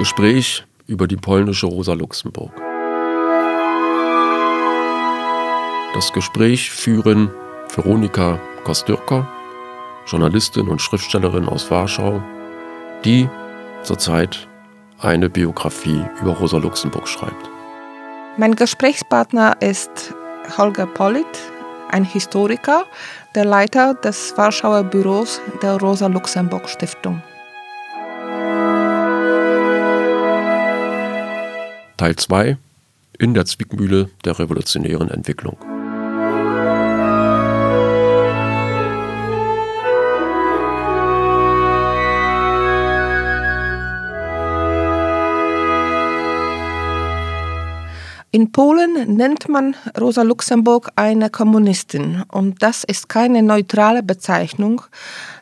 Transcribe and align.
Gespräch 0.00 0.64
über 0.86 1.06
die 1.06 1.18
polnische 1.18 1.66
Rosa 1.66 1.92
Luxemburg. 1.92 2.50
Das 5.92 6.10
Gespräch 6.14 6.70
führen 6.70 7.30
Veronika 7.68 8.40
Kostyrka, 8.64 9.28
Journalistin 10.06 10.68
und 10.68 10.80
Schriftstellerin 10.80 11.46
aus 11.46 11.70
Warschau, 11.70 12.22
die 13.04 13.28
zurzeit 13.82 14.48
eine 15.00 15.28
Biografie 15.28 16.02
über 16.22 16.30
Rosa 16.30 16.56
Luxemburg 16.56 17.06
schreibt. 17.06 17.50
Mein 18.38 18.56
Gesprächspartner 18.56 19.60
ist 19.60 20.14
Holger 20.56 20.86
Polit, 20.86 21.26
ein 21.90 22.04
Historiker, 22.04 22.86
der 23.34 23.44
Leiter 23.44 23.92
des 23.92 24.32
Warschauer 24.38 24.82
Büros 24.82 25.42
der 25.62 25.78
Rosa 25.78 26.06
Luxemburg 26.06 26.70
Stiftung. 26.70 27.20
Teil 32.00 32.16
2 32.16 32.56
in 33.18 33.34
der 33.34 33.44
Zwickmühle 33.44 34.08
der 34.24 34.38
revolutionären 34.38 35.10
Entwicklung. 35.10 35.58
In 48.30 48.50
Polen 48.50 49.14
nennt 49.14 49.50
man 49.50 49.76
Rosa 50.00 50.22
Luxemburg 50.22 50.92
eine 50.96 51.28
Kommunistin 51.28 52.22
und 52.28 52.62
das 52.62 52.82
ist 52.84 53.10
keine 53.10 53.42
neutrale 53.42 54.02
Bezeichnung, 54.02 54.80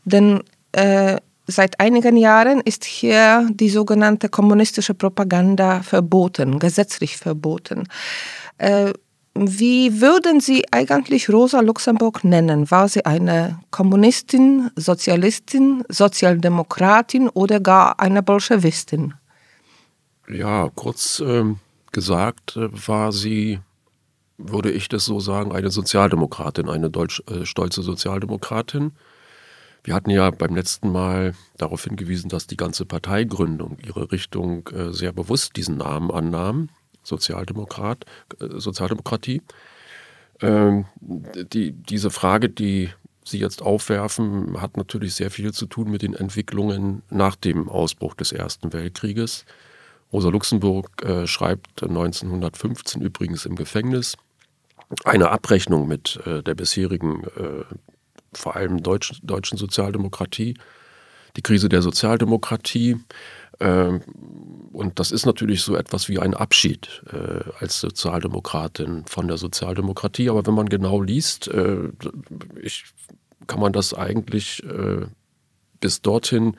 denn 0.04 0.42
äh, 0.72 1.18
seit 1.48 1.80
einigen 1.80 2.16
Jahren 2.16 2.60
ist 2.60 2.84
hier 2.84 3.48
die 3.50 3.70
sogenannte 3.70 4.28
kommunistische 4.28 4.94
Propaganda 4.94 5.82
verboten, 5.82 6.58
gesetzlich 6.58 7.16
verboten. 7.16 7.88
Äh, 8.58 8.92
wie 9.34 10.00
würden 10.00 10.40
Sie 10.40 10.64
eigentlich 10.72 11.30
Rosa 11.30 11.60
Luxemburg 11.60 12.24
nennen? 12.24 12.70
War 12.70 12.88
sie 12.88 13.06
eine 13.06 13.60
Kommunistin, 13.70 14.70
Sozialistin, 14.74 15.84
Sozialdemokratin 15.88 17.28
oder 17.28 17.60
gar 17.60 18.00
eine 18.00 18.22
Bolschewistin? 18.22 19.14
Ja, 20.28 20.68
kurz 20.74 21.22
ähm, 21.24 21.60
gesagt 21.92 22.56
äh, 22.56 22.68
war 22.86 23.12
sie, 23.12 23.60
würde 24.36 24.72
ich 24.72 24.88
das 24.88 25.04
so 25.04 25.20
sagen, 25.20 25.52
eine 25.52 25.70
Sozialdemokratin, 25.70 26.68
eine 26.68 26.90
deutsch, 26.90 27.22
äh, 27.30 27.46
stolze 27.46 27.82
Sozialdemokratin. 27.82 28.92
Wir 29.84 29.94
hatten 29.94 30.10
ja 30.10 30.30
beim 30.30 30.54
letzten 30.54 30.90
Mal 30.90 31.34
darauf 31.56 31.84
hingewiesen, 31.84 32.28
dass 32.28 32.46
die 32.46 32.56
ganze 32.56 32.84
Parteigründung 32.84 33.78
ihre 33.84 34.10
Richtung 34.12 34.68
äh, 34.68 34.92
sehr 34.92 35.12
bewusst 35.12 35.56
diesen 35.56 35.76
Namen 35.76 36.10
annahm, 36.10 36.68
Sozialdemokrat, 37.02 38.04
äh, 38.40 38.58
Sozialdemokratie. 38.58 39.42
Ähm, 40.40 40.86
die, 41.00 41.72
diese 41.72 42.10
Frage, 42.10 42.48
die 42.48 42.90
Sie 43.24 43.38
jetzt 43.38 43.60
aufwerfen, 43.60 44.60
hat 44.60 44.76
natürlich 44.78 45.14
sehr 45.14 45.30
viel 45.30 45.52
zu 45.52 45.66
tun 45.66 45.90
mit 45.90 46.02
den 46.02 46.14
Entwicklungen 46.14 47.02
nach 47.10 47.36
dem 47.36 47.68
Ausbruch 47.68 48.14
des 48.14 48.32
Ersten 48.32 48.72
Weltkrieges. 48.72 49.44
Rosa 50.12 50.30
Luxemburg 50.30 51.02
äh, 51.04 51.26
schreibt 51.26 51.82
1915 51.82 53.02
übrigens 53.02 53.44
im 53.44 53.54
Gefängnis 53.54 54.16
eine 55.04 55.30
Abrechnung 55.30 55.86
mit 55.86 56.18
der 56.24 56.54
bisherigen, 56.54 57.24
äh, 57.36 57.64
vor 58.32 58.56
allem 58.56 58.82
Deutsch, 58.82 59.20
deutschen 59.22 59.58
Sozialdemokratie, 59.58 60.54
die 61.36 61.42
Krise 61.42 61.68
der 61.68 61.82
Sozialdemokratie. 61.82 62.96
Ähm, 63.60 64.02
und 64.72 64.98
das 64.98 65.10
ist 65.10 65.26
natürlich 65.26 65.62
so 65.62 65.76
etwas 65.76 66.08
wie 66.08 66.18
ein 66.18 66.34
Abschied 66.34 67.02
äh, 67.12 67.50
als 67.58 67.80
Sozialdemokratin 67.80 69.04
von 69.06 69.28
der 69.28 69.36
Sozialdemokratie. 69.36 70.30
Aber 70.30 70.46
wenn 70.46 70.54
man 70.54 70.68
genau 70.68 71.00
liest, 71.00 71.48
äh, 71.48 71.90
kann 73.46 73.60
man 73.60 73.72
das 73.72 73.94
eigentlich 73.94 74.62
äh, 74.64 75.06
bis 75.80 76.02
dorthin 76.02 76.56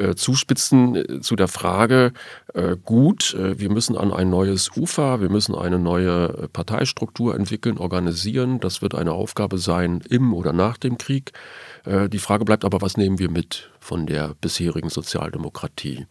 äh, 0.00 0.14
zuspitzen 0.14 0.96
äh, 0.96 1.20
zu 1.20 1.36
der 1.36 1.48
Frage, 1.48 2.12
äh, 2.54 2.76
gut, 2.82 3.34
äh, 3.34 3.58
wir 3.58 3.70
müssen 3.70 3.96
an 3.96 4.12
ein 4.12 4.30
neues 4.30 4.70
Ufer, 4.76 5.20
wir 5.20 5.28
müssen 5.28 5.54
eine 5.54 5.78
neue 5.78 6.48
Parteistruktur 6.52 7.34
entwickeln, 7.34 7.78
organisieren. 7.78 8.60
Das 8.60 8.82
wird 8.82 8.94
eine 8.94 9.12
Aufgabe 9.12 9.58
sein 9.58 10.02
im 10.08 10.34
oder 10.34 10.52
nach 10.52 10.76
dem 10.76 10.98
Krieg. 10.98 11.32
Die 11.86 12.18
Frage 12.18 12.44
bleibt 12.44 12.64
aber, 12.64 12.82
was 12.82 12.98
nehmen 12.98 13.18
wir 13.18 13.30
mit 13.30 13.70
von 13.80 14.06
der 14.06 14.34
bisherigen 14.40 14.90
Sozialdemokratie? 14.90 16.06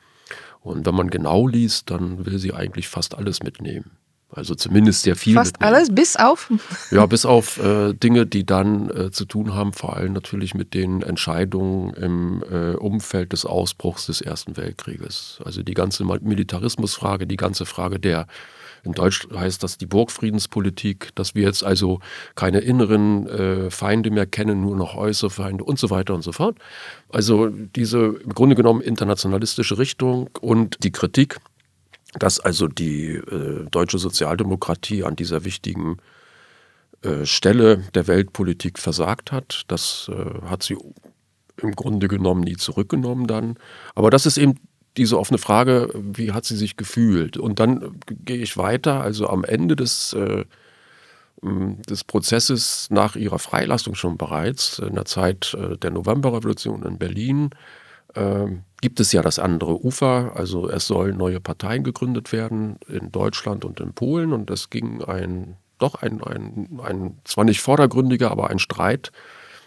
Und 0.62 0.86
wenn 0.86 0.96
man 0.96 1.10
genau 1.10 1.48
liest, 1.48 1.92
dann 1.92 2.26
will 2.26 2.40
sie 2.40 2.54
eigentlich 2.54 2.88
fast 2.88 3.16
alles 3.16 3.44
mitnehmen. 3.44 3.99
Also 4.32 4.54
zumindest 4.54 5.02
sehr 5.02 5.16
viel. 5.16 5.34
Fast 5.34 5.62
alles, 5.62 5.94
bis 5.94 6.16
auf? 6.16 6.52
Ja, 6.92 7.06
bis 7.08 7.26
auf 7.26 7.58
äh, 7.58 7.94
Dinge, 7.94 8.28
die 8.28 8.46
dann 8.46 8.90
äh, 8.90 9.12
zu 9.12 9.26
tun 9.26 9.56
haben, 9.56 9.74
vor 9.74 9.98
allem 9.98 10.14
natürlich 10.14 10.54
mit 10.54 10.76
den 10.76 11.02
Entscheidungen 11.02 11.94
im 11.96 12.44
äh, 12.44 12.76
Umfeld 12.76 13.34
des 13.34 13.46
Ausbruchs 13.46 14.06
des 14.06 14.22
Ersten 14.22 14.56
Weltkrieges. 14.56 15.40
Also 15.44 15.64
die 15.64 15.74
ganze 15.74 16.04
Militarismusfrage, 16.04 17.26
die 17.26 17.38
ganze 17.38 17.66
Frage 17.66 18.00
der, 18.00 18.28
in 18.84 18.94
Deutsch 18.94 19.28
heißt 19.34 19.64
das 19.64 19.78
die 19.78 19.86
Burgfriedenspolitik, 19.86 21.10
dass 21.16 21.36
wir 21.36 21.44
jetzt 21.44 21.64
also 21.64 22.00
keine 22.36 22.60
inneren 22.60 23.28
äh, 23.28 23.72
Feinde 23.72 24.12
mehr 24.12 24.26
kennen, 24.26 24.62
nur 24.62 24.76
noch 24.76 24.96
äußere 24.96 25.30
Feinde 25.30 25.64
und 25.64 25.80
so 25.80 25.90
weiter 25.90 26.14
und 26.14 26.22
so 26.22 26.32
fort. 26.32 26.58
Also 27.10 27.50
diese 27.50 28.16
im 28.24 28.34
Grunde 28.34 28.56
genommen 28.56 28.82
internationalistische 28.82 29.78
Richtung 29.78 30.30
und 30.40 30.84
die 30.84 30.92
Kritik 30.92 31.40
dass 32.14 32.40
also 32.40 32.68
die 32.68 33.16
äh, 33.16 33.66
deutsche 33.70 34.00
Sozialdemokratie 34.00 35.04
an 35.04 35.16
dieser 35.16 35.46
wichtigen 35.46 35.98
äh, 37.02 37.26
Stelle 37.26 37.84
der 37.94 38.08
Weltpolitik 38.08 38.80
versagt 38.80 39.32
hat. 39.32 39.64
Das 39.68 40.10
äh, 40.14 40.48
hat 40.48 40.64
sie 40.64 40.78
im 41.62 41.76
Grunde 41.76 42.08
genommen 42.08 42.42
nie 42.42 42.58
zurückgenommen 42.58 43.28
dann. 43.28 43.58
Aber 43.96 44.10
das 44.10 44.26
ist 44.26 44.38
eben 44.38 44.56
diese 44.98 45.20
offene 45.20 45.38
Frage, 45.38 45.90
wie 45.94 46.32
hat 46.32 46.46
sie 46.46 46.58
sich 46.58 46.78
gefühlt? 46.78 47.38
Und 47.38 47.60
dann 47.60 48.00
gehe 48.10 48.38
ich 48.38 48.58
weiter, 48.58 49.02
also 49.02 49.28
am 49.28 49.44
Ende 49.44 49.76
des, 49.76 50.14
äh, 50.14 50.46
des 51.42 52.04
Prozesses 52.04 52.88
nach 52.90 53.16
ihrer 53.16 53.40
Freilassung 53.40 53.96
schon 53.96 54.18
bereits, 54.18 54.80
in 54.80 54.96
der 54.96 55.06
Zeit 55.06 55.56
äh, 55.58 55.78
der 55.78 55.92
Novemberrevolution 55.92 56.84
in 56.84 56.98
Berlin, 56.98 57.52
gibt 58.82 59.00
es 59.00 59.12
ja 59.12 59.22
das 59.22 59.40
andere 59.40 59.84
Ufer. 59.84 60.34
Also 60.36 60.70
es 60.70 60.88
sollen 60.88 61.18
neue 61.18 61.40
Parteien 61.40 61.84
gegründet 61.84 62.32
werden 62.32 62.78
in 62.88 63.12
Deutschland 63.12 63.66
und 63.66 63.80
in 63.80 63.94
Polen. 63.94 64.34
Und 64.34 64.50
es 64.50 64.70
ging 64.70 65.04
ein, 65.04 65.56
doch 65.78 65.96
ein, 65.96 66.24
ein, 66.24 66.80
ein 66.84 67.18
zwar 67.24 67.46
nicht 67.46 67.62
vordergründiger, 67.62 68.32
aber 68.32 68.50
ein 68.50 68.60
Streit 68.60 69.12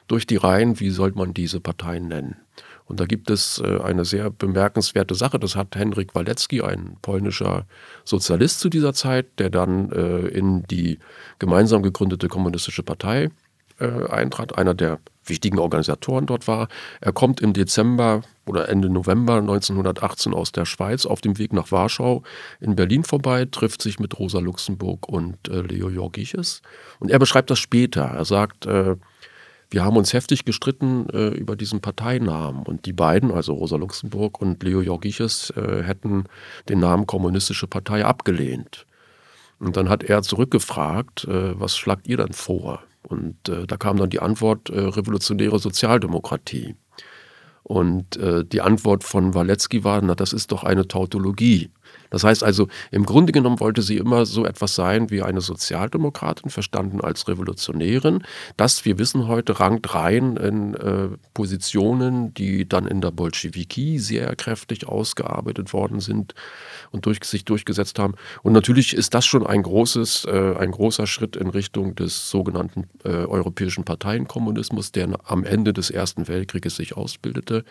durch 0.09 0.27
die 0.27 0.37
Reihen, 0.37 0.81
wie 0.81 0.91
soll 0.91 1.13
man 1.13 1.35
diese 1.35 1.61
Parteien 1.61 2.09
nennen. 2.09 2.37
Und 2.85 3.01
da 3.01 3.07
gibt 3.07 3.31
es 3.31 3.63
äh, 3.65 3.81
eine 3.81 4.05
sehr 4.05 4.31
bemerkenswerte 4.31 5.15
Sache. 5.15 5.39
Das 5.39 5.57
hat 5.57 5.77
Henryk 5.77 6.15
Walecki, 6.15 6.63
ein 6.63 6.97
polnischer 7.01 7.67
Sozialist 8.05 8.61
zu 8.61 8.69
dieser 8.69 8.93
Zeit, 8.93 9.39
der 9.39 9.51
dann 9.51 9.91
äh, 9.93 10.27
in 10.29 10.65
die 10.65 10.99
gemeinsam 11.39 11.83
gegründete 11.83 12.29
kommunistische 12.29 12.83
Partei 12.83 13.31
äh, 13.79 14.09
eintrat, 14.09 14.57
einer 14.59 14.75
der 14.75 14.99
wichtigen 15.25 15.59
Organisatoren 15.59 16.27
dort 16.27 16.49
war. 16.49 16.69
Er 17.01 17.13
kommt 17.13 17.41
im 17.41 17.53
Dezember 17.53 18.23
oder 18.47 18.69
Ende 18.69 18.89
November 18.89 19.35
1918 19.37 20.35
aus 20.35 20.53
der 20.53 20.65
Schweiz 20.65 21.07
auf 21.07 21.21
dem 21.21 21.39
Weg 21.39 21.53
nach 21.53 21.71
Warschau 21.71 22.23
in 22.61 22.75
Berlin 22.75 23.05
vorbei, 23.05 23.47
trifft 23.51 23.83
sich 23.83 24.01
mit 24.01 24.19
Rosa 24.19 24.41
Luxemburg 24.41 25.09
und 25.09 25.49
äh, 25.49 25.61
Leo 25.61 25.89
Jorgiches. 25.89 26.63
Und 26.99 27.11
er 27.11 27.19
beschreibt 27.19 27.51
das 27.51 27.61
später. 27.61 28.03
Er 28.03 28.25
sagt, 28.25 28.67
äh, 28.67 28.97
wir 29.71 29.85
haben 29.85 29.97
uns 29.97 30.13
heftig 30.13 30.45
gestritten 30.45 31.09
äh, 31.11 31.29
über 31.29 31.57
diesen 31.57 31.81
Parteinamen. 31.81 32.63
Und 32.65 32.85
die 32.85 32.93
beiden, 32.93 33.31
also 33.31 33.55
Rosa 33.55 33.77
Luxemburg 33.77 34.41
und 34.41 34.63
Leo 34.63 34.83
Jorgiches, 34.83 35.51
äh, 35.57 35.83
hätten 35.83 36.25
den 36.69 36.81
Namen 36.81 37.07
Kommunistische 37.07 37.67
Partei 37.67 38.05
abgelehnt. 38.05 38.87
Und 39.59 39.77
dann 39.77 39.89
hat 39.89 40.03
er 40.03 40.23
zurückgefragt, 40.23 41.25
äh, 41.25 41.59
was 41.59 41.77
schlagt 41.77 42.07
ihr 42.09 42.17
dann 42.19 42.33
vor? 42.33 42.83
Und 43.03 43.49
äh, 43.49 43.67
da 43.67 43.77
kam 43.77 43.97
dann 43.97 44.11
die 44.11 44.21
Antwort 44.21 44.71
äh, 44.71 44.79
revolutionäre 44.79 45.59
Sozialdemokratie. 45.59 46.77
Und 47.63 48.17
äh, 48.17 48.45
die 48.45 48.61
Antwort 48.61 49.05
von 49.05 49.35
Walecki 49.35 49.85
war, 49.85 50.01
na, 50.03 50.15
das 50.15 50.33
ist 50.33 50.53
doch 50.53 50.65
eine 50.65 50.89
Tautologie. 50.89 51.71
Das 52.13 52.25
heißt 52.25 52.45
also, 52.45 52.69
im 52.91 53.07
Grunde 53.07 53.33
genommen 53.33 53.59
wollte 53.59 53.81
sie 53.81 53.97
immer 53.97 54.27
so 54.27 54.45
etwas 54.45 54.75
sein 54.75 55.11
wie 55.11 55.23
eine 55.23 55.41
Sozialdemokratin, 55.41 56.51
verstanden 56.51 57.01
als 57.01 57.27
Revolutionärin. 57.27 58.23
Das, 58.59 58.85
wir 58.85 58.99
wissen 58.99 59.29
heute, 59.29 59.59
rankt 59.59 59.95
rein 59.95 60.37
in 60.37 60.75
äh, 60.75 61.09
Positionen, 61.33 62.35
die 62.35 62.69
dann 62.69 62.87
in 62.87 63.01
der 63.01 63.11
Bolschewiki 63.11 63.99
sehr 63.99 64.37
kräftig 64.37 64.87
ausgearbeitet 64.87 65.73
worden 65.73 66.01
sind 66.01 66.35
und 66.91 67.07
durch, 67.07 67.25
sich 67.25 67.47
durchgesetzt 67.47 67.99
haben. 67.99 68.15
Und 68.43 68.53
natürlich 68.53 68.95
ist 68.95 69.15
das 69.15 69.25
schon 69.25 69.47
ein 69.47 69.63
großes, 69.63 70.27
äh, 70.27 70.55
ein 70.59 70.71
großer 70.71 71.07
Schritt 71.07 71.35
in 71.35 71.49
Richtung 71.49 71.95
des 71.95 72.29
sogenannten 72.29 72.91
äh, 73.05 73.09
europäischen 73.09 73.85
Parteienkommunismus, 73.85 74.93
der 74.93 75.09
am 75.25 75.45
Ende 75.45 75.73
des 75.73 75.89
Ersten 75.89 76.29
Weltkrieges 76.29 76.77
sich 76.77 76.95
ausbildete. 76.95 77.65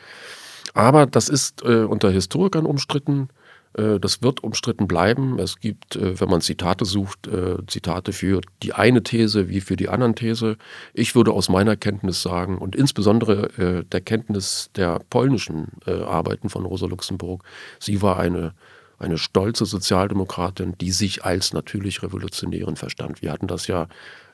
Aber 0.73 1.05
das 1.05 1.29
ist 1.29 1.63
äh, 1.63 1.83
unter 1.83 2.09
Historikern 2.09 2.65
umstritten 2.65 3.29
das 3.73 4.21
wird 4.21 4.43
umstritten 4.43 4.87
bleiben. 4.87 5.39
Es 5.39 5.59
gibt, 5.59 5.95
äh, 5.95 6.19
wenn 6.19 6.29
man 6.29 6.41
Zitate 6.41 6.83
sucht, 6.83 7.27
äh, 7.27 7.55
Zitate 7.67 8.11
für 8.11 8.41
die 8.63 8.73
eine 8.73 9.01
These 9.01 9.47
wie 9.47 9.61
für 9.61 9.77
die 9.77 9.87
anderen 9.87 10.15
These. 10.15 10.57
Ich 10.93 11.15
würde 11.15 11.31
aus 11.31 11.47
meiner 11.47 11.77
Kenntnis 11.77 12.21
sagen 12.21 12.57
und 12.57 12.75
insbesondere 12.75 13.83
der 13.83 14.01
Kenntnis 14.01 14.69
der 14.75 14.99
polnischen 15.09 15.67
Arbeiten 15.85 16.49
von 16.49 16.65
Rosa 16.65 16.85
Luxemburg, 16.85 17.43
sie 17.79 18.01
war 18.01 18.19
eine, 18.19 18.53
eine 18.99 19.17
stolze 19.17 19.65
Sozialdemokratin, 19.65 20.75
die 20.79 20.91
sich 20.91 21.23
als 21.23 21.53
natürlich 21.53 22.03
Revolutionärin 22.03 22.75
verstand. 22.75 23.21
Wir 23.21 23.31
hatten 23.31 23.47
das 23.47 23.67
ja 23.67 23.87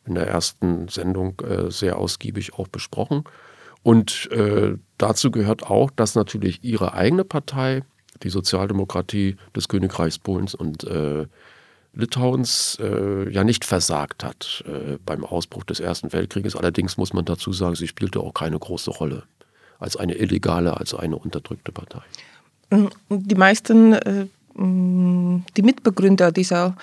in 0.05 0.15
der 0.15 0.27
ersten 0.27 0.87
Sendung 0.87 1.41
sehr 1.69 1.97
ausgiebig 1.97 2.53
auch 2.53 2.67
besprochen. 2.67 3.23
Und 3.83 4.29
dazu 4.97 5.31
gehört 5.31 5.63
auch, 5.63 5.91
dass 5.91 6.15
natürlich 6.15 6.63
ihre 6.63 6.93
eigene 6.93 7.23
Partei 7.23 7.83
die 8.23 8.29
Sozialdemokratie 8.29 9.37
des 9.55 9.67
Königreichs 9.67 10.19
Polens 10.19 10.55
und 10.55 10.83
äh, 10.83 11.25
Litauens 11.93 12.77
äh, 12.79 13.29
ja 13.31 13.43
nicht 13.43 13.65
versagt 13.65 14.23
hat 14.23 14.63
äh, 14.67 14.97
beim 15.05 15.25
Ausbruch 15.25 15.63
des 15.63 15.79
Ersten 15.79 16.13
Weltkrieges. 16.13 16.55
Allerdings 16.55 16.97
muss 16.97 17.13
man 17.13 17.25
dazu 17.25 17.51
sagen, 17.53 17.75
sie 17.75 17.87
spielte 17.87 18.19
auch 18.19 18.33
keine 18.33 18.59
große 18.59 18.91
Rolle 18.91 19.23
als 19.79 19.97
eine 19.97 20.15
illegale, 20.15 20.77
als 20.77 20.93
eine 20.93 21.17
unterdrückte 21.17 21.71
Partei. 21.71 22.01
Die 23.09 23.35
meisten, 23.35 23.93
äh, 23.93 24.25
die 24.55 25.61
Mitbegründer 25.61 26.31
dieser 26.31 26.75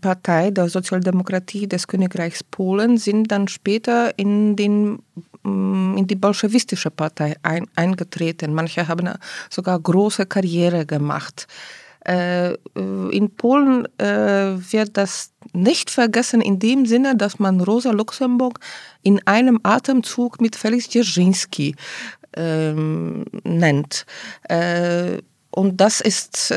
Partei 0.00 0.50
der 0.50 0.68
Sozialdemokratie 0.68 1.66
des 1.66 1.86
Königreichs 1.86 2.42
Polen 2.42 2.96
sind 2.96 3.30
dann 3.30 3.46
später 3.46 4.18
in 4.18 4.56
den 4.56 5.00
Mm, 5.42 5.96
in 5.96 6.06
die 6.06 6.16
bolschewistische 6.16 6.90
Partei 6.90 7.34
ein, 7.42 7.66
eingetreten. 7.74 8.52
Manche 8.52 8.88
haben 8.88 9.08
sogar 9.48 9.78
große 9.80 10.26
Karriere 10.26 10.84
gemacht. 10.84 11.46
Äh, 12.04 12.54
in 12.74 13.30
Polen 13.36 13.86
äh, 13.98 14.56
wird 14.72 14.96
das 14.96 15.32
nicht 15.52 15.90
vergessen 15.90 16.40
in 16.40 16.58
dem 16.58 16.84
Sinne, 16.86 17.16
dass 17.16 17.38
man 17.38 17.60
Rosa 17.60 17.90
Luxemburg 17.90 18.60
in 19.02 19.20
einem 19.26 19.60
Atemzug 19.62 20.40
mit 20.40 20.56
Felix 20.56 20.88
Dzerzhinsky 20.88 21.74
ähm, 22.34 23.24
nennt. 23.44 24.04
Äh, 24.48 25.18
und 25.50 25.80
das 25.80 26.00
ist 26.00 26.52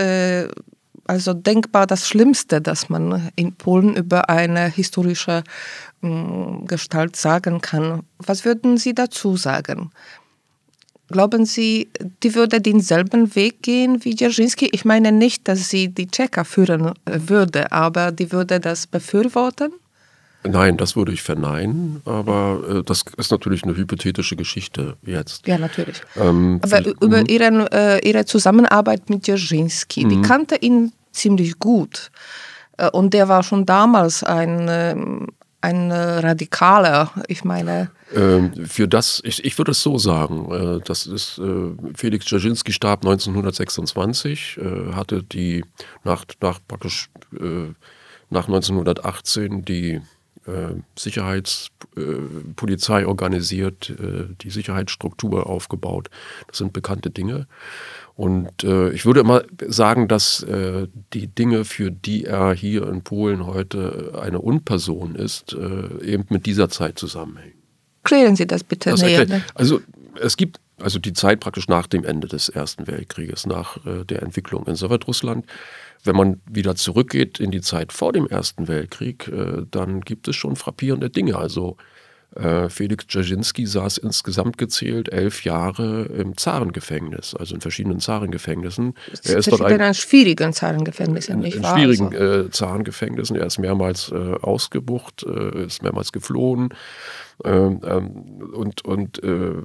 also 1.06 1.34
denkbar 1.34 1.88
das 1.88 2.08
Schlimmste, 2.08 2.62
das 2.62 2.90
man 2.90 3.30
in 3.36 3.54
Polen 3.54 3.96
über 3.96 4.30
eine 4.30 4.68
historische 4.70 5.44
äh, 6.02 6.08
Gestalt 6.66 7.16
sagen 7.16 7.62
kann. 7.62 8.04
Was 8.20 8.46
würden 8.46 8.78
Sie 8.78 8.94
dazu 8.94 9.36
sagen? 9.36 9.92
Glauben 11.10 11.46
Sie, 11.46 11.90
die 12.24 12.34
würde 12.34 12.62
denselben 12.62 13.36
Weg 13.36 13.62
gehen 13.62 14.04
wie 14.06 14.16
Dzerzhinsky? 14.16 14.70
Ich 14.72 14.86
meine 14.86 15.12
nicht, 15.12 15.48
dass 15.48 15.70
sie 15.70 15.90
die 15.90 16.08
Tschecher 16.08 16.46
führen 16.46 16.94
äh, 17.06 17.20
würde, 17.28 17.72
aber 17.72 18.12
die 18.12 18.32
würde 18.32 18.60
das 18.60 18.88
befürworten? 18.88 19.74
Nein, 20.46 20.78
das 20.78 20.96
würde 20.96 21.14
ich 21.14 21.22
verneinen, 21.22 22.02
aber 22.06 22.62
äh, 22.68 22.84
das 22.84 23.06
ist 23.18 23.32
natürlich 23.32 23.64
eine 23.64 23.76
hypothetische 23.76 24.36
Geschichte 24.36 24.98
jetzt. 25.06 25.48
Ja, 25.48 25.58
natürlich. 25.58 26.02
Ähm, 26.16 26.60
aber 26.62 26.86
über 27.02 27.22
mhm. 27.22 27.26
ihren, 27.28 27.68
äh, 27.68 28.00
ihre 28.00 28.26
Zusammenarbeit 28.26 29.10
mit 29.10 29.24
Dzerzhinsky, 29.24 30.06
die 30.08 30.18
mhm. 30.18 30.22
kannte 30.22 30.56
ihn 30.56 30.92
ziemlich 31.12 31.60
gut. 31.60 32.12
Äh, 32.78 32.90
und 32.90 33.14
der 33.14 33.30
war 33.30 33.44
schon 33.44 33.66
damals 33.66 34.24
ein, 34.24 34.68
ähm, 34.70 35.28
ein 35.62 35.92
Radikaler, 35.92 37.12
ich 37.28 37.46
meine. 37.46 37.92
Ähm, 38.14 38.52
für 38.66 38.88
das, 38.88 39.22
ich, 39.24 39.46
ich 39.46 39.58
würde 39.58 39.72
es 39.72 39.82
so 39.82 39.98
sagen, 39.98 40.52
äh, 40.52 40.84
das 40.84 41.06
ist, 41.06 41.40
äh, 41.40 41.94
Felix 41.96 42.26
Dzerzhinsky 42.26 42.74
starb 42.74 43.06
1926, 43.06 44.60
hatte 44.94 45.24
die 45.24 45.64
nach, 46.04 46.26
nach 46.42 46.60
praktisch 46.68 47.10
nach 48.30 48.48
1918 48.48 49.64
die 49.64 50.02
Sicherheitspolizei 50.98 53.08
organisiert, 53.08 53.94
die 54.42 54.50
Sicherheitsstruktur 54.50 55.48
aufgebaut. 55.48 56.10
Das 56.48 56.58
sind 56.58 56.74
bekannte 56.74 57.10
Dinge. 57.10 57.48
Und 58.16 58.64
äh, 58.64 58.92
ich 58.92 59.06
würde 59.06 59.22
immer 59.22 59.44
sagen, 59.68 60.08
dass 60.08 60.44
äh, 60.44 60.88
die 61.14 61.28
Dinge, 61.28 61.66
für 61.66 61.90
die 61.90 62.26
er 62.26 62.54
hier 62.54 62.88
in 62.88 63.02
Polen 63.02 63.48
heute 63.48 64.20
eine 64.22 64.40
Unperson 64.40 65.16
ist, 65.16 65.54
äh, 65.54 66.06
eben 66.06 66.26
mit 66.30 66.46
dieser 66.46 66.70
Zeit 66.70 67.00
zusammenhängen. 67.00 67.56
Klären 68.04 68.36
Sie 68.36 68.46
das 68.46 68.64
bitte 68.64 68.92
das 68.92 69.02
näher. 69.02 69.26
Ne? 69.26 69.42
Also 69.56 69.82
es 70.22 70.38
gibt 70.38 70.60
also 70.80 71.00
die 71.00 71.14
Zeit 71.14 71.40
praktisch 71.40 71.68
nach 71.68 71.88
dem 71.88 72.04
Ende 72.04 72.28
des 72.28 72.50
Ersten 72.50 72.88
Weltkrieges, 72.88 73.48
nach 73.48 73.84
äh, 73.86 74.06
der 74.06 74.22
Entwicklung 74.22 74.68
in 74.68 74.76
Sowjetrussland. 74.76 75.46
Wenn 76.04 76.16
man 76.16 76.42
wieder 76.46 76.76
zurückgeht 76.76 77.40
in 77.40 77.52
die 77.52 77.62
Zeit 77.62 77.94
vor 77.94 78.12
dem 78.12 78.28
Ersten 78.28 78.68
Weltkrieg, 78.68 79.28
äh, 79.30 79.66
dann 79.70 80.02
gibt 80.02 80.28
es 80.28 80.36
schon 80.36 80.56
frappierende 80.56 81.10
Dinge. 81.10 81.38
Also 81.38 81.78
Felix 82.70 83.06
Dzerzhinsky 83.08 83.68
saß 83.68 84.00
insgesamt 84.00 84.58
gezählt 84.58 85.10
elf 85.10 85.44
Jahre 85.44 86.06
im 86.06 86.36
Zarengefängnis, 86.36 87.36
also 87.36 87.54
in 87.54 87.62
verschiedenen 87.62 88.00
Zarengefängnissen. 88.00 88.96
Er 89.24 89.38
ist 89.38 89.52
dort 89.52 89.62
ein, 89.62 89.80
in 89.80 89.94
schwierigen 89.94 90.52
Zarengefängnissen, 90.52 91.40
nicht 91.40 91.58
in, 91.58 91.64
in 91.64 91.70
schwierigen 91.70 92.14
also. 92.14 92.48
äh, 92.48 92.50
Zarengefängnissen. 92.50 93.36
Er 93.36 93.46
ist 93.46 93.60
mehrmals 93.60 94.12
äh, 94.12 94.16
ausgebucht, 94.16 95.24
äh, 95.24 95.66
ist 95.66 95.84
mehrmals 95.84 96.12
geflohen 96.12 96.70
ähm, 97.44 97.82
ähm, 97.84 98.10
und, 98.54 98.84
und 98.86 99.24
äh, 99.24 99.62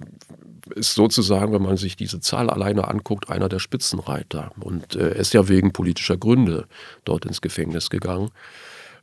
ist 0.74 0.94
sozusagen, 0.94 1.52
wenn 1.52 1.62
man 1.62 1.76
sich 1.76 1.96
diese 1.96 2.20
Zahl 2.20 2.50
alleine 2.50 2.88
anguckt, 2.88 3.30
einer 3.30 3.48
der 3.48 3.58
Spitzenreiter. 3.58 4.50
Und 4.60 4.96
äh, 4.96 5.10
er 5.10 5.16
ist 5.16 5.32
ja 5.32 5.48
wegen 5.48 5.72
politischer 5.72 6.16
Gründe 6.16 6.66
dort 7.04 7.24
ins 7.24 7.40
Gefängnis 7.40 7.90
gegangen. 7.90 8.30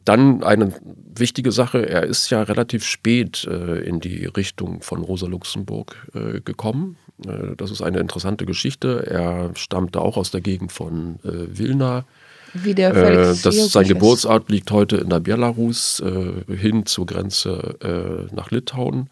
Dann 0.06 0.44
eine 0.44 0.72
wichtige 1.16 1.52
Sache, 1.52 1.90
er 1.90 2.04
ist 2.04 2.30
ja 2.30 2.44
relativ 2.44 2.86
spät 2.86 3.46
äh, 3.50 3.80
in 3.80 4.00
die 4.00 4.26
Richtung 4.26 4.82
von 4.82 5.02
Rosa 5.02 5.26
Luxemburg 5.28 5.96
äh, 6.14 6.42
gekommen. 6.42 6.98
Äh, 7.26 7.56
das 7.58 7.72
ist 7.72 7.82
eine 7.82 8.00
interessante 8.00 8.46
Geschichte. 8.46 9.08
Er 9.08 9.52
stammte 9.56 10.02
auch 10.02 10.16
aus 10.18 10.30
der 10.30 10.42
Gegend 10.42 10.72
von 10.72 11.16
äh, 11.24 11.58
Wilna. 11.58 12.06
Wie 12.54 12.76
der 12.76 12.96
äh, 12.96 13.36
das, 13.42 13.72
sein 13.72 13.88
Geburtsort 13.88 14.50
liegt 14.50 14.72
heute 14.72 14.98
in 14.98 15.10
der 15.10 15.20
Belarus, 15.20 16.02
äh, 16.02 16.56
hin 16.56 16.86
zur 16.86 17.06
Grenze 17.06 18.30
nach 18.32 18.52
Litauen. 18.52 19.10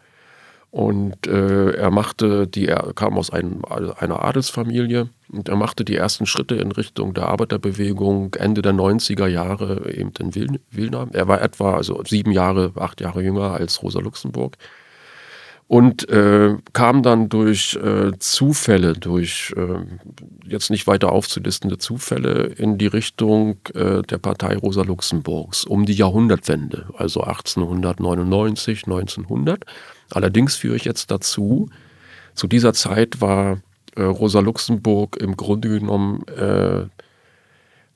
Und 0.74 1.28
äh, 1.28 1.70
er 1.76 1.92
machte 1.92 2.48
die, 2.48 2.66
er 2.66 2.94
kam 2.96 3.16
aus 3.16 3.30
einem, 3.30 3.62
einer 3.64 4.24
Adelsfamilie 4.24 5.08
und 5.30 5.48
er 5.48 5.54
machte 5.54 5.84
die 5.84 5.94
ersten 5.94 6.26
Schritte 6.26 6.56
in 6.56 6.72
Richtung 6.72 7.14
der 7.14 7.28
Arbeiterbewegung 7.28 8.34
Ende 8.34 8.60
der 8.60 8.72
90er 8.72 9.28
Jahre 9.28 9.88
eben 9.94 10.10
in 10.18 10.58
Wilna. 10.72 11.06
Er 11.12 11.28
war 11.28 11.40
etwa 11.42 11.76
also 11.76 12.02
sieben 12.04 12.32
Jahre, 12.32 12.72
acht 12.74 13.00
Jahre 13.00 13.22
jünger 13.22 13.52
als 13.52 13.84
Rosa 13.84 14.00
Luxemburg 14.00 14.56
und 15.68 16.08
äh, 16.08 16.56
kam 16.72 17.04
dann 17.04 17.28
durch 17.28 17.78
äh, 17.82 18.10
Zufälle, 18.18 18.94
durch 18.94 19.54
äh, 19.56 19.78
jetzt 20.44 20.70
nicht 20.70 20.88
weiter 20.88 21.12
aufzulistende 21.12 21.78
Zufälle 21.78 22.46
in 22.46 22.78
die 22.78 22.88
Richtung 22.88 23.58
äh, 23.74 24.02
der 24.02 24.18
Partei 24.18 24.56
Rosa 24.56 24.82
Luxemburgs 24.82 25.64
um 25.64 25.86
die 25.86 25.94
Jahrhundertwende, 25.94 26.86
also 26.98 27.20
1899, 27.20 28.84
1900. 28.86 29.64
Allerdings 30.14 30.56
führe 30.56 30.76
ich 30.76 30.84
jetzt 30.84 31.10
dazu, 31.10 31.68
zu 32.34 32.46
dieser 32.46 32.72
Zeit 32.72 33.20
war 33.20 33.60
äh, 33.96 34.02
Rosa 34.02 34.40
Luxemburg 34.40 35.16
im 35.16 35.36
Grunde 35.36 35.68
genommen 35.68 36.26
äh, 36.28 36.86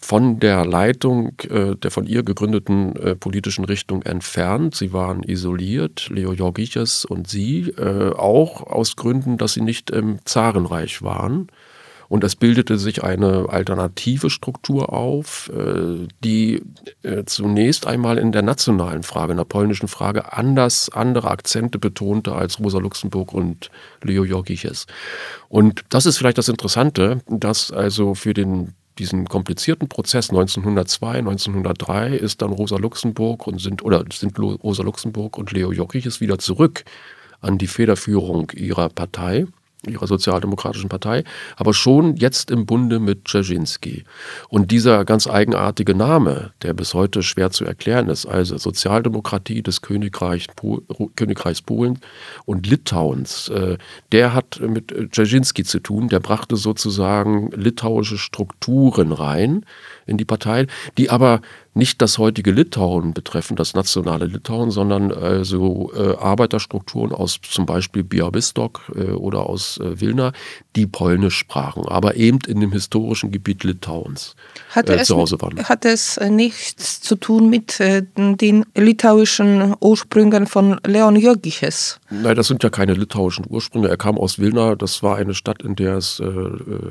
von 0.01 0.39
der 0.39 0.65
Leitung 0.65 1.33
äh, 1.51 1.75
der 1.75 1.91
von 1.91 2.07
ihr 2.07 2.23
gegründeten 2.23 2.95
äh, 2.97 3.17
politischen 3.17 3.65
Richtung 3.65 4.03
entfernt. 4.03 4.77
Sie 4.77 4.93
waren 4.93 5.25
isoliert, 5.25 6.09
Leo 6.09 6.33
Jorgiches 6.33 7.05
und 7.05 7.29
sie, 7.29 7.71
äh, 7.71 8.13
auch 8.15 8.63
aus 8.63 8.95
Gründen, 8.95 9.39
dass 9.39 9.55
sie 9.55 9.61
nicht 9.61 9.91
im 9.91 10.21
Zarenreich 10.25 11.03
waren. 11.03 11.49
Und 12.09 12.25
es 12.25 12.37
bildete 12.37 12.79
sich 12.79 13.05
eine 13.05 13.47
alternative 13.50 14.31
Struktur 14.31 14.93
auf, 14.93 15.50
äh, 15.55 16.09
die 16.25 16.62
äh, 17.03 17.25
zunächst 17.25 17.87
einmal 17.87 18.19
in 18.19 18.33
der 18.33 18.43
nationalen 18.43 19.03
Frage, 19.03 19.33
in 19.33 19.37
der 19.37 19.45
polnischen 19.45 19.88
Frage, 19.88 20.33
anders 20.33 20.88
andere 20.91 21.31
Akzente 21.31 21.79
betonte 21.79 22.33
als 22.33 22.59
Rosa 22.61 22.79
Luxemburg 22.79 23.35
und 23.35 23.71
Leo 24.03 24.25
Jorgiches. 24.25 24.87
Und 25.49 25.85
das 25.91 26.07
ist 26.07 26.17
vielleicht 26.17 26.38
das 26.38 26.49
Interessante, 26.49 27.21
dass 27.29 27.71
also 27.71 28.15
für 28.15 28.33
den 28.33 28.75
diesen 28.99 29.29
komplizierten 29.29 29.88
Prozess 29.88 30.31
1902, 30.31 31.19
1903 31.19 32.17
ist 32.17 32.43
dann 32.43 32.50
Rosa 32.50 32.77
Luxemburg 32.79 33.47
und 33.47 33.61
sind 33.61 33.85
oder 33.85 34.05
sind 34.12 34.37
Rosa 34.38 34.83
Luxemburg 34.83 35.38
und 35.38 35.53
Leo 35.53 35.71
Jokiches 35.73 36.21
wieder 36.21 36.38
zurück 36.38 36.85
an 37.41 37.59
die 37.59 37.69
Federführung 37.69 38.50
ihrer 38.57 38.88
Partei 38.88 39.47
ihrer 39.87 40.06
sozialdemokratischen 40.06 40.88
Partei, 40.88 41.25
aber 41.56 41.73
schon 41.73 42.16
jetzt 42.16 42.50
im 42.50 42.66
Bunde 42.66 42.99
mit 42.99 43.26
Dzerzhinsky. 43.26 44.04
Und 44.49 44.70
dieser 44.70 45.04
ganz 45.04 45.26
eigenartige 45.28 45.94
Name, 45.94 46.52
der 46.62 46.75
bis 46.75 46.94
heute 46.94 47.23
schwer 47.23 47.50
zu 47.50 47.64
erklären 47.64 48.08
ist, 48.08 48.26
also 48.26 48.58
Sozialdemokratie 48.58 49.62
des 49.62 49.80
Königreich, 49.82 50.49
Königreichs 51.16 51.62
Polen 51.62 52.00
und 52.44 52.66
Litauens, 52.66 53.49
äh, 53.50 53.78
der 54.12 54.35
hat 54.35 54.61
mit 54.61 54.92
Dzerzhinsky 55.12 55.64
zu 55.64 55.80
tun, 55.80 56.08
der 56.08 56.20
brachte 56.20 56.56
sozusagen 56.56 57.50
litauische 57.52 58.18
Strukturen 58.18 59.12
rein 59.12 59.64
in 60.09 60.17
die 60.17 60.25
Partei, 60.25 60.67
die 60.97 61.11
aber 61.11 61.41
nicht 61.79 62.03
das 62.03 62.19
heutige 62.19 62.50
Litauen 62.50 63.15
betreffen, 63.15 63.57
das 63.57 63.75
nationale 63.75 64.27
Litauen, 64.27 64.71
sondern 64.71 65.11
äh, 65.11 65.45
so 65.45 65.93
äh, 65.95 66.17
Arbeiterstrukturen 66.17 67.12
aus 67.12 67.38
zum 67.41 67.67
Beispiel 67.67 68.03
Białystok 68.03 68.93
äh, 68.95 69.12
oder 69.12 69.47
aus 69.47 69.79
äh, 69.79 70.00
Wilna, 70.00 70.33
die 70.75 70.87
Polnisch 70.87 71.37
sprachen, 71.37 71.87
aber 71.87 72.17
eben 72.17 72.41
in 72.47 72.61
dem 72.61 72.73
historischen 72.73 73.31
Gebiet 73.31 73.62
Litauens 73.62 74.35
hatte 74.71 74.99
äh, 74.99 75.05
zu 75.05 75.17
Hause 75.17 75.41
waren. 75.41 75.62
Hat 75.65 75.85
es 75.85 76.17
äh, 76.17 76.31
nichts 76.31 77.00
zu 77.00 77.15
tun 77.15 77.49
mit 77.49 77.79
den 77.79 78.65
litauischen 78.75 79.75
Ursprüngen 79.81 80.47
von 80.47 80.81
Leon 80.85 81.17
Jogiches? 81.17 82.00
Nein, 82.11 82.35
das 82.35 82.49
sind 82.49 82.62
ja 82.65 82.71
keine 82.71 82.95
litauischen 82.95 83.45
Ursprünge. 83.49 83.88
Er 83.88 83.97
kam 83.97 84.19
aus 84.19 84.38
Wilna, 84.41 84.75
das 84.75 85.03
war 85.03 85.17
eine 85.17 85.35
Stadt, 85.35 85.62
in 85.62 85.77
der 85.77 85.97
es 85.97 86.21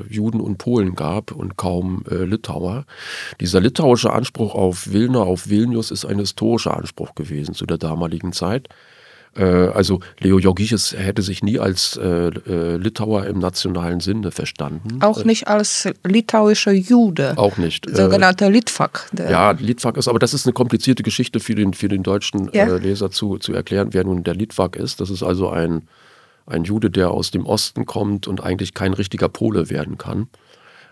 Juden 0.08 0.40
und 0.40 0.56
Polen 0.58 0.94
gab 0.94 1.32
und 1.32 1.56
kaum 1.56 2.04
Litauer. 2.08 2.86
Dieser 3.40 3.60
litauische 3.60 4.12
Anspruch 4.12 4.54
auf 4.54 4.92
Wilna, 4.92 5.20
auf 5.20 5.48
Vilnius 5.48 5.90
ist 5.90 6.04
ein 6.04 6.18
historischer 6.18 6.76
Anspruch 6.76 7.14
gewesen 7.14 7.54
zu 7.54 7.66
der 7.66 7.78
damaligen 7.78 8.32
Zeit. 8.32 8.68
Äh, 9.36 9.42
also 9.42 10.00
Leo 10.18 10.38
Jogiches 10.38 10.94
hätte 10.96 11.22
sich 11.22 11.42
nie 11.42 11.58
als 11.58 11.96
äh, 11.96 12.28
äh, 12.28 12.76
Litauer 12.76 13.26
im 13.26 13.38
nationalen 13.38 14.00
Sinne 14.00 14.30
verstanden. 14.30 15.00
Auch 15.02 15.24
nicht 15.24 15.48
als 15.48 15.88
litauischer 16.04 16.72
Jude. 16.72 17.34
Auch 17.36 17.56
nicht. 17.56 17.88
Sogenannter 17.88 18.50
Litvak. 18.50 19.08
Ja, 19.16 19.52
Litvak 19.52 19.96
ist, 19.96 20.08
aber 20.08 20.18
das 20.18 20.34
ist 20.34 20.46
eine 20.46 20.52
komplizierte 20.52 21.02
Geschichte 21.02 21.40
für 21.40 21.54
den, 21.54 21.74
für 21.74 21.88
den 21.88 22.02
deutschen 22.02 22.50
ja. 22.52 22.76
Leser 22.76 23.10
zu, 23.10 23.38
zu 23.38 23.52
erklären, 23.52 23.88
wer 23.92 24.04
nun 24.04 24.24
der 24.24 24.34
Litvak 24.34 24.76
ist. 24.76 25.00
Das 25.00 25.10
ist 25.10 25.22
also 25.22 25.50
ein, 25.50 25.82
ein 26.46 26.64
Jude, 26.64 26.90
der 26.90 27.10
aus 27.10 27.30
dem 27.30 27.46
Osten 27.46 27.86
kommt 27.86 28.26
und 28.26 28.42
eigentlich 28.42 28.74
kein 28.74 28.94
richtiger 28.94 29.28
Pole 29.28 29.70
werden 29.70 29.98
kann 29.98 30.28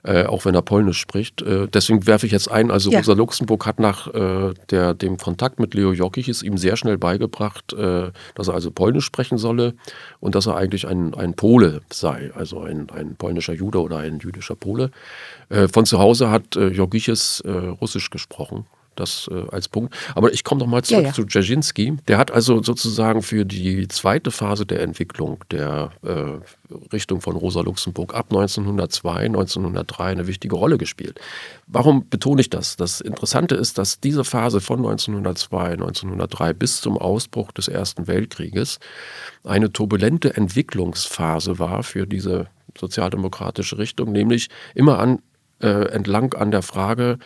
äh, 0.06 0.25
auch 0.25 0.44
wenn 0.44 0.54
er 0.54 0.62
Polnisch 0.62 0.98
spricht. 0.98 1.42
Äh, 1.42 1.66
deswegen 1.66 2.06
werfe 2.06 2.26
ich 2.26 2.32
jetzt 2.32 2.50
ein, 2.50 2.70
also 2.70 2.90
ja. 2.90 2.98
Rosa 2.98 3.14
Luxemburg 3.14 3.66
hat 3.66 3.80
nach 3.80 4.06
äh, 4.14 4.54
der, 4.70 4.94
dem 4.94 5.16
Kontakt 5.16 5.58
mit 5.58 5.75
Leo 5.75 5.92
Jockich 5.92 6.28
es 6.28 6.42
ihm 6.42 6.56
sehr 6.56 6.76
schnell 6.76 6.96
beigebracht, 6.96 7.72
äh, 7.72 8.12
dass 8.34 8.48
er 8.48 8.54
also 8.54 8.70
Polnisch 8.70 9.04
sprechen 9.04 9.36
solle 9.36 9.75
und 10.20 10.34
dass 10.34 10.46
er 10.46 10.56
eigentlich 10.56 10.86
ein, 10.86 11.14
ein 11.14 11.34
Pole 11.34 11.80
sei, 11.90 12.30
also 12.34 12.60
ein, 12.60 12.88
ein 12.90 13.16
polnischer 13.16 13.54
Jude 13.54 13.80
oder 13.80 13.98
ein 13.98 14.20
jüdischer 14.20 14.54
Pole. 14.54 14.90
Äh, 15.48 15.66
von 15.68 15.86
zu 15.86 15.98
Hause 15.98 16.30
hat 16.30 16.56
äh, 16.56 16.68
Jogiches 16.68 17.42
Russisch 17.46 18.10
gesprochen 18.10 18.66
das 19.00 19.28
äh, 19.30 19.44
als 19.50 19.68
Punkt. 19.68 19.94
Aber 20.14 20.32
ich 20.32 20.44
komme 20.44 20.60
nochmal 20.60 20.82
zurück 20.82 21.02
ja, 21.02 21.08
ja. 21.08 21.14
zu 21.14 21.24
Dzerzhinsky. 21.24 21.96
Der 22.08 22.18
hat 22.18 22.30
also 22.30 22.62
sozusagen 22.62 23.22
für 23.22 23.44
die 23.44 23.88
zweite 23.88 24.30
Phase 24.30 24.66
der 24.66 24.82
Entwicklung 24.82 25.44
der 25.50 25.90
äh, 26.02 26.40
Richtung 26.92 27.20
von 27.20 27.36
Rosa 27.36 27.60
Luxemburg 27.60 28.14
ab 28.14 28.26
1902, 28.30 29.26
1903 29.26 30.04
eine 30.04 30.26
wichtige 30.26 30.56
Rolle 30.56 30.78
gespielt. 30.78 31.20
Warum 31.66 32.08
betone 32.08 32.40
ich 32.40 32.50
das? 32.50 32.76
Das 32.76 33.00
Interessante 33.00 33.54
ist, 33.54 33.78
dass 33.78 34.00
diese 34.00 34.24
Phase 34.24 34.60
von 34.60 34.78
1902, 34.78 35.72
1903 35.72 36.52
bis 36.52 36.80
zum 36.80 36.98
Ausbruch 36.98 37.52
des 37.52 37.68
Ersten 37.68 38.06
Weltkrieges 38.06 38.78
eine 39.44 39.72
turbulente 39.72 40.36
Entwicklungsphase 40.36 41.58
war 41.58 41.82
für 41.82 42.06
diese 42.06 42.48
sozialdemokratische 42.78 43.78
Richtung, 43.78 44.12
nämlich 44.12 44.48
immer 44.74 44.98
an, 44.98 45.20
äh, 45.60 45.88
entlang 45.88 46.34
an 46.34 46.50
der 46.50 46.62
Frage, 46.62 47.18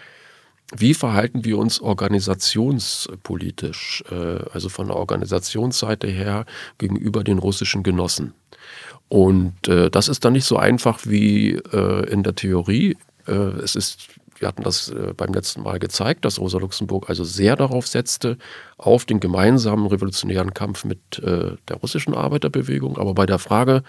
wie 0.76 0.94
verhalten 0.94 1.44
wir 1.44 1.58
uns 1.58 1.80
organisationspolitisch, 1.80 4.04
äh, 4.10 4.38
also 4.52 4.68
von 4.68 4.86
der 4.86 4.94
Organisationsseite 4.96 6.06
her 6.06 6.46
gegenüber 6.78 7.24
den 7.24 7.38
russischen 7.38 7.82
Genossen? 7.82 8.34
Und 9.08 9.66
äh, 9.66 9.90
das 9.90 10.06
ist 10.08 10.24
dann 10.24 10.34
nicht 10.34 10.44
so 10.44 10.56
einfach 10.56 11.00
wie 11.04 11.54
äh, 11.54 12.08
in 12.10 12.22
der 12.22 12.36
Theorie. 12.36 12.96
es 13.26 13.74
ist, 13.76 14.08
wir 14.38 14.48
hatten 14.48 14.62
das 14.64 14.92
beim 15.16 15.34
letzten 15.34 15.62
Mal 15.62 15.78
gezeigt, 15.78 16.24
dass 16.24 16.40
Rosa 16.40 16.58
Luxemburg 16.58 17.08
also 17.08 17.22
sehr 17.22 17.54
darauf 17.54 17.86
setzte, 17.86 18.38
auf 18.78 19.04
den 19.04 19.20
gemeinsamen 19.20 19.86
revolutionären 19.86 20.52
Kampf 20.54 20.84
mit 20.84 21.22
der 21.22 21.76
russischen 21.82 22.14
Arbeiterbewegung. 22.14 22.98
Aber 22.98 23.14
bei 23.14 23.26
der 23.26 23.38
Frage, 23.38 23.84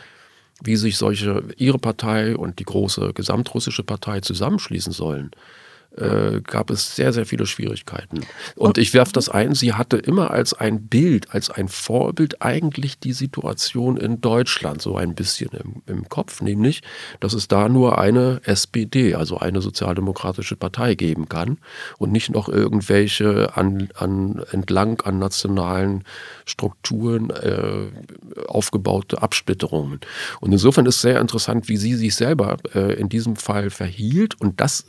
wie 0.62 0.76
sich 0.76 0.98
solche, 0.98 1.44
ihre 1.58 1.80
Partei 1.80 2.36
und 2.36 2.60
die 2.60 2.66
große 2.66 3.14
gesamtrussische 3.14 3.84
Partei 3.84 4.20
zusammenschließen 4.20 4.94
sollen, 4.94 5.32
äh, 5.98 6.42
gab 6.42 6.70
es 6.70 6.96
sehr, 6.96 7.12
sehr 7.14 7.26
viele 7.26 7.46
Schwierigkeiten. 7.46 8.22
Und 8.56 8.78
ich 8.78 8.94
werfe 8.94 9.12
das 9.14 9.30
ein, 9.30 9.56
sie 9.56 9.74
hatte 9.74 9.98
immer 9.98 10.32
als 10.32 10.54
ein 10.54 10.88
Bild, 10.88 11.34
als 11.34 11.50
ein 11.50 11.68
Vorbild 11.68 12.42
eigentlich 12.42 13.00
die 13.00 13.14
Situation 13.14 13.98
in 13.98 14.22
Deutschland 14.22 14.82
so 14.82 14.96
ein 14.96 15.16
bisschen 15.16 15.50
im, 15.52 15.82
im 15.88 16.10
Kopf, 16.10 16.42
nämlich, 16.42 16.82
dass 17.20 17.34
es 17.34 17.48
da 17.48 17.68
nur 17.68 17.98
eine 18.00 18.42
SPD, 18.46 19.16
also 19.16 19.38
eine 19.38 19.62
sozialdemokratische 19.62 20.56
Partei 20.56 20.96
geben 20.96 21.28
kann 21.28 21.58
und 21.98 22.12
nicht 22.12 22.30
noch 22.30 22.48
irgendwelche 22.48 23.56
an, 23.58 23.90
an, 23.96 24.44
entlang 24.52 25.02
an 25.02 25.20
nationalen 25.20 26.04
Strukturen 26.46 27.30
äh, 27.32 27.88
aufgebaute 28.48 29.22
Absplitterungen. 29.22 30.00
Und 30.40 30.52
insofern 30.52 30.86
ist 30.86 31.02
sehr 31.02 31.20
interessant, 31.20 31.68
wie 31.68 31.78
sie 31.78 31.96
sich 31.96 32.16
selber 32.16 32.58
äh, 32.74 32.94
in 32.94 33.10
diesem 33.10 33.36
Fall 33.36 33.70
verhielt 33.70 34.40
und 34.40 34.62
das 34.62 34.86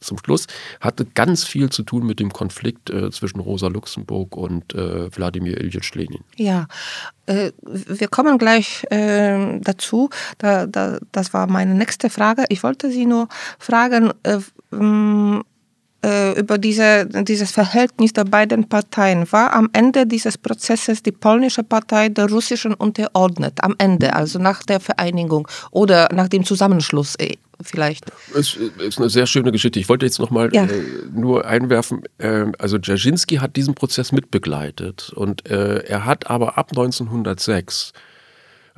zum 0.00 0.18
Schluss, 0.18 0.46
hatte 0.80 1.04
ganz 1.04 1.44
viel 1.44 1.70
zu 1.70 1.82
tun 1.82 2.06
mit 2.06 2.20
dem 2.20 2.32
Konflikt 2.32 2.90
äh, 2.90 3.10
zwischen 3.10 3.40
Rosa 3.40 3.68
Luxemburg 3.68 4.36
und 4.36 4.74
äh, 4.74 5.14
Wladimir 5.16 5.60
Ilyich 5.60 5.94
Lenin. 5.94 6.24
Ja, 6.36 6.66
äh, 7.26 7.52
wir 7.62 8.08
kommen 8.08 8.38
gleich 8.38 8.84
ähm, 8.90 9.62
dazu. 9.62 10.10
Da, 10.38 10.66
da, 10.66 10.98
das 11.12 11.32
war 11.32 11.46
meine 11.46 11.74
nächste 11.74 12.10
Frage. 12.10 12.44
Ich 12.48 12.62
wollte 12.62 12.90
Sie 12.90 13.06
nur 13.06 13.28
fragen, 13.58 14.12
äh, 14.22 14.38
äh, 16.06 16.38
über 16.38 16.58
diese, 16.58 17.06
dieses 17.06 17.50
Verhältnis 17.50 18.12
der 18.12 18.24
beiden 18.24 18.68
Parteien. 18.68 19.26
War 19.32 19.52
am 19.52 19.68
Ende 19.72 20.06
dieses 20.06 20.38
Prozesses 20.38 21.02
die 21.02 21.12
polnische 21.12 21.64
Partei 21.64 22.08
der 22.08 22.30
russischen 22.30 22.74
unterordnet? 22.74 23.54
Am 23.62 23.74
Ende, 23.78 24.14
also 24.14 24.38
nach 24.38 24.62
der 24.62 24.78
Vereinigung 24.78 25.48
oder 25.72 26.08
nach 26.12 26.28
dem 26.28 26.44
Zusammenschluss 26.44 27.16
äh, 27.16 27.36
vielleicht? 27.62 28.12
Es 28.34 28.54
ist 28.54 28.98
eine 28.98 29.08
sehr 29.08 29.26
schöne 29.26 29.52
Geschichte. 29.52 29.78
Ich 29.78 29.88
wollte 29.88 30.06
jetzt 30.06 30.18
noch 30.18 30.30
mal 30.30 30.50
ja. 30.52 30.64
äh, 30.64 30.82
nur 31.12 31.46
einwerfen, 31.46 32.02
äh, 32.18 32.46
also 32.58 32.78
Dzerzhinsky 32.78 33.36
hat 33.36 33.56
diesen 33.56 33.74
Prozess 33.74 34.12
mitbegleitet 34.12 35.12
und 35.14 35.48
äh, 35.48 35.78
er 35.84 36.04
hat 36.04 36.28
aber 36.30 36.58
ab 36.58 36.70
1906 36.70 37.92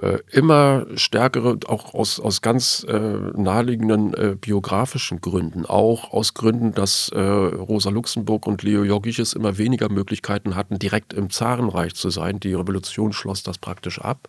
äh, 0.01 0.19
immer 0.31 0.87
stärkere, 0.95 1.59
auch 1.67 1.95
aus, 1.95 2.21
aus 2.21 2.41
ganz 2.41 2.87
äh, 2.89 2.99
naheliegenden 2.99 4.15
äh, 4.15 4.37
biografischen 4.41 5.21
Gründen, 5.21 5.67
auch 5.67 6.13
aus 6.13 6.35
Gründen, 6.35 6.73
dass 6.73 7.09
äh, 7.09 7.21
Rosa 7.21 7.91
Luxemburg 7.91 8.47
und 8.47 8.63
Leo 8.63 8.85
Jogiches 8.85 9.33
immer 9.33 9.59
weniger 9.59 9.89
Möglichkeiten 9.89 10.55
hatten, 10.55 10.79
direkt 10.79 11.13
im 11.13 11.31
Zarenreich 11.31 11.95
zu 11.95 12.11
sein. 12.11 12.39
Die 12.39 12.55
Revolution 12.55 13.13
schloss 13.13 13.43
das 13.43 13.59
praktisch 13.59 14.01
ab 14.01 14.29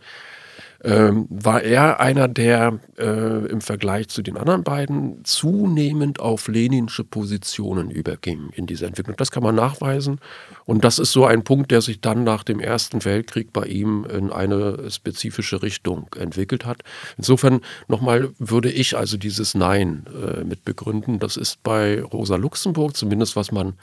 ähm, 0.83 1.27
war 1.29 1.61
er 1.61 1.99
einer, 1.99 2.27
der 2.27 2.79
äh, 2.97 3.45
im 3.47 3.59
Vergleich 3.59 4.07
zu 4.07 4.21
den 4.21 4.37
anderen 4.37 4.63
beiden 4.63 5.25
zunehmend 5.25 6.21
auf 6.21 6.47
leninsche 6.47 7.03
Positionen 7.03 7.91
überging 7.91 8.49
in 8.53 8.65
dieser 8.65 8.87
Entwicklung. 8.87 9.17
Das 9.17 9.31
kann 9.31 9.43
man 9.43 9.55
nachweisen. 9.55 10.19
Und 10.65 10.85
das 10.85 10.97
ist 10.97 11.11
so 11.11 11.25
ein 11.25 11.43
Punkt, 11.43 11.71
der 11.71 11.81
sich 11.81 11.99
dann 11.99 12.23
nach 12.23 12.43
dem 12.43 12.61
Ersten 12.61 13.03
Weltkrieg 13.03 13.51
bei 13.51 13.65
ihm 13.65 14.05
in 14.05 14.31
eine 14.31 14.89
spezifische 14.89 15.61
Richtung 15.61 16.07
entwickelt 16.17 16.65
hat. 16.65 16.83
Insofern 17.17 17.59
nochmal 17.89 18.29
würde 18.39 18.71
ich 18.71 18.95
also 18.95 19.17
dieses 19.17 19.55
Nein 19.55 20.05
äh, 20.07 20.45
mit 20.45 20.63
begründen. 20.63 21.19
Das 21.19 21.35
ist 21.35 21.61
bei 21.61 22.01
Rosa 22.01 22.37
Luxemburg, 22.37 22.95
zumindest 22.95 23.35
was 23.35 23.51
man 23.51 23.73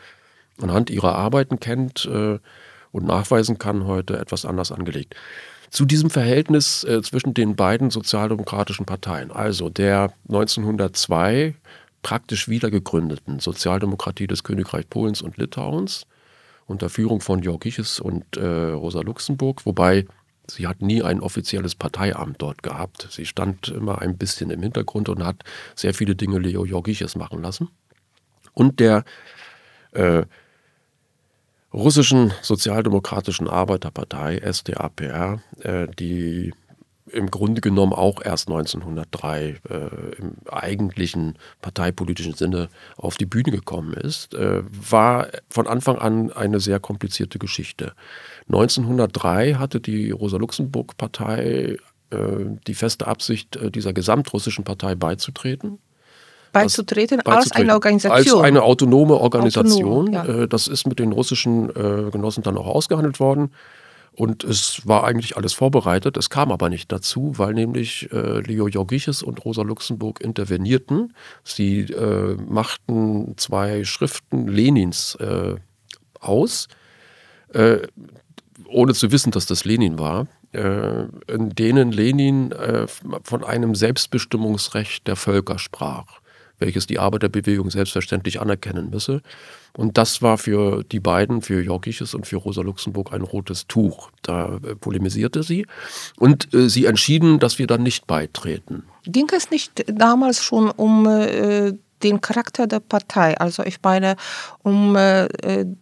anhand 0.62 0.88
ihrer 0.88 1.14
Arbeiten 1.14 1.60
kennt 1.60 2.06
äh, 2.06 2.38
und 2.90 3.04
nachweisen 3.04 3.58
kann, 3.58 3.84
heute 3.84 4.18
etwas 4.18 4.46
anders 4.46 4.72
angelegt 4.72 5.14
zu 5.76 5.84
diesem 5.84 6.08
Verhältnis 6.08 6.84
äh, 6.84 7.02
zwischen 7.02 7.34
den 7.34 7.54
beiden 7.54 7.90
sozialdemokratischen 7.90 8.86
Parteien, 8.86 9.30
also 9.30 9.68
der 9.68 10.14
1902 10.26 11.54
praktisch 12.00 12.48
wiedergegründeten 12.48 13.40
Sozialdemokratie 13.40 14.26
des 14.26 14.42
Königreichs 14.42 14.88
Polens 14.88 15.20
und 15.20 15.36
Litauens 15.36 16.06
unter 16.64 16.88
Führung 16.88 17.20
von 17.20 17.42
Jogiches 17.42 18.00
und 18.00 18.38
äh, 18.38 18.46
Rosa 18.46 19.02
Luxemburg, 19.02 19.66
wobei 19.66 20.06
sie 20.46 20.66
hat 20.66 20.80
nie 20.80 21.02
ein 21.02 21.20
offizielles 21.20 21.74
Parteiamt 21.74 22.40
dort 22.40 22.62
gehabt. 22.62 23.08
Sie 23.10 23.26
stand 23.26 23.68
immer 23.68 24.00
ein 24.00 24.16
bisschen 24.16 24.48
im 24.48 24.62
Hintergrund 24.62 25.10
und 25.10 25.22
hat 25.22 25.44
sehr 25.74 25.92
viele 25.92 26.16
Dinge 26.16 26.38
Leo 26.38 26.64
Jogiches 26.64 27.16
machen 27.16 27.42
lassen. 27.42 27.68
Und 28.54 28.80
der 28.80 29.04
äh, 29.92 30.22
russischen 31.76 32.32
Sozialdemokratischen 32.42 33.48
Arbeiterpartei, 33.48 34.40
SDAPR, 34.40 35.40
äh, 35.60 35.86
die 35.98 36.52
im 37.12 37.30
Grunde 37.30 37.60
genommen 37.60 37.92
auch 37.92 38.20
erst 38.24 38.48
1903 38.48 39.60
äh, 39.68 39.74
im 40.18 40.36
eigentlichen 40.50 41.38
parteipolitischen 41.62 42.34
Sinne 42.34 42.68
auf 42.96 43.16
die 43.16 43.26
Bühne 43.26 43.52
gekommen 43.52 43.92
ist, 43.94 44.34
äh, 44.34 44.62
war 44.64 45.28
von 45.48 45.68
Anfang 45.68 45.98
an 45.98 46.32
eine 46.32 46.58
sehr 46.58 46.80
komplizierte 46.80 47.38
Geschichte. 47.38 47.92
1903 48.48 49.54
hatte 49.54 49.80
die 49.80 50.10
Rosa-Luxemburg-Partei 50.10 51.76
äh, 52.10 52.16
die 52.66 52.74
feste 52.74 53.06
Absicht, 53.06 53.56
äh, 53.56 53.70
dieser 53.70 53.92
gesamtrussischen 53.92 54.64
Partei 54.64 54.94
beizutreten. 54.94 55.78
Beizutreten, 56.62 57.20
das, 57.24 57.34
als 57.34 57.52
eine 57.52 57.74
Organisation. 57.74 58.38
Als 58.38 58.48
eine 58.48 58.62
autonome 58.62 59.14
Organisation. 59.14 60.08
Autonom, 60.08 60.12
ja. 60.12 60.24
Äh, 60.42 60.48
das 60.48 60.68
ist 60.68 60.86
mit 60.86 60.98
den 60.98 61.12
russischen 61.12 61.68
Genossen 61.74 62.42
dann 62.42 62.56
auch 62.58 62.66
ausgehandelt 62.66 63.20
worden. 63.20 63.50
Und 64.16 64.44
es 64.44 64.86
war 64.88 65.04
eigentlich 65.04 65.36
alles 65.36 65.52
vorbereitet. 65.52 66.16
Es 66.16 66.30
kam 66.30 66.50
aber 66.50 66.70
nicht 66.70 66.90
dazu, 66.90 67.34
weil 67.36 67.52
nämlich 67.52 68.10
äh, 68.12 68.40
Leo 68.40 68.66
Jorgiches 68.66 69.22
und 69.22 69.44
Rosa 69.44 69.60
Luxemburg 69.60 70.22
intervenierten. 70.22 71.14
Sie 71.44 71.80
äh, 71.80 72.34
machten 72.48 73.34
zwei 73.36 73.84
Schriften 73.84 74.48
Lenins 74.48 75.16
äh, 75.16 75.56
aus, 76.18 76.68
äh, 77.52 77.80
ohne 78.66 78.94
zu 78.94 79.12
wissen, 79.12 79.32
dass 79.32 79.44
das 79.44 79.66
Lenin 79.66 79.98
war, 79.98 80.28
äh, 80.52 81.04
in 81.30 81.50
denen 81.50 81.92
Lenin 81.92 82.52
äh, 82.52 82.86
von 83.22 83.44
einem 83.44 83.74
Selbstbestimmungsrecht 83.74 85.06
der 85.06 85.16
Völker 85.16 85.58
sprach 85.58 86.20
welches 86.58 86.86
die 86.86 86.98
Arbeiterbewegung 86.98 87.70
selbstverständlich 87.70 88.40
anerkennen 88.40 88.90
müsse. 88.90 89.22
Und 89.76 89.98
das 89.98 90.22
war 90.22 90.38
für 90.38 90.84
die 90.84 91.00
beiden, 91.00 91.42
für 91.42 91.62
Jorgiches 91.62 92.14
und 92.14 92.26
für 92.26 92.36
Rosa 92.36 92.62
Luxemburg, 92.62 93.12
ein 93.12 93.22
rotes 93.22 93.66
Tuch. 93.66 94.10
Da 94.22 94.56
äh, 94.56 94.74
polemisierte 94.74 95.42
sie 95.42 95.66
und 96.18 96.52
äh, 96.54 96.68
sie 96.68 96.86
entschieden, 96.86 97.38
dass 97.38 97.58
wir 97.58 97.66
dann 97.66 97.82
nicht 97.82 98.06
beitreten. 98.06 98.84
Ging 99.04 99.28
es 99.36 99.50
nicht 99.50 99.84
damals 99.86 100.42
schon 100.42 100.70
um 100.70 101.06
äh, 101.06 101.74
den 102.02 102.20
Charakter 102.20 102.66
der 102.66 102.80
Partei? 102.80 103.36
Also 103.38 103.62
ich 103.64 103.78
meine 103.82 104.16
um 104.62 104.96
äh, 104.96 105.28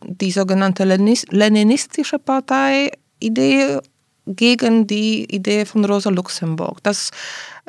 die 0.04 0.33
sogenannte 0.33 0.85
leninistische 0.85 2.19
Partei-Idee 2.19 3.78
gegen 4.26 4.87
die 4.87 5.25
Idee 5.25 5.64
von 5.64 5.85
Rosa 5.85 6.11
Luxemburg. 6.11 6.83
Das 6.83 7.11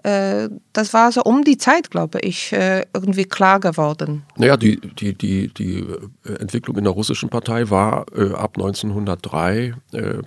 äh, 0.05 0.49
das 0.71 0.93
war 0.93 1.11
so 1.11 1.23
um 1.23 1.43
die 1.43 1.57
Zeit, 1.57 1.89
glaube 1.89 2.19
ich, 2.19 2.53
äh, 2.53 2.85
irgendwie 2.93 3.23
klar 3.25 3.59
geworden. 3.59 4.23
Naja, 4.37 4.55
die, 4.55 4.79
die, 4.79 5.15
die, 5.15 5.47
die 5.47 5.79
äh, 6.23 6.33
Entwicklung 6.39 6.77
in 6.77 6.83
der 6.83 6.93
russischen 6.93 7.29
Partei 7.29 7.69
war 7.71 8.05
ab 8.35 8.55
1903 8.55 9.73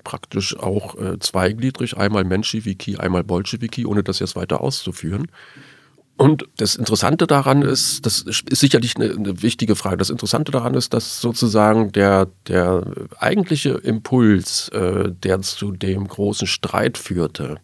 praktisch 0.03 0.59
auch 0.59 0.97
zweigliedrig, 1.21 1.97
einmal 1.97 2.25
Menschewiki, 2.25 2.97
einmal 2.97 3.25
Bolschewiki, 3.25 3.87
ohne 3.87 4.03
das 4.03 4.19
jetzt 4.19 4.37
weiter 4.37 4.61
auszuführen. 4.61 5.29
Und 6.19 6.49
das 6.57 6.75
Interessante 6.75 7.29
daran 7.29 7.63
ist, 7.63 8.05
das 8.05 8.23
ist 8.23 8.45
sicherlich 8.49 8.97
eine, 8.97 9.13
eine, 9.13 9.41
wichtige 9.41 9.77
Frage, 9.77 9.99
das 9.99 10.11
Interessante 10.11 10.51
daran 10.51 10.75
ist, 10.75 10.93
dass 10.93 11.21
sozusagen 11.21 11.93
der, 11.93 12.27
der 12.49 12.85
eigentliche 13.19 13.71
Impuls, 13.71 14.69
äh, 14.71 15.13
der 15.13 15.41
zu 15.43 15.71
dem 15.71 16.09
großen 16.09 16.49
Streit 16.49 16.99
führte, 16.99 17.61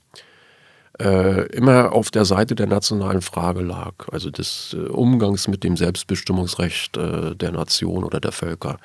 äh, 1.00 1.46
immer 1.49 1.92
auf 1.92 2.12
der 2.12 2.25
Seite 2.25 2.54
der 2.54 2.68
nationalen 2.68 3.23
Frage 3.23 3.61
lag, 3.61 3.94
also 4.12 4.30
des 4.30 4.76
äh, 4.78 4.88
Umgangs 4.88 5.49
mit 5.49 5.64
dem 5.64 5.76
Selbstbestimmungsrecht 5.76 6.96
äh, 6.96 7.34
der 7.34 7.50
Nation 7.50 8.04
oder 8.04 8.20
der 8.20 8.30
Völker. 8.30 8.78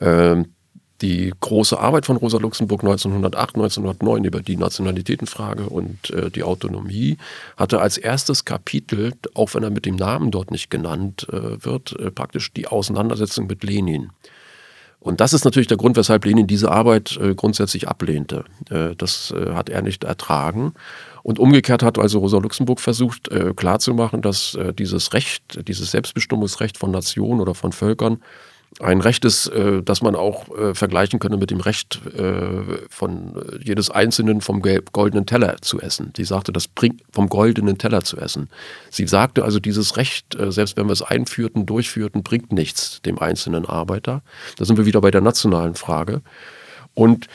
Ähm, 0.00 0.54
die 1.02 1.32
große 1.40 1.78
Arbeit 1.78 2.06
von 2.06 2.16
Rosa 2.16 2.38
Luxemburg 2.38 2.82
1908, 2.82 3.54
1909 3.54 4.24
über 4.24 4.40
die 4.40 4.56
Nationalitätenfrage 4.56 5.64
und 5.64 6.10
äh, 6.10 6.30
die 6.30 6.42
Autonomie 6.42 7.16
hatte 7.56 7.80
als 7.80 7.98
erstes 7.98 8.44
Kapitel, 8.44 9.14
auch 9.34 9.54
wenn 9.54 9.62
er 9.62 9.70
mit 9.70 9.86
dem 9.86 9.96
Namen 9.96 10.30
dort 10.30 10.50
nicht 10.50 10.70
genannt 10.70 11.26
äh, 11.32 11.64
wird, 11.64 11.98
äh, 11.98 12.10
praktisch 12.10 12.52
die 12.52 12.66
Auseinandersetzung 12.66 13.46
mit 13.46 13.64
Lenin. 13.64 14.10
Und 15.00 15.22
das 15.22 15.32
ist 15.32 15.46
natürlich 15.46 15.66
der 15.66 15.78
Grund, 15.78 15.96
weshalb 15.96 16.26
Lenin 16.26 16.46
diese 16.46 16.70
Arbeit 16.70 17.16
äh, 17.16 17.34
grundsätzlich 17.34 17.88
ablehnte. 17.88 18.44
Äh, 18.68 18.94
das 18.96 19.30
äh, 19.30 19.54
hat 19.54 19.70
er 19.70 19.80
nicht 19.80 20.04
ertragen. 20.04 20.74
Und 21.22 21.38
umgekehrt 21.38 21.82
hat 21.82 21.98
also 21.98 22.18
Rosa 22.18 22.38
Luxemburg 22.38 22.80
versucht 22.80 23.28
klarzumachen, 23.54 24.22
dass 24.22 24.56
dieses 24.78 25.12
Recht, 25.12 25.68
dieses 25.68 25.90
Selbstbestimmungsrecht 25.90 26.78
von 26.78 26.90
Nationen 26.90 27.42
oder 27.42 27.54
von 27.54 27.72
Völkern 27.72 28.22
ein 28.78 29.00
Recht 29.00 29.24
ist, 29.24 29.48
äh, 29.48 29.82
das 29.82 30.00
man 30.00 30.14
auch 30.14 30.48
äh, 30.56 30.74
vergleichen 30.74 31.18
könne 31.18 31.36
mit 31.36 31.50
dem 31.50 31.60
Recht 31.60 32.00
äh, 32.16 32.86
von 32.88 33.34
äh, 33.34 33.58
jedes 33.62 33.90
Einzelnen 33.90 34.40
vom 34.40 34.62
goldenen 34.62 35.26
Teller 35.26 35.56
zu 35.60 35.80
essen. 35.80 36.12
Sie 36.16 36.24
sagte, 36.24 36.52
das 36.52 36.68
bringt 36.68 37.02
vom 37.12 37.28
goldenen 37.28 37.78
Teller 37.78 38.02
zu 38.02 38.16
essen. 38.16 38.48
Sie 38.90 39.06
sagte 39.06 39.44
also, 39.44 39.58
dieses 39.58 39.96
Recht, 39.96 40.34
äh, 40.36 40.52
selbst 40.52 40.76
wenn 40.76 40.86
wir 40.86 40.92
es 40.92 41.02
einführten, 41.02 41.66
durchführten, 41.66 42.22
bringt 42.22 42.52
nichts 42.52 43.02
dem 43.02 43.18
einzelnen 43.18 43.66
Arbeiter. 43.66 44.22
Da 44.56 44.64
sind 44.64 44.76
wir 44.76 44.86
wieder 44.86 45.00
bei 45.00 45.10
der 45.10 45.20
nationalen 45.20 45.74
Frage. 45.74 46.22
Und 46.94 47.26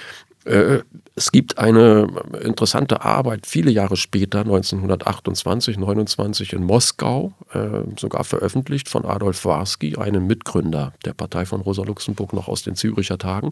es 0.46 1.32
gibt 1.32 1.58
eine 1.58 2.08
interessante 2.42 3.02
Arbeit 3.04 3.48
viele 3.48 3.72
Jahre 3.72 3.96
später, 3.96 4.40
1928, 4.42 5.78
29 5.78 6.54
in 6.54 6.64
Moskau, 6.64 7.34
äh, 7.54 7.82
sogar 7.98 8.26
veröffentlicht 8.26 8.90
von 8.90 9.06
Adolf 9.06 9.46
Warski, 9.46 9.96
einem 9.96 10.28
Mitgründer 10.28 10.94
der 11.06 11.14
Partei 11.14 11.46
von 11.46 11.62
Rosa 11.62 11.84
Luxemburg 11.84 12.34
noch 12.34 12.48
aus 12.50 12.64
den 12.64 12.76
Züricher 12.76 13.18
Tagen, 13.18 13.50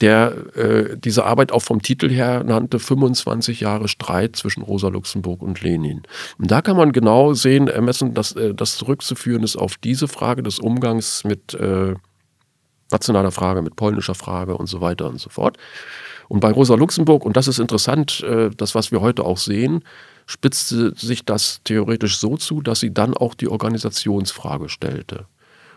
der 0.00 0.34
äh, 0.56 0.96
diese 0.98 1.24
Arbeit 1.24 1.52
auch 1.52 1.62
vom 1.62 1.80
Titel 1.80 2.10
her 2.10 2.42
nannte 2.42 2.80
25 2.80 3.60
Jahre 3.60 3.86
Streit 3.86 4.34
zwischen 4.34 4.62
Rosa 4.62 4.88
Luxemburg 4.88 5.40
und 5.40 5.62
Lenin. 5.62 6.02
Und 6.38 6.50
da 6.50 6.62
kann 6.62 6.76
man 6.76 6.92
genau 6.92 7.32
sehen, 7.32 7.68
ermessen, 7.68 8.12
dass 8.12 8.34
das 8.54 8.76
zurückzuführen 8.76 9.44
ist 9.44 9.56
auf 9.56 9.76
diese 9.76 10.08
Frage 10.08 10.42
des 10.42 10.58
Umgangs 10.58 11.22
mit 11.22 11.56
nationaler 12.92 13.30
Frage, 13.30 13.62
mit 13.62 13.76
polnischer 13.76 14.14
Frage 14.14 14.56
und 14.56 14.66
so 14.66 14.80
weiter 14.80 15.08
und 15.08 15.20
so 15.20 15.30
fort. 15.30 15.56
Und 16.28 16.40
bei 16.40 16.50
Rosa 16.50 16.74
Luxemburg, 16.74 17.24
und 17.24 17.36
das 17.36 17.48
ist 17.48 17.58
interessant, 17.58 18.22
äh, 18.22 18.50
das, 18.56 18.74
was 18.74 18.92
wir 18.92 19.00
heute 19.00 19.24
auch 19.24 19.38
sehen, 19.38 19.84
spitzte 20.26 20.94
sich 20.94 21.24
das 21.24 21.60
theoretisch 21.64 22.18
so 22.18 22.36
zu, 22.36 22.62
dass 22.62 22.80
sie 22.80 22.94
dann 22.94 23.14
auch 23.14 23.34
die 23.34 23.48
Organisationsfrage 23.48 24.68
stellte. 24.68 25.26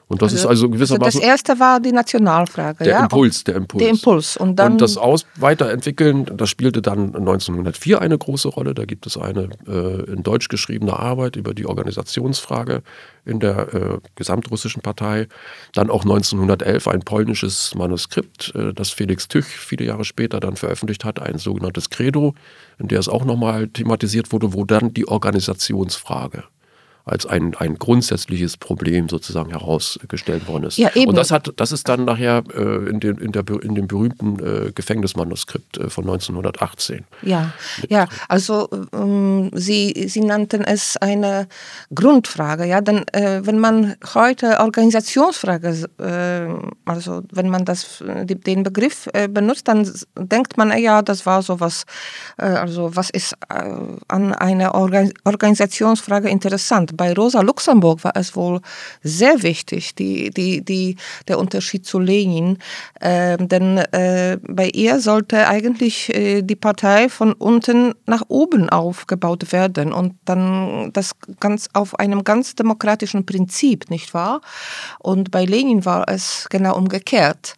Und 0.08 0.22
das 0.22 0.34
also, 0.34 0.44
ist 0.44 0.50
also 0.50 0.70
gewissermaßen. 0.70 1.06
Also 1.06 1.20
das 1.20 1.28
erste 1.28 1.60
war 1.60 1.80
die 1.80 1.92
Nationalfrage, 1.92 2.84
der 2.84 2.94
ja? 2.94 3.04
Impuls, 3.04 3.44
der 3.44 3.56
Impuls. 3.56 3.82
Der 3.82 3.90
Impuls. 3.90 4.38
Und, 4.38 4.58
dann 4.58 4.74
und 4.74 4.82
das 4.82 4.98
Aus 4.98 5.26
Weiterentwickeln, 5.36 6.26
das 6.38 6.50
spielte 6.50 6.84
dann 6.84 7.16
1904 7.16 8.02
eine 8.02 8.18
große 8.18 8.50
Rolle. 8.50 8.76
Da 8.76 8.86
gibt 8.86 9.08
es 9.08 9.18
eine 9.18 9.50
äh, 9.68 10.12
in 10.12 10.22
Deutsch 10.22 10.48
geschriebene 10.50 10.98
Arbeit 10.98 11.38
über 11.38 11.56
die 11.56 11.66
Organisationsfrage 11.66 12.84
in 13.26 13.40
der 13.40 13.74
äh, 13.74 13.98
gesamtrussischen 14.16 14.84
Partei. 14.84 15.28
Dann 15.74 15.90
auch 15.90 16.04
1911 16.04 16.88
ein 16.88 17.00
polnisches 17.00 17.74
Manuskript, 17.74 18.54
äh, 18.54 18.74
das 18.74 18.92
Felix 18.92 19.28
Tüch 19.28 19.46
viele 19.46 19.86
Jahre 19.86 20.06
später 20.06 20.40
dann 20.40 20.56
veröffentlicht 20.56 21.04
hat, 21.04 21.20
ein 21.20 21.40
sogenanntes 21.40 21.90
Credo, 21.90 22.36
in 22.78 22.90
der 22.90 23.00
es 23.00 23.10
auch 23.10 23.26
nochmal 23.26 23.70
thematisiert 23.70 24.32
wurde, 24.32 24.54
wo 24.54 24.66
dann 24.66 24.94
die 24.94 25.08
Organisationsfrage 25.08 26.44
als 27.06 27.28
ein, 27.28 27.56
ein 27.56 27.76
grundsätzliches 27.76 28.58
Problem 28.58 29.08
sozusagen 29.10 29.52
herausgestellt 29.52 30.48
worden 30.48 30.66
ist. 30.66 30.78
Ja, 30.78 30.90
eben. 30.96 31.10
Und 31.10 31.16
das 31.16 31.30
hat, 31.30 31.54
das 31.58 31.72
ist 31.72 31.88
dann 31.88 32.04
nachher 32.06 32.44
äh, 32.56 32.90
in, 32.90 33.00
den, 33.00 33.20
in, 33.20 33.32
der, 33.32 33.44
in 33.62 33.76
dem 33.76 33.88
berühmten 33.88 34.40
äh, 34.40 34.72
Gefängnismanuskript 34.72 35.78
äh, 35.78 35.90
von 35.92 36.06
1918. 36.06 37.06
Ja, 37.22 37.54
ja, 37.90 38.08
also 38.28 38.70
ähm, 38.92 39.52
Sie, 39.54 40.08
Sie 40.08 40.22
nannten 40.22 40.64
es 40.64 40.98
eine 40.98 41.48
Grundfrage, 41.94 42.66
ja, 42.66 42.82
denn 42.82 43.08
äh, 43.10 43.46
wenn 43.46 43.60
man 43.60 43.96
heute 44.16 44.60
Organisationsfrage, 44.60 45.88
äh, 46.00 46.90
also 46.90 47.22
wenn 47.32 47.50
man 47.50 47.66
das, 47.66 48.04
den 48.04 48.64
Begriff 48.64 49.08
äh, 49.14 49.28
benutzt, 49.28 49.68
dann 49.68 49.88
denkt 50.18 50.58
man, 50.58 50.76
ja, 50.82 51.04
das 51.04 51.28
war 51.28 51.44
so 51.44 51.60
was, 51.60 51.86
also 52.38 52.96
was 52.96 53.10
ist 53.12 53.36
an 53.48 54.34
einer 54.34 54.74
Organ 54.74 55.12
Organisationsfrage 55.24 56.30
interessant 56.30 56.95
bei 56.96 57.14
Rosa 57.14 57.42
Luxemburg 57.42 58.04
war 58.04 58.14
es 58.16 58.36
wohl 58.36 58.62
sehr 59.04 59.44
wichtig, 59.44 59.96
die, 59.96 60.30
die, 60.30 60.64
die, 60.64 60.98
der 61.28 61.40
Unterschied 61.40 61.86
zu 61.86 62.00
Lenin. 62.00 62.58
Äh, 63.00 63.38
denn 63.38 63.78
äh, 63.78 64.38
bei 64.42 64.70
ihr 64.70 65.00
sollte 65.00 65.48
eigentlich 65.48 66.14
äh, 66.14 66.42
die 66.42 66.56
Partei 66.56 67.10
von 67.10 67.34
unten 67.34 67.94
nach 68.06 68.24
oben 68.28 68.70
aufgebaut 68.70 69.52
werden 69.52 69.94
und 69.94 70.16
dann 70.26 70.92
das 70.94 71.12
ganz 71.40 71.70
auf 71.74 72.00
einem 72.00 72.24
ganz 72.24 72.56
demokratischen 72.56 73.26
Prinzip, 73.26 73.90
nicht 73.90 74.14
wahr? 74.14 74.42
Und 75.00 75.32
bei 75.32 75.46
Lenin 75.46 75.86
war 75.86 76.08
es 76.08 76.48
genau 76.50 76.78
umgekehrt. 76.78 77.56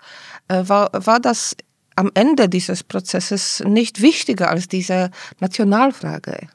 Äh, 0.47 0.63
war, 0.67 0.89
war 0.93 1.19
das 1.19 1.55
am 1.95 2.11
Ende 2.13 2.47
dieses 2.47 2.83
Prozesses 2.83 3.63
nicht 3.65 4.01
wichtiger 4.01 4.49
als 4.49 4.67
diese 4.67 5.11
Nationalfrage? 5.39 6.47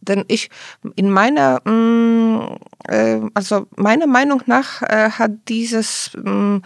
Denn 0.00 0.24
ich, 0.28 0.50
in 0.96 1.10
meiner, 1.10 1.60
mm, 1.68 2.56
äh, 2.88 3.20
also 3.34 3.66
meiner 3.76 4.06
Meinung 4.06 4.42
nach 4.46 4.82
äh, 4.82 5.10
hat 5.10 5.32
dieses, 5.48 6.10
mm, 6.14 6.58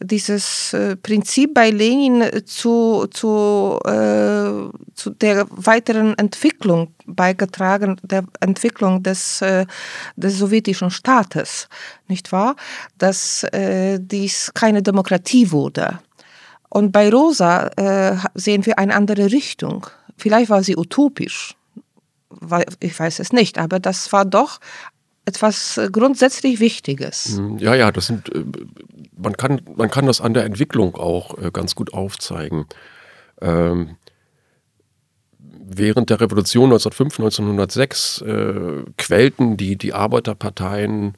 dieses 0.00 0.74
äh, 0.74 0.96
Prinzip 0.96 1.54
bei 1.54 1.70
Lenin 1.70 2.24
zu, 2.44 3.06
zu, 3.10 3.78
zu 4.94 5.10
der 5.10 5.46
weiteren 5.50 6.16
Entwicklung 6.18 6.94
beigetragen, 7.06 7.96
der 8.02 8.24
Entwicklung 8.40 9.02
des, 9.02 9.42
des 10.16 10.38
sowjetischen 10.38 10.90
Staates, 10.90 11.68
nicht 12.08 12.32
wahr? 12.32 12.56
Dass 12.98 13.46
dies 13.98 14.50
keine 14.54 14.82
Demokratie 14.82 15.50
wurde. 15.50 15.98
Und 16.68 16.92
bei 16.92 17.10
Rosa 17.10 17.70
sehen 18.34 18.66
wir 18.66 18.78
eine 18.78 18.94
andere 18.94 19.30
Richtung. 19.32 19.86
Vielleicht 20.16 20.50
war 20.50 20.62
sie 20.62 20.76
utopisch 20.76 21.56
ich 22.80 22.98
weiß 22.98 23.18
es 23.18 23.32
nicht, 23.32 23.58
aber 23.58 23.78
das 23.80 24.12
war 24.12 24.24
doch 24.24 24.60
etwas 25.24 25.78
äh, 25.78 25.88
grundsätzlich 25.90 26.60
Wichtiges. 26.60 27.36
Hm, 27.36 27.58
ja, 27.58 27.74
ja, 27.74 27.90
das 27.90 28.06
sind, 28.06 28.34
äh, 28.34 28.44
man 29.16 29.36
kann, 29.36 29.62
man 29.76 29.90
kann 29.90 30.06
das 30.06 30.20
an 30.20 30.34
der 30.34 30.44
Entwicklung 30.44 30.94
auch 30.96 31.38
äh, 31.38 31.50
ganz 31.50 31.74
gut 31.74 31.94
aufzeigen. 31.94 32.66
Ähm, 33.40 33.96
während 35.38 36.10
der 36.10 36.20
Revolution 36.20 36.64
1905, 36.64 37.18
1906 37.20 38.22
äh, 38.22 38.82
quellten 38.98 39.56
die, 39.56 39.76
die 39.76 39.92
Arbeiterparteien 39.94 41.16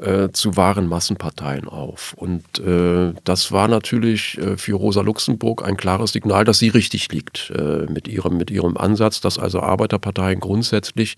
äh, 0.00 0.30
zu 0.32 0.56
wahren 0.56 0.88
Massenparteien 0.88 1.68
auf. 1.68 2.14
Und 2.16 2.58
äh, 2.58 3.12
das 3.24 3.52
war 3.52 3.68
natürlich 3.68 4.38
äh, 4.38 4.56
für 4.56 4.74
Rosa 4.74 5.02
Luxemburg 5.02 5.64
ein 5.64 5.76
klares 5.76 6.12
Signal, 6.12 6.44
dass 6.44 6.58
sie 6.58 6.68
richtig 6.68 7.12
liegt 7.12 7.52
äh, 7.56 7.86
mit, 7.90 8.08
ihrem, 8.08 8.36
mit 8.36 8.50
ihrem 8.50 8.76
Ansatz, 8.76 9.20
dass 9.20 9.38
also 9.38 9.60
Arbeiterparteien 9.60 10.40
grundsätzlich, 10.40 11.14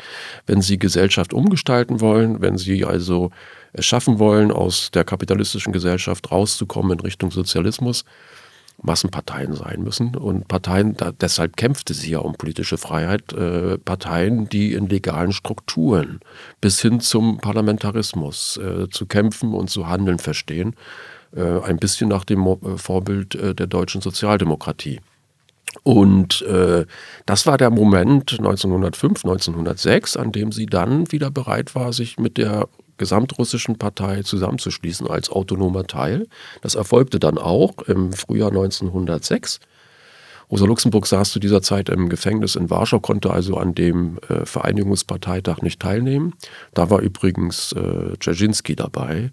wenn 0.46 0.60
sie 0.60 0.78
Gesellschaft 0.78 1.32
umgestalten 1.32 2.00
wollen, 2.00 2.42
wenn 2.42 2.58
sie 2.58 2.84
also 2.84 3.30
es 3.72 3.86
schaffen 3.86 4.18
wollen, 4.18 4.50
aus 4.50 4.90
der 4.90 5.04
kapitalistischen 5.04 5.72
Gesellschaft 5.72 6.30
rauszukommen 6.30 6.92
in 6.92 7.00
Richtung 7.00 7.30
Sozialismus, 7.30 8.04
Massenparteien 8.86 9.54
sein 9.54 9.82
müssen. 9.82 10.16
Und 10.16 10.48
Parteien, 10.48 10.96
da, 10.96 11.12
deshalb 11.12 11.56
kämpfte 11.56 11.92
sie 11.92 12.12
ja 12.12 12.20
um 12.20 12.34
politische 12.34 12.78
Freiheit, 12.78 13.32
äh, 13.32 13.78
Parteien, 13.78 14.48
die 14.48 14.72
in 14.72 14.88
legalen 14.88 15.32
Strukturen 15.32 16.20
bis 16.60 16.80
hin 16.80 17.00
zum 17.00 17.38
Parlamentarismus 17.38 18.56
äh, 18.58 18.88
zu 18.88 19.06
kämpfen 19.06 19.52
und 19.52 19.68
zu 19.68 19.88
handeln 19.88 20.18
verstehen. 20.18 20.74
Äh, 21.34 21.60
ein 21.60 21.76
bisschen 21.76 22.08
nach 22.08 22.24
dem 22.24 22.40
Mo 22.40 22.60
äh, 22.64 22.78
Vorbild 22.78 23.34
äh, 23.34 23.54
der 23.54 23.66
deutschen 23.66 24.00
Sozialdemokratie. 24.00 25.00
Und 25.82 26.42
äh, 26.42 26.86
das 27.26 27.46
war 27.46 27.58
der 27.58 27.70
Moment 27.70 28.32
1905, 28.32 29.24
1906, 29.24 30.16
an 30.16 30.32
dem 30.32 30.52
sie 30.52 30.66
dann 30.66 31.10
wieder 31.12 31.30
bereit 31.30 31.74
war, 31.74 31.92
sich 31.92 32.18
mit 32.18 32.38
der 32.38 32.68
gesamtrussischen 32.96 33.78
Partei 33.78 34.22
zusammenzuschließen 34.22 35.06
als 35.08 35.30
autonomer 35.30 35.86
Teil. 35.86 36.26
Das 36.62 36.74
erfolgte 36.74 37.18
dann 37.18 37.38
auch 37.38 37.78
im 37.86 38.12
Frühjahr 38.12 38.50
1906. 38.50 39.60
Rosa 40.50 40.64
Luxemburg 40.64 41.06
saß 41.06 41.32
zu 41.32 41.40
dieser 41.40 41.60
Zeit 41.60 41.88
im 41.88 42.08
Gefängnis 42.08 42.54
in 42.54 42.70
Warschau, 42.70 43.00
konnte 43.00 43.30
also 43.30 43.56
an 43.56 43.74
dem 43.74 44.18
äh, 44.28 44.46
Vereinigungsparteitag 44.46 45.62
nicht 45.62 45.80
teilnehmen. 45.80 46.34
Da 46.72 46.88
war 46.88 47.00
übrigens 47.00 47.72
äh, 47.72 48.16
Dzerzhinsky 48.20 48.76
dabei, 48.76 49.32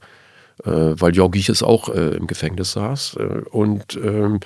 äh, 0.64 0.72
weil 0.72 1.12
Georgiches 1.12 1.62
auch 1.62 1.90
äh, 1.90 2.16
im 2.16 2.26
Gefängnis 2.26 2.72
saß. 2.72 3.18
Äh, 3.20 3.42
und 3.52 3.96
ähm, 4.04 4.40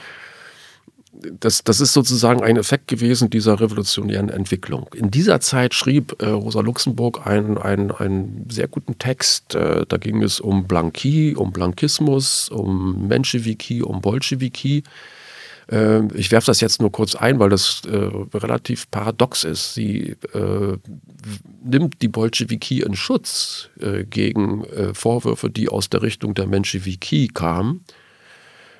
das, 1.39 1.63
das 1.63 1.81
ist 1.81 1.93
sozusagen 1.93 2.43
ein 2.43 2.57
Effekt 2.57 2.87
gewesen 2.87 3.29
dieser 3.29 3.59
revolutionären 3.59 4.29
Entwicklung. 4.29 4.89
In 4.93 5.11
dieser 5.11 5.39
Zeit 5.39 5.73
schrieb 5.73 6.21
äh, 6.21 6.27
Rosa 6.27 6.61
Luxemburg 6.61 7.25
einen, 7.25 7.57
einen, 7.57 7.91
einen 7.91 8.45
sehr 8.49 8.67
guten 8.67 8.97
Text. 8.99 9.55
Äh, 9.55 9.85
da 9.87 9.97
ging 9.97 10.21
es 10.21 10.39
um 10.39 10.67
Blanqui, 10.67 11.35
um 11.35 11.51
Blankismus, 11.51 12.49
um 12.49 13.07
Menschewiki, 13.07 13.81
um 13.81 14.01
Bolschewiki. 14.01 14.83
Äh, 15.71 16.05
ich 16.13 16.31
werfe 16.31 16.47
das 16.47 16.61
jetzt 16.61 16.81
nur 16.81 16.91
kurz 16.91 17.15
ein, 17.15 17.39
weil 17.39 17.49
das 17.49 17.81
äh, 17.85 18.37
relativ 18.37 18.89
paradox 18.91 19.43
ist. 19.43 19.73
Sie 19.73 20.15
äh, 20.33 20.77
nimmt 21.63 22.01
die 22.01 22.07
Bolschewiki 22.07 22.81
in 22.81 22.95
Schutz 22.95 23.69
äh, 23.79 24.03
gegen 24.03 24.65
Vorwürfe, 24.93 25.49
die 25.49 25.69
aus 25.69 25.89
der 25.89 26.01
Richtung 26.01 26.33
der 26.33 26.47
Menschewiki 26.47 27.29
kamen 27.33 27.83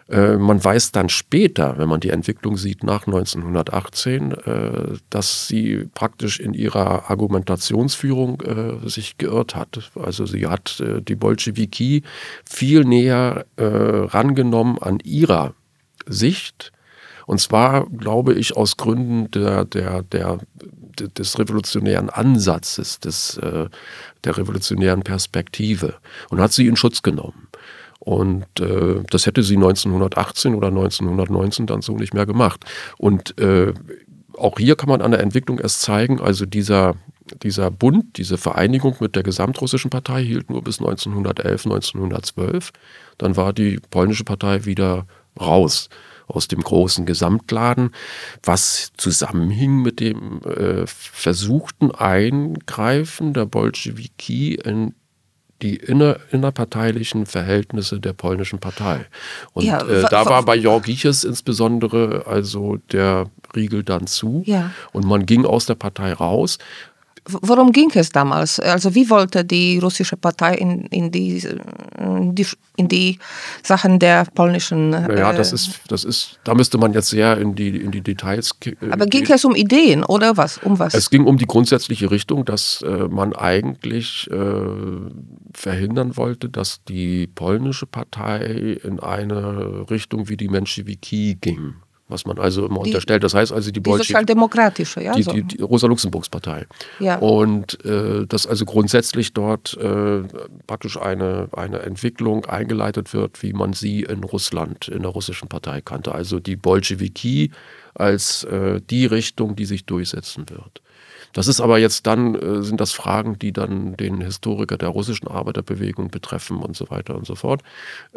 man 0.10 0.64
weiß 0.64 0.94
dann 0.94 1.10
später, 1.10 1.78
wenn 1.78 1.90
man 1.90 2.00
die 2.00 2.12
Entwicklung 2.12 2.56
sieht 2.56 2.82
nach 2.84 3.08
1918, 3.08 4.32
äh, 4.32 4.98
dass 5.10 5.48
sie 5.50 5.90
praktisch 5.94 6.40
in 6.40 6.54
ihrer 6.54 7.10
Argumentationsführung 7.10 8.42
äh, 8.42 8.88
sich 8.90 9.18
geirrt 9.18 9.56
hat. 9.56 9.92
Also 9.96 10.26
sie 10.26 10.48
hat 10.48 10.82
die 11.08 11.16
Bolschewiki 11.16 12.04
viel 12.46 12.86
näher 12.86 13.46
rangenommen 13.58 14.78
an 14.80 15.00
ihrer 15.04 15.54
Sicht. 16.06 16.72
Und 17.26 17.42
zwar, 17.42 17.88
glaube 17.88 18.34
ich, 18.34 18.56
aus 18.56 18.78
Gründen 18.78 19.30
der, 19.32 19.66
der, 19.66 20.04
der, 20.04 20.40
des 21.18 21.40
revolutionären 21.40 22.10
Ansatzes, 22.10 23.00
des, 23.00 23.40
der 23.42 24.38
revolutionären 24.38 25.02
Perspektive 25.02 25.96
und 26.30 26.40
hat 26.40 26.54
sie 26.54 26.68
in 26.68 26.78
Schutz 26.78 27.02
genommen. 27.02 27.48
Und 28.00 28.46
äh, 28.60 29.04
das 29.10 29.26
hätte 29.26 29.44
sie 29.44 29.56
1918 29.56 30.56
oder 30.56 30.68
1919 30.68 31.68
dann 31.68 31.82
so 31.82 31.96
nicht 31.96 32.14
mehr 32.14 32.26
gemacht. 32.26 32.64
Und 32.98 33.38
äh, 33.40 33.74
auch 34.38 34.58
hier 34.60 34.76
kann 34.76 34.90
man 34.90 35.02
an 35.02 35.12
der 35.12 35.22
Entwicklung 35.22 35.60
erst 35.60 35.82
zeigen, 35.82 36.22
also 36.22 36.46
dieser, 36.46 36.96
dieser 37.44 37.72
Bund, 37.72 38.18
diese 38.18 38.38
Vereinigung 38.38 38.96
mit 39.00 39.16
der 39.16 39.24
gesamtrussischen 39.24 39.90
Partei 39.90 40.24
hielt 40.24 40.50
nur 40.50 40.64
bis 40.64 40.80
1911, 40.80 41.66
1912. 41.66 42.72
Dann 43.18 43.36
war 43.36 43.54
die 43.54 43.80
polnische 43.90 44.24
Partei 44.24 44.66
wieder 44.66 45.08
raus 45.40 45.90
aus 46.28 46.48
dem 46.48 46.62
großen 46.62 47.06
Gesamtladen, 47.06 47.92
was 48.44 48.92
zusammenhing 48.98 49.82
mit 49.82 50.00
dem 50.00 50.42
äh, 50.44 50.86
versuchten 50.86 51.92
Eingreifen 51.92 53.34
der 53.34 53.46
Bolschewiki 53.46 54.56
in 54.56 54.94
die 55.62 55.76
inner, 55.76 56.18
innerparteilichen 56.32 57.26
Verhältnisse 57.26 58.00
der 58.00 58.14
polnischen 58.14 58.60
Partei. 58.60 59.06
Und 59.54 59.66
ja, 59.66 59.82
äh, 59.82 60.06
da 60.10 60.26
war 60.26 60.44
bei 60.44 60.56
Jorgiches 60.56 61.24
insbesondere 61.24 62.26
also 62.28 62.78
der 62.92 63.30
Riegel 63.56 63.84
dann 63.84 64.08
zu 64.08 64.44
ja. 64.46 64.72
und 64.92 65.06
man 65.06 65.26
ging 65.26 65.46
aus 65.46 65.66
der 65.66 65.76
Partei 65.76 66.14
raus. 66.14 66.58
Worum 67.30 67.72
ging 67.72 67.92
es 67.94 68.10
damals? 68.10 68.60
Also 68.60 68.96
wie 68.96 69.10
wollte 69.10 69.44
die 69.44 69.80
russische 69.80 70.16
Partei 70.16 70.56
in, 70.56 70.86
in, 70.88 71.12
die, 71.12 71.44
in, 72.00 72.34
die, 72.34 72.48
in 72.78 72.88
die 72.88 73.20
Sachen 73.64 74.00
der 74.00 74.26
polnischen... 74.34 74.92
Naja, 74.92 75.34
das, 75.34 75.52
äh, 75.52 75.56
ist, 75.56 75.82
das 75.90 76.04
ist, 76.06 76.40
da 76.44 76.54
müsste 76.56 76.78
man 76.78 76.94
jetzt 76.94 77.10
sehr 77.10 77.38
in 77.38 77.56
die, 77.56 77.70
in 77.70 77.92
die 77.92 78.02
Details 78.02 78.60
gehen. 78.60 78.78
Aber 78.92 79.06
ging 79.06 79.30
es 79.30 79.44
um 79.44 79.56
Ideen 79.56 80.04
oder 80.04 80.38
was? 80.38 80.58
Um 80.60 80.80
was? 80.80 80.94
Es 80.94 81.10
ging 81.10 81.26
um 81.26 81.38
die 81.38 81.48
grundsätzliche 81.48 82.12
Richtung, 82.12 82.46
dass 82.46 82.82
äh, 82.82 83.08
man 83.10 83.34
eigentlich 83.34 84.30
äh, 84.32 84.38
verhindern 85.54 86.16
wollte, 86.16 86.50
dass 86.50 86.84
die 86.86 87.28
polnische 87.28 87.86
Partei 87.88 88.78
in 88.84 89.00
eine 89.00 89.90
Richtung 89.90 90.30
wie 90.30 90.38
die 90.38 90.48
Menschewiki 90.48 91.38
ging 91.40 91.76
was 92.08 92.26
man 92.26 92.40
also 92.40 92.66
immer 92.66 92.84
die, 92.84 92.90
unterstellt. 92.90 93.24
Das 93.24 93.34
heißt 93.34 93.52
also 93.52 93.72
die, 93.72 93.82
die 93.82 93.92
sozialdemokratische, 93.92 95.04
ja. 95.04 95.14
Die, 95.14 95.24
die, 95.24 95.44
die 95.44 95.62
Rosa-Luxemburgs-Partei. 95.62 96.66
Ja. 97.00 97.18
Und 97.18 97.84
äh, 97.86 98.26
dass 98.26 98.48
also 98.48 98.66
grundsätzlich 98.66 99.34
dort 99.34 99.78
äh, 99.78 100.24
praktisch 100.68 100.98
eine, 100.98 101.50
eine 101.52 101.80
Entwicklung 101.80 102.46
eingeleitet 102.46 103.14
wird, 103.14 103.44
wie 103.44 103.54
man 103.54 103.74
sie 103.74 104.04
in 104.04 104.24
Russland, 104.24 104.88
in 104.88 105.02
der 105.02 105.12
russischen 105.12 105.50
Partei 105.50 105.82
kannte. 105.82 106.14
Also 106.14 106.40
die 106.40 106.56
Bolschewiki 106.56 107.52
als 107.94 108.44
äh, 108.46 108.80
die 108.90 109.06
Richtung, 109.06 109.56
die 109.56 109.66
sich 109.66 109.86
durchsetzen 109.86 110.50
wird. 110.50 110.82
Das 111.34 111.48
ist 111.48 111.62
aber 111.62 111.78
jetzt 111.78 112.08
dann, 112.08 112.36
äh, 112.36 112.64
sind 112.64 112.82
das 112.82 112.92
Fragen, 112.94 113.38
die 113.40 113.52
dann 113.52 113.96
den 113.98 114.22
Historiker 114.22 114.78
der 114.78 114.90
russischen 114.90 115.28
Arbeiterbewegung 115.28 116.10
betreffen 116.10 116.58
und 116.58 116.76
so 116.76 116.90
weiter 116.90 117.16
und 117.16 117.26
so 117.26 117.36
fort. 117.36 117.62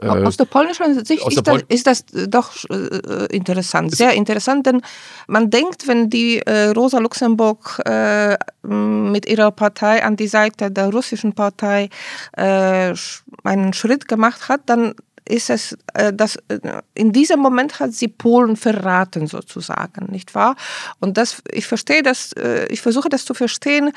Äh, 0.00 0.08
aus 0.08 0.36
der 0.36 0.44
polnischen 0.46 1.04
Sicht 1.04 1.26
ist, 1.26 1.44
Pol 1.44 1.62
das, 1.62 1.64
ist, 1.68 1.86
das, 1.86 2.04
doch 2.28 2.52
äh, 2.70 3.26
interessant, 3.34 3.94
sehr 3.94 4.14
interessant, 4.14 4.66
denn 4.66 4.82
man 5.26 5.50
denkt, 5.50 5.86
wenn 5.86 6.10
die 6.10 6.40
Rosa 6.76 6.98
Luxemburg 6.98 7.80
mit 8.62 9.26
ihrer 9.26 9.50
Partei 9.50 10.04
an 10.04 10.16
die 10.16 10.26
Seite 10.26 10.70
der 10.70 10.90
russischen 10.90 11.34
Partei 11.34 11.88
einen 12.32 13.72
Schritt 13.72 14.08
gemacht 14.08 14.48
hat, 14.48 14.62
dann 14.66 14.94
ist 15.30 15.50
es, 15.50 15.76
äh, 15.94 16.12
dass 16.12 16.36
äh, 16.48 16.58
in 16.94 17.12
diesem 17.12 17.40
Moment 17.40 17.80
hat 17.80 17.92
sie 17.92 18.08
Polen 18.08 18.56
verraten 18.56 19.26
sozusagen, 19.26 20.10
nicht 20.10 20.34
wahr? 20.34 20.56
Und 20.98 21.16
das, 21.16 21.42
ich 21.52 21.66
verstehe 21.66 22.02
das, 22.02 22.32
äh, 22.32 22.66
ich 22.66 22.82
versuche 22.82 23.08
das 23.08 23.24
zu 23.24 23.34
verstehen, 23.34 23.92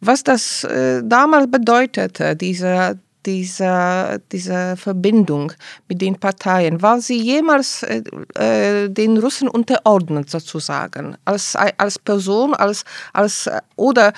was 0.00 0.24
das 0.24 0.66
damals 1.04 1.50
bedeutete, 1.50 2.36
diese, 2.36 2.98
diese, 3.26 4.20
diese 4.32 4.76
Verbindung 4.76 5.52
mit 5.88 6.00
den 6.00 6.16
Parteien. 6.16 6.80
War 6.82 7.00
sie 7.00 7.20
jemals 7.20 7.82
äh, 7.82 8.88
den 8.88 9.18
Russen 9.18 9.48
unterordnet 9.48 10.30
sozusagen, 10.30 11.16
als, 11.24 11.56
als 11.56 11.98
Person, 11.98 12.54
als, 12.54 12.84
als, 13.12 13.48
oder 13.76 14.12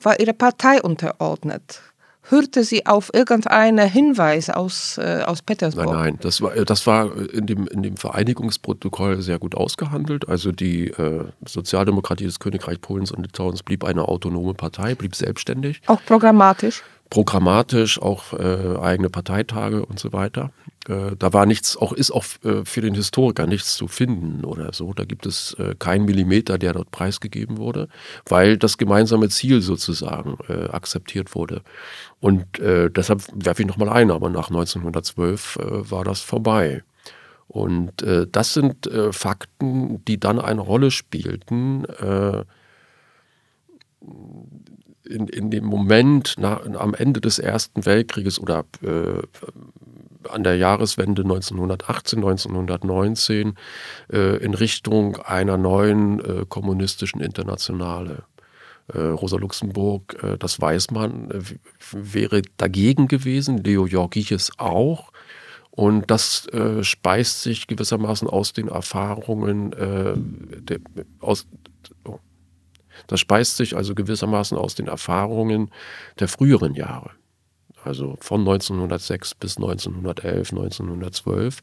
war 0.00 0.18
ihre 0.18 0.34
Partei 0.34 0.82
unterordnet? 0.82 1.80
Hörte 2.28 2.64
sie 2.64 2.86
auf 2.86 3.10
irgendeine 3.14 3.84
Hinweise 3.84 4.56
aus, 4.56 4.98
äh, 4.98 5.22
aus 5.24 5.42
Petersburg? 5.42 5.86
Nein, 5.86 5.96
nein, 5.96 6.18
das 6.20 6.40
war, 6.40 6.52
das 6.52 6.86
war 6.86 7.10
in, 7.32 7.46
dem, 7.46 7.66
in 7.68 7.82
dem 7.82 7.96
Vereinigungsprotokoll 7.96 9.22
sehr 9.22 9.38
gut 9.38 9.54
ausgehandelt. 9.54 10.28
Also 10.28 10.52
die 10.52 10.88
äh, 10.88 11.24
Sozialdemokratie 11.46 12.24
des 12.24 12.38
Königreichs 12.38 12.80
Polens 12.80 13.12
und 13.12 13.22
Litauens 13.22 13.62
blieb 13.62 13.84
eine 13.84 14.08
autonome 14.08 14.54
Partei, 14.54 14.94
blieb 14.94 15.14
selbstständig. 15.14 15.82
Auch 15.86 16.00
programmatisch? 16.04 16.82
Programmatisch, 17.10 18.02
auch 18.02 18.32
äh, 18.32 18.78
eigene 18.80 19.10
Parteitage 19.10 19.84
und 19.84 19.98
so 19.98 20.12
weiter. 20.12 20.50
Äh, 20.88 21.16
da 21.18 21.32
war 21.32 21.46
nichts, 21.46 21.76
auch 21.76 21.92
ist 21.92 22.10
auch 22.10 22.24
äh, 22.44 22.64
für 22.64 22.80
den 22.80 22.94
Historiker 22.94 23.46
nichts 23.46 23.76
zu 23.76 23.88
finden 23.88 24.44
oder 24.44 24.72
so. 24.72 24.92
Da 24.92 25.04
gibt 25.04 25.26
es 25.26 25.54
äh, 25.54 25.74
keinen 25.78 26.04
Millimeter, 26.04 26.58
der 26.58 26.72
dort 26.72 26.90
preisgegeben 26.90 27.58
wurde, 27.58 27.88
weil 28.28 28.56
das 28.56 28.78
gemeinsame 28.78 29.28
Ziel 29.28 29.60
sozusagen 29.60 30.36
akzeptiert 30.70 31.34
wurde. 31.34 31.62
Und 32.20 32.44
deshalb 32.58 33.22
werfe 33.34 33.62
ich 33.62 33.68
nochmal 33.68 33.88
ein, 33.88 34.10
aber 34.10 34.28
nach 34.28 34.48
1912 34.48 35.58
war 35.60 36.04
das 36.04 36.20
vorbei. 36.20 36.82
Und 37.48 38.04
das 38.32 38.54
sind 38.54 38.90
Fakten, 39.10 40.04
die 40.04 40.18
dann 40.18 40.38
eine 40.40 40.60
Rolle 40.60 40.90
spielten 40.90 41.84
in, 45.04 45.28
in 45.28 45.50
dem 45.50 45.64
Moment 45.64 46.34
nach, 46.38 46.64
am 46.64 46.94
Ende 46.94 47.20
des 47.20 47.38
Ersten 47.38 47.86
Weltkrieges 47.86 48.38
oder 48.40 48.64
an 50.30 50.44
der 50.44 50.56
Jahreswende 50.56 51.22
1918, 51.22 52.18
1919 52.18 53.54
äh, 54.12 54.36
in 54.36 54.54
Richtung 54.54 55.16
einer 55.16 55.56
neuen 55.56 56.20
äh, 56.20 56.44
kommunistischen 56.48 57.20
Internationale. 57.20 58.24
Äh, 58.92 58.98
Rosa 58.98 59.36
Luxemburg, 59.36 60.22
äh, 60.22 60.38
das 60.38 60.60
weiß 60.60 60.90
man, 60.92 61.30
äh, 61.30 61.40
wäre 61.92 62.42
dagegen 62.56 63.08
gewesen, 63.08 63.58
Leo 63.58 63.86
Jorgiches 63.86 64.52
auch. 64.58 65.12
Und 65.70 66.10
das 66.10 66.46
äh, 66.48 66.82
speist 66.82 67.42
sich 67.42 67.66
gewissermaßen 67.66 68.28
aus 68.28 68.52
den 68.54 68.68
Erfahrungen, 68.68 69.72
der, 69.72 70.78
aus, 71.20 71.46
oh, 72.04 72.18
das 73.08 73.20
speist 73.20 73.58
sich 73.58 73.76
also 73.76 73.94
gewissermaßen 73.94 74.56
aus 74.56 74.74
den 74.74 74.86
Erfahrungen 74.86 75.70
der 76.18 76.28
früheren 76.28 76.74
Jahre 76.74 77.10
also 77.86 78.16
von 78.20 78.40
1906 78.40 79.34
bis 79.34 79.56
1911, 79.56 80.52
1912. 80.52 81.62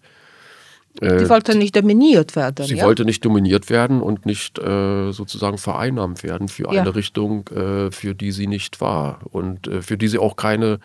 Die 1.02 1.06
äh, 1.06 1.30
wollte 1.30 1.58
nicht 1.58 1.76
dominiert 1.76 2.36
werden. 2.36 2.66
Sie 2.66 2.78
ja? 2.78 2.86
wollte 2.86 3.04
nicht 3.04 3.26
dominiert 3.26 3.70
werden 3.70 4.02
und 4.02 4.26
nicht 4.26 4.60
äh, 4.60 5.12
sozusagen 5.12 5.58
vereinnahmt 5.58 6.24
werden 6.24 6.48
für 6.48 6.70
eine 6.70 6.78
ja. 6.78 6.90
Richtung, 6.90 7.48
äh, 7.48 7.92
für 7.92 8.14
die 8.14 8.32
sie 8.32 8.48
nicht 8.48 8.80
war 8.80 9.20
und 9.32 9.68
äh, 9.68 9.82
für 9.82 9.98
die 9.98 10.08
sie 10.08 10.20
auch 10.20 10.36
keine 10.36 10.80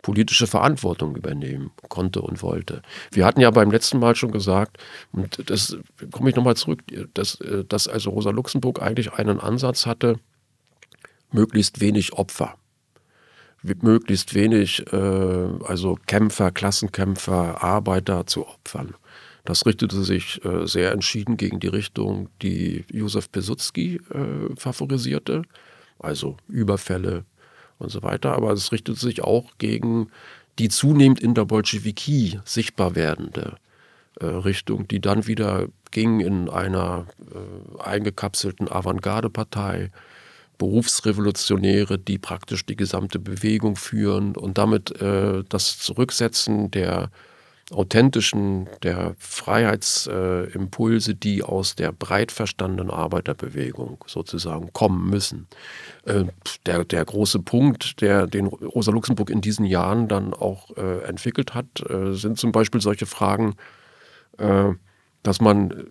politische 0.00 0.46
Verantwortung 0.46 1.14
übernehmen 1.14 1.72
konnte 1.90 2.22
und 2.22 2.42
wollte. 2.42 2.80
Wir 3.12 3.26
hatten 3.26 3.40
ja 3.40 3.50
beim 3.50 3.70
letzten 3.70 3.98
Mal 3.98 4.16
schon 4.16 4.30
gesagt, 4.30 4.78
und 5.12 5.50
das 5.50 5.76
komme 6.10 6.30
ich 6.30 6.36
nochmal 6.36 6.56
zurück, 6.56 6.80
dass, 7.12 7.38
äh, 7.42 7.64
dass 7.68 7.86
also 7.86 8.10
Rosa 8.10 8.30
Luxemburg 8.30 8.80
eigentlich 8.80 9.12
einen 9.12 9.40
Ansatz 9.40 9.84
hatte, 9.84 10.18
möglichst 11.32 11.82
wenig 11.82 12.14
Opfer 12.14 12.54
möglichst 13.62 14.34
wenig, 14.34 14.84
äh, 14.92 14.96
also 14.96 15.98
Kämpfer, 16.06 16.50
Klassenkämpfer, 16.50 17.62
Arbeiter 17.62 18.26
zu 18.26 18.46
opfern. 18.46 18.94
Das 19.44 19.66
richtete 19.66 20.02
sich 20.02 20.44
äh, 20.44 20.66
sehr 20.66 20.92
entschieden 20.92 21.36
gegen 21.36 21.60
die 21.60 21.68
Richtung, 21.68 22.28
die 22.42 22.84
Josef 22.92 23.30
Pilsudski 23.32 24.00
äh, 24.12 24.54
favorisierte, 24.56 25.42
also 25.98 26.36
Überfälle 26.48 27.24
und 27.78 27.90
so 27.90 28.02
weiter. 28.02 28.34
Aber 28.34 28.52
es 28.52 28.72
richtete 28.72 28.98
sich 28.98 29.22
auch 29.22 29.52
gegen 29.58 30.10
die 30.58 30.68
zunehmend 30.68 31.20
in 31.20 31.34
der 31.34 31.46
Bolschewiki 31.46 32.38
sichtbar 32.44 32.94
werdende 32.94 33.56
äh, 34.20 34.26
Richtung, 34.26 34.86
die 34.88 35.00
dann 35.00 35.26
wieder 35.26 35.68
ging 35.90 36.20
in 36.20 36.48
einer 36.48 37.06
äh, 37.34 37.82
eingekapselten 37.82 38.70
Avantgarde-Partei, 38.70 39.90
Berufsrevolutionäre, 40.60 41.98
die 41.98 42.18
praktisch 42.18 42.66
die 42.66 42.76
gesamte 42.76 43.18
Bewegung 43.18 43.76
führen 43.76 44.36
und 44.36 44.58
damit 44.58 45.00
äh, 45.00 45.42
das 45.48 45.78
Zurücksetzen 45.78 46.70
der 46.70 47.10
authentischen, 47.70 48.68
der 48.82 49.14
Freiheitsimpulse, 49.18 51.12
äh, 51.12 51.14
die 51.14 51.42
aus 51.42 51.76
der 51.76 51.92
breit 51.92 52.30
verstandenen 52.30 52.90
Arbeiterbewegung 52.90 54.04
sozusagen 54.06 54.70
kommen 54.74 55.08
müssen. 55.08 55.46
Äh, 56.04 56.24
der, 56.66 56.84
der 56.84 57.06
große 57.06 57.38
Punkt, 57.38 58.02
der 58.02 58.26
den 58.26 58.46
Rosa 58.46 58.92
Luxemburg 58.92 59.30
in 59.30 59.40
diesen 59.40 59.64
Jahren 59.64 60.08
dann 60.08 60.34
auch 60.34 60.76
äh, 60.76 61.04
entwickelt 61.04 61.54
hat, 61.54 61.88
äh, 61.88 62.12
sind 62.12 62.38
zum 62.38 62.52
Beispiel 62.52 62.82
solche 62.82 63.06
Fragen, 63.06 63.54
äh, 64.36 64.72
dass 65.22 65.40
man 65.40 65.86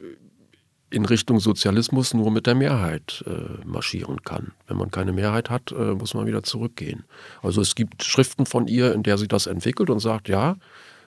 in 0.92 1.06
Richtung 1.06 1.40
Sozialismus 1.40 2.14
nur 2.14 2.30
mit 2.32 2.46
der 2.48 2.56
Mehrheit 2.56 3.24
äh, 3.28 3.66
marschieren 3.66 4.24
kann. 4.24 4.52
Wenn 4.68 4.78
man 4.78 4.92
keine 4.92 5.14
Mehrheit 5.14 5.50
hat, 5.50 5.72
äh, 5.72 5.94
muss 5.94 6.14
man 6.14 6.26
wieder 6.26 6.44
zurückgehen. 6.44 7.06
Also 7.42 7.62
es 7.62 7.76
gibt 7.76 8.04
Schriften 8.04 8.46
von 8.46 8.68
ihr, 8.68 8.94
in 8.94 9.04
der 9.04 9.18
sie 9.18 9.28
das 9.28 9.48
entwickelt 9.48 9.90
und 9.90 10.00
sagt, 10.00 10.30
ja, 10.30 10.58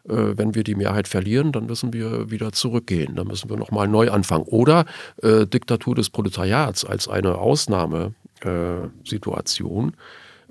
äh, 0.09 0.37
wenn 0.37 0.55
wir 0.55 0.65
die 0.65 0.75
Mehrheit 0.75 1.09
verlieren, 1.09 1.53
dann 1.53 1.67
müssen 1.67 1.93
wir 1.93 2.31
wieder 2.31 2.53
zurückgehen, 2.53 3.17
dann 3.17 3.27
müssen 3.27 3.51
wir 3.51 3.57
nochmal 3.57 3.89
neu 3.89 4.11
anfangen. 4.11 4.45
Oder 4.45 4.85
äh, 5.23 5.47
Diktatur 5.47 5.95
des 5.95 6.11
Proletariats 6.11 6.85
als 6.85 7.09
eine 7.09 7.39
Ausnahmesituation. 7.39 9.97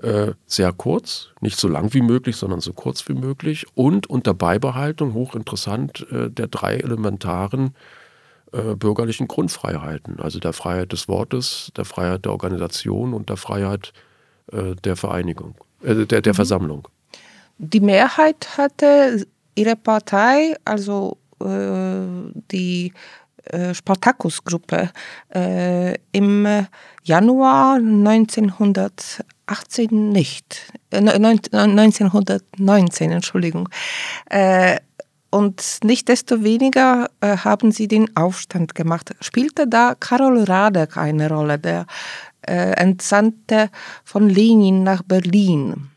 Äh, 0.02 0.34
sehr 0.48 0.74
kurz, 0.74 1.30
nicht 1.42 1.60
so 1.60 1.68
lang 1.68 1.94
wie 1.94 2.02
möglich, 2.02 2.36
sondern 2.36 2.60
so 2.60 2.74
kurz 2.74 3.08
wie 3.08 3.14
möglich 3.14 3.68
und 3.76 4.10
unter 4.10 4.34
Beibehaltung, 4.34 5.14
hochinteressant, 5.14 6.08
äh, 6.12 6.32
der 6.32 6.48
drei 6.48 6.78
elementaren 6.78 7.76
äh, 8.54 8.76
bürgerlichen 8.76 9.28
Grundfreiheiten, 9.28 10.20
also 10.20 10.40
der 10.40 10.54
Freiheit 10.54 10.92
des 10.92 11.08
Wortes, 11.08 11.72
der 11.78 11.86
Freiheit 11.86 12.26
der 12.26 12.34
Organisation 12.34 13.14
und 13.14 13.30
der 13.30 13.38
Freiheit 13.38 13.94
äh, 14.52 14.76
der 14.84 14.98
Vereinigung, 14.98 15.56
äh, 15.82 16.06
der, 16.06 16.22
der 16.22 16.34
mhm. 16.34 16.36
Versammlung. 16.36 16.88
Die 17.58 17.80
Mehrheit 17.80 18.58
hatte 18.58 19.26
ihre 19.56 19.76
Partei, 19.76 20.56
also 20.66 21.18
äh, 21.40 22.02
die 22.52 22.94
äh, 23.46 23.74
Spartakus-Gruppe, 23.74 24.92
äh, 25.34 25.96
im 26.12 26.68
Januar 27.04 27.76
1918 27.76 30.12
nicht, 30.12 30.74
1919, 30.92 33.12
Entschuldigung, 33.12 33.70
und 35.32 35.80
nicht 35.84 36.10
desto 36.10 36.44
weniger 36.44 37.10
äh, 37.22 37.38
haben 37.38 37.72
sie 37.72 37.88
den 37.88 38.16
Aufstand 38.16 38.76
gemacht. 38.76 39.16
Spielte 39.22 39.68
da 39.68 39.96
Karol 40.00 40.44
Radek 40.44 40.98
eine 40.98 41.30
Rolle, 41.30 41.58
der 41.58 41.86
äh, 42.48 42.74
Entsandte 42.74 43.70
von 44.04 44.30
Lenin 44.30 44.84
nach 44.84 45.02
Berlin. 45.04 45.90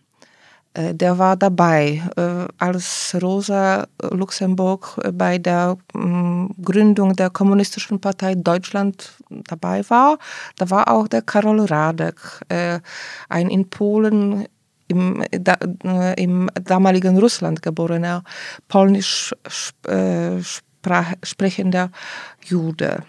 Äh, 0.75 0.95
der 0.95 1.19
war 1.19 1.37
dabei, 1.37 2.03
äh, 2.17 2.47
als 2.59 3.17
Rosa 3.21 3.87
Luxemburg 4.03 5.01
bei 5.13 5.39
der 5.39 5.77
mm, 5.95 6.47
Gründung 6.63 7.15
der 7.15 7.31
Kommunistischen 7.31 8.01
Partei 8.01 8.35
Deutschland 8.35 9.17
dabei 9.49 9.89
war. 9.89 10.19
Da 10.57 10.69
war 10.71 10.91
auch 10.91 11.09
der 11.09 11.23
Karol 11.23 11.61
Radek, 11.61 12.17
äh, 12.49 12.81
ein 13.29 13.49
in 13.49 13.71
Polen 13.71 14.47
im, 14.89 15.25
da, 15.31 15.57
äh, 15.85 16.23
im 16.23 16.51
damaligen 16.63 17.19
Russland 17.19 17.63
geborener, 17.63 18.23
polnisch 18.69 19.35
äh, 19.87 20.41
sprach, 20.43 21.15
sprechender 21.23 21.91
Jude. 22.45 23.03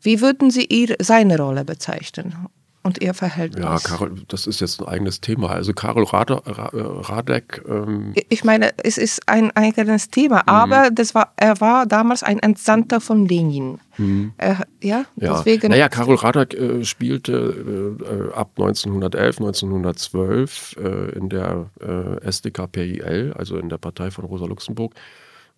Wie 0.00 0.20
würden 0.20 0.50
Sie 0.50 0.64
ihr, 0.64 0.96
seine 1.00 1.38
Rolle 1.38 1.64
bezeichnen? 1.64 2.48
Und 2.88 3.00
ihr 3.02 3.14
Verhältnis? 3.14 3.64
Ja, 3.64 3.78
Karol, 3.78 4.22
das 4.28 4.46
ist 4.46 4.60
jetzt 4.60 4.80
ein 4.80 4.88
eigenes 4.88 5.20
Thema. 5.20 5.50
Also 5.50 5.72
Karol 5.72 6.04
Rade, 6.04 6.42
Radek. 6.44 7.62
Ähm 7.68 8.14
ich 8.28 8.44
meine, 8.44 8.72
es 8.78 8.98
ist 8.98 9.28
ein 9.28 9.50
eigenes 9.52 10.08
Thema, 10.08 10.38
mhm. 10.38 10.42
aber 10.46 10.90
das 10.90 11.14
war, 11.14 11.32
er 11.36 11.60
war 11.60 11.86
damals 11.86 12.22
ein 12.22 12.38
Entsandter 12.38 13.00
von 13.00 13.26
Lenin. 13.26 13.78
Mhm. 13.98 14.32
Äh, 14.38 14.54
ja, 14.82 15.04
ja, 15.16 15.36
deswegen. 15.36 15.70
Naja, 15.70 15.88
Karol 15.88 16.16
Radek 16.16 16.54
äh, 16.54 16.84
spielte 16.84 17.98
äh, 18.00 18.34
ab 18.34 18.52
1911, 18.56 19.38
1912 19.38 20.76
äh, 20.78 21.18
in 21.18 21.28
der 21.28 21.66
äh, 21.80 22.26
SDKPIL, 22.26 23.34
also 23.36 23.58
in 23.58 23.68
der 23.68 23.78
Partei 23.78 24.10
von 24.10 24.24
Rosa 24.24 24.46
Luxemburg 24.46 24.94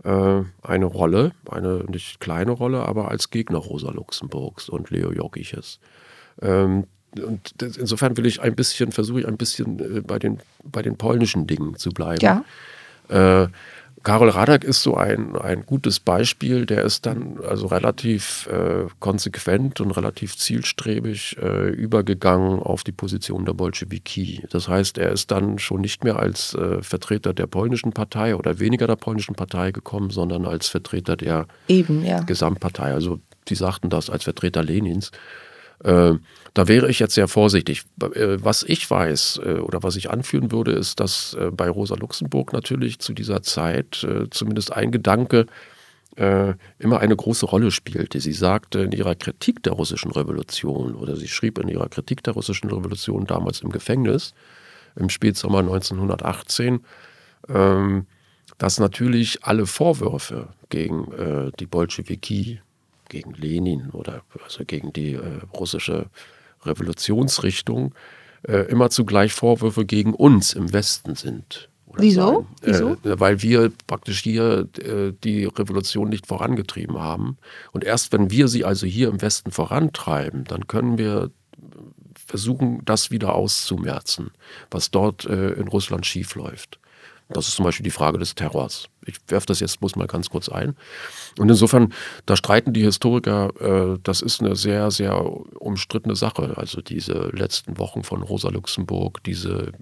äh, 0.04 0.42
eine 0.62 0.84
Rolle, 0.86 1.32
eine 1.48 1.84
nicht 1.88 2.20
kleine 2.20 2.52
Rolle, 2.52 2.86
aber 2.86 3.10
als 3.10 3.30
Gegner 3.30 3.58
Rosa 3.58 3.90
Luxemburgs 3.90 4.68
und 4.68 4.90
Leo 4.90 5.12
Jogiches. 5.12 5.78
Ähm, 6.40 6.86
und 7.18 7.54
insofern 7.60 8.16
will 8.16 8.26
ich 8.26 8.40
ein 8.40 8.54
bisschen, 8.54 8.92
versuche 8.92 9.20
ich 9.20 9.28
ein 9.28 9.36
bisschen 9.36 9.98
äh, 9.98 10.00
bei 10.00 10.18
den, 10.18 10.40
bei 10.64 10.82
den 10.82 10.96
polnischen 10.96 11.46
Dingen 11.46 11.76
zu 11.76 11.90
bleiben. 11.90 12.20
Ja. 12.20 12.44
Äh, 13.08 13.48
Karol 14.02 14.30
Radak 14.30 14.64
ist 14.64 14.82
so 14.82 14.96
ein, 14.96 15.36
ein 15.36 15.66
gutes 15.66 16.00
Beispiel, 16.00 16.64
der 16.64 16.84
ist 16.84 17.04
dann 17.04 17.38
also 17.46 17.66
relativ 17.66 18.48
äh, 18.50 18.86
konsequent 18.98 19.80
und 19.80 19.90
relativ 19.90 20.38
zielstrebig 20.38 21.36
äh, 21.38 21.68
übergegangen 21.68 22.60
auf 22.60 22.82
die 22.82 22.92
Position 22.92 23.44
der 23.44 23.52
Bolschewiki. 23.52 24.46
Das 24.50 24.68
heißt, 24.68 24.96
er 24.96 25.12
ist 25.12 25.30
dann 25.30 25.58
schon 25.58 25.82
nicht 25.82 26.02
mehr 26.02 26.18
als 26.18 26.54
äh, 26.54 26.82
Vertreter 26.82 27.34
der 27.34 27.46
polnischen 27.46 27.92
Partei 27.92 28.34
oder 28.34 28.58
weniger 28.58 28.86
der 28.86 28.96
polnischen 28.96 29.34
Partei 29.34 29.70
gekommen, 29.70 30.08
sondern 30.08 30.46
als 30.46 30.68
Vertreter 30.68 31.16
der 31.16 31.46
Eben, 31.68 32.02
ja. 32.02 32.20
Gesamtpartei. 32.20 32.94
Also 32.94 33.20
sie 33.46 33.54
sagten 33.54 33.90
das 33.90 34.08
als 34.08 34.24
Vertreter 34.24 34.62
Lenins. 34.62 35.10
Äh, 35.84 36.14
da 36.54 36.68
wäre 36.68 36.90
ich 36.90 36.98
jetzt 36.98 37.14
sehr 37.14 37.28
vorsichtig. 37.28 37.84
Äh, 38.02 38.38
was 38.42 38.62
ich 38.62 38.90
weiß 38.90 39.40
äh, 39.44 39.52
oder 39.60 39.82
was 39.82 39.96
ich 39.96 40.10
anführen 40.10 40.52
würde, 40.52 40.72
ist, 40.72 41.00
dass 41.00 41.36
bei 41.52 41.68
Rosa 41.68 41.94
Luxemburg 41.94 42.52
natürlich 42.52 42.98
zu 42.98 43.12
dieser 43.12 43.42
Zeit 43.42 44.06
zumindest 44.30 44.72
ein 44.72 44.90
Gedanke 44.90 45.46
immer 46.16 46.98
eine 46.98 47.16
große 47.16 47.46
Rolle 47.46 47.70
spielte. 47.70 48.20
Sie 48.20 48.32
sagte 48.32 48.80
in 48.80 48.92
ihrer 48.92 49.14
Kritik 49.14 49.62
der 49.62 49.74
russischen 49.74 50.10
Revolution 50.10 50.94
oder 50.94 51.16
sie 51.16 51.28
schrieb 51.28 51.56
in 51.58 51.68
ihrer 51.68 51.88
Kritik 51.88 52.22
der 52.24 52.34
russischen 52.34 52.68
Revolution 52.68 53.26
damals 53.26 53.60
im 53.60 53.70
Gefängnis 53.70 54.34
im 54.96 55.08
Spätsommer 55.08 55.60
1918, 55.60 56.80
ähm, 57.48 58.06
dass 58.58 58.80
natürlich 58.80 59.44
alle 59.44 59.66
Vorwürfe 59.66 60.48
gegen 60.68 61.52
die 61.58 61.66
Bolschewiki 61.66 62.60
gegen 63.10 63.34
Lenin 63.34 63.90
oder 63.90 64.22
also 64.42 64.64
gegen 64.64 64.94
die 64.94 65.12
äh, 65.12 65.40
russische 65.54 66.06
Revolutionsrichtung 66.64 67.94
äh, 68.48 68.70
immer 68.70 68.88
zugleich 68.88 69.34
Vorwürfe 69.34 69.84
gegen 69.84 70.14
uns 70.14 70.54
im 70.54 70.72
Westen 70.72 71.14
sind. 71.14 71.68
Wieso? 71.96 72.46
Wieso? 72.62 72.92
Äh, 73.04 73.18
weil 73.18 73.42
wir 73.42 73.72
praktisch 73.86 74.22
hier 74.22 74.68
äh, 74.78 75.12
die 75.24 75.44
Revolution 75.44 76.08
nicht 76.08 76.26
vorangetrieben 76.26 76.98
haben. 76.98 77.36
Und 77.72 77.84
erst 77.84 78.12
wenn 78.12 78.30
wir 78.30 78.48
sie 78.48 78.64
also 78.64 78.86
hier 78.86 79.08
im 79.08 79.20
Westen 79.20 79.50
vorantreiben, 79.50 80.44
dann 80.44 80.66
können 80.66 80.98
wir 80.98 81.30
versuchen, 82.26 82.82
das 82.84 83.10
wieder 83.10 83.34
auszumerzen, 83.34 84.30
was 84.70 84.90
dort 84.90 85.24
äh, 85.24 85.50
in 85.52 85.68
Russland 85.68 86.06
schiefläuft. 86.06 86.78
Das 87.28 87.48
ist 87.48 87.56
zum 87.56 87.64
Beispiel 87.64 87.84
die 87.84 87.90
Frage 87.90 88.18
des 88.18 88.34
Terrors. 88.34 88.88
Ich 89.06 89.16
werfe 89.28 89.46
das 89.46 89.60
jetzt 89.60 89.80
bloß 89.80 89.96
mal 89.96 90.06
ganz 90.06 90.30
kurz 90.30 90.48
ein. 90.48 90.76
Und 91.38 91.48
insofern, 91.48 91.92
da 92.26 92.36
streiten 92.36 92.72
die 92.72 92.82
Historiker, 92.82 93.50
äh, 93.60 93.98
das 94.02 94.20
ist 94.20 94.40
eine 94.40 94.56
sehr, 94.56 94.90
sehr 94.90 95.22
umstrittene 95.60 96.16
Sache. 96.16 96.54
Also 96.56 96.80
diese 96.80 97.30
letzten 97.32 97.78
Wochen 97.78 98.02
von 98.02 98.22
Rosa 98.22 98.50
Luxemburg, 98.50 99.22
diese 99.24 99.72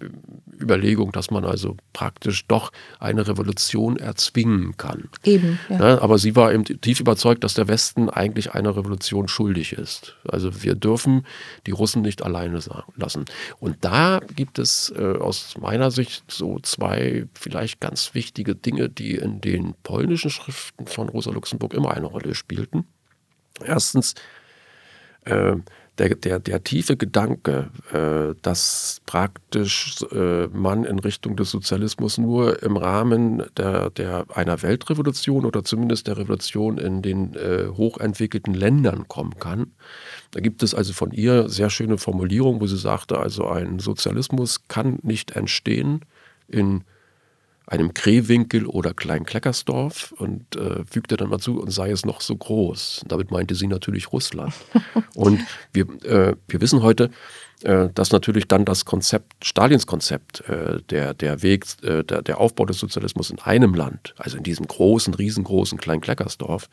Überlegung, 0.61 1.13
dass 1.13 1.31
man 1.31 1.45
also 1.45 1.77
praktisch 1.93 2.47
doch 2.47 2.71
eine 2.99 3.27
Revolution 3.27 3.97
erzwingen 3.97 4.77
kann. 4.77 5.09
Eben. 5.25 5.59
Ja. 5.69 5.79
Ja, 5.79 6.03
aber 6.03 6.19
sie 6.19 6.37
war 6.37 6.53
eben 6.53 6.65
tief 6.65 7.01
überzeugt, 7.01 7.45
dass 7.45 7.55
der 7.55 7.69
Westen 7.69 8.11
eigentlich 8.11 8.53
einer 8.53 8.77
Revolution 8.77 9.29
schuldig 9.29 9.73
ist. 9.73 10.17
Also 10.29 10.63
wir 10.63 10.75
dürfen 10.75 11.27
die 11.67 11.71
Russen 11.73 12.03
nicht 12.03 12.23
alleine 12.23 12.61
lassen. 12.97 13.25
Und 13.59 13.77
da 13.81 14.21
gibt 14.35 14.59
es 14.59 14.93
äh, 14.97 15.17
aus 15.19 15.55
meiner 15.61 15.91
Sicht 15.91 16.25
so 16.29 16.59
zwei 16.61 17.27
vielleicht 17.35 17.81
ganz 17.81 18.15
wichtige 18.15 18.55
Dinge, 18.55 18.89
die 18.89 19.08
in 19.17 19.41
den 19.41 19.75
polnischen 19.83 20.31
Schriften 20.31 20.87
von 20.87 21.09
Rosa 21.09 21.31
Luxemburg 21.31 21.75
immer 21.75 21.95
eine 21.95 22.07
Rolle 22.07 22.35
spielten. 22.35 22.87
Erstens, 23.65 24.15
äh, 25.25 25.57
der, 25.99 26.15
der, 26.15 26.39
der 26.39 26.63
tiefe 26.63 26.97
Gedanke, 26.97 27.71
äh, 27.93 28.35
dass 28.43 29.01
praktisch 29.07 29.97
äh, 30.13 30.47
man 30.49 30.85
in 30.85 30.99
Richtung 30.99 31.37
des 31.37 31.51
Sozialismus 31.51 32.19
nur 32.19 32.63
im 32.63 32.77
Rahmen 32.77 33.43
der, 33.57 33.91
der 33.91 34.27
einer 34.33 34.63
Weltrevolution 34.63 35.45
oder 35.45 35.65
zumindest 35.65 36.07
der 36.07 36.19
Revolution 36.19 36.79
in 36.79 37.03
den 37.03 37.35
äh, 37.35 37.67
hochentwickelten 37.77 38.55
Ländern 38.55 39.09
kommen 39.09 39.39
kann. 39.39 39.73
Da 40.31 40.41
gibt 40.41 40.63
es 40.63 40.75
also 40.75 40.93
von 40.93 41.11
ihr 41.11 41.49
sehr 41.49 41.71
schöne 41.71 41.99
Formulierungen, 41.99 42.61
wo 42.61 42.67
sie 42.67 42.79
sagte, 42.79 43.19
also 43.19 43.49
ein 43.49 43.79
Sozialismus 43.79 44.69
kann 44.69 44.99
nicht 45.03 45.33
entstehen 45.33 46.05
in 46.47 46.85
einem 47.69 47.93
Krehwinkel 47.93 48.67
oder 48.67 48.95
Kleinkleckersdorf 48.95 50.13
und 50.17 50.57
äh, 50.57 50.85
fügte 50.91 51.17
dann 51.17 51.29
mal 51.29 51.39
zu, 51.39 51.61
und 51.61 51.71
sei 51.71 51.91
es 51.91 52.07
noch 52.07 52.23
so 52.23 52.35
groß. 52.35 53.05
Damit 53.07 53.31
meinte 53.31 53.55
sie 53.55 53.67
natürlich 53.67 54.11
Russland. 54.11 54.55
und 55.15 55.41
wir, 55.73 55.83
äh, 56.05 56.35
wir 56.49 56.61
wissen 56.61 56.83
heute, 56.83 57.11
äh, 57.63 57.89
dass 57.95 58.11
natürlich 58.11 58.49
dann 58.49 58.65
das 58.65 58.87
Konzept, 58.87 59.45
Stalins 59.45 59.87
Konzept, 59.87 60.49
äh, 60.49 60.81
der, 60.89 61.13
der 61.13 61.43
Weg, 61.43 61.67
äh, 61.83 62.05
der, 62.05 62.23
der 62.23 62.39
Aufbau 62.41 62.65
des 62.65 62.79
Sozialismus 62.79 63.31
in 63.31 63.39
einem 63.41 63.75
Land, 63.75 64.15
also 64.17 64.39
in 64.39 64.45
diesem 64.45 64.67
großen, 64.67 65.13
riesengroßen 65.13 65.77
Kleinkleckersdorf, 65.77 66.71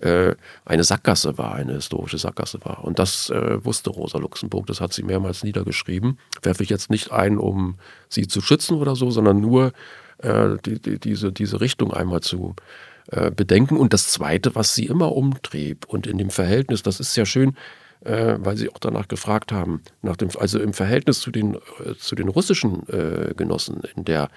äh, 0.00 0.34
eine 0.64 0.84
Sackgasse 0.84 1.36
war, 1.36 1.54
eine 1.54 1.74
historische 1.74 2.16
Sackgasse 2.16 2.60
war. 2.64 2.82
Und 2.82 2.98
das 2.98 3.30
wusste 3.30 3.90
Rosa 3.90 4.18
Luxemburg, 4.18 4.66
das 4.68 4.80
hat 4.80 4.94
sie 4.94 5.02
mehrmals 5.02 5.44
niedergeschrieben. 5.44 6.18
Werfe 6.42 6.62
ich 6.62 6.70
jetzt 6.70 6.90
nicht 6.90 7.12
ein, 7.12 7.36
um 7.36 7.76
sie 8.08 8.26
zu 8.26 8.40
schützen 8.40 8.78
oder 8.78 8.96
so, 8.96 9.10
sondern 9.10 9.40
nur, 9.40 9.72
äh, 10.24 10.56
die, 10.64 10.80
die, 10.80 10.98
diese, 10.98 11.32
diese 11.32 11.60
Richtung 11.60 11.92
einmal 11.92 12.20
zu 12.20 12.54
äh, 13.10 13.30
bedenken. 13.30 13.76
Und 13.76 13.92
das 13.92 14.08
Zweite, 14.08 14.54
was 14.54 14.74
sie 14.74 14.86
immer 14.86 15.12
umtrieb 15.12 15.84
und 15.86 16.06
in 16.06 16.18
dem 16.18 16.30
Verhältnis, 16.30 16.82
das 16.82 17.00
ist 17.00 17.14
sehr 17.14 17.26
schön, 17.26 17.54
äh, 18.04 18.36
weil 18.38 18.56
Sie 18.56 18.68
auch 18.68 18.78
danach 18.78 19.08
gefragt 19.08 19.50
haben, 19.50 19.82
nach 20.02 20.16
dem, 20.16 20.28
also 20.38 20.58
im 20.58 20.74
Verhältnis 20.74 21.20
zu 21.20 21.30
den, 21.30 21.54
äh, 21.54 21.94
zu 21.98 22.14
den 22.14 22.28
russischen 22.28 22.86
äh, 22.88 23.34
Genossen 23.34 23.82
in 23.96 24.04
der 24.04 24.28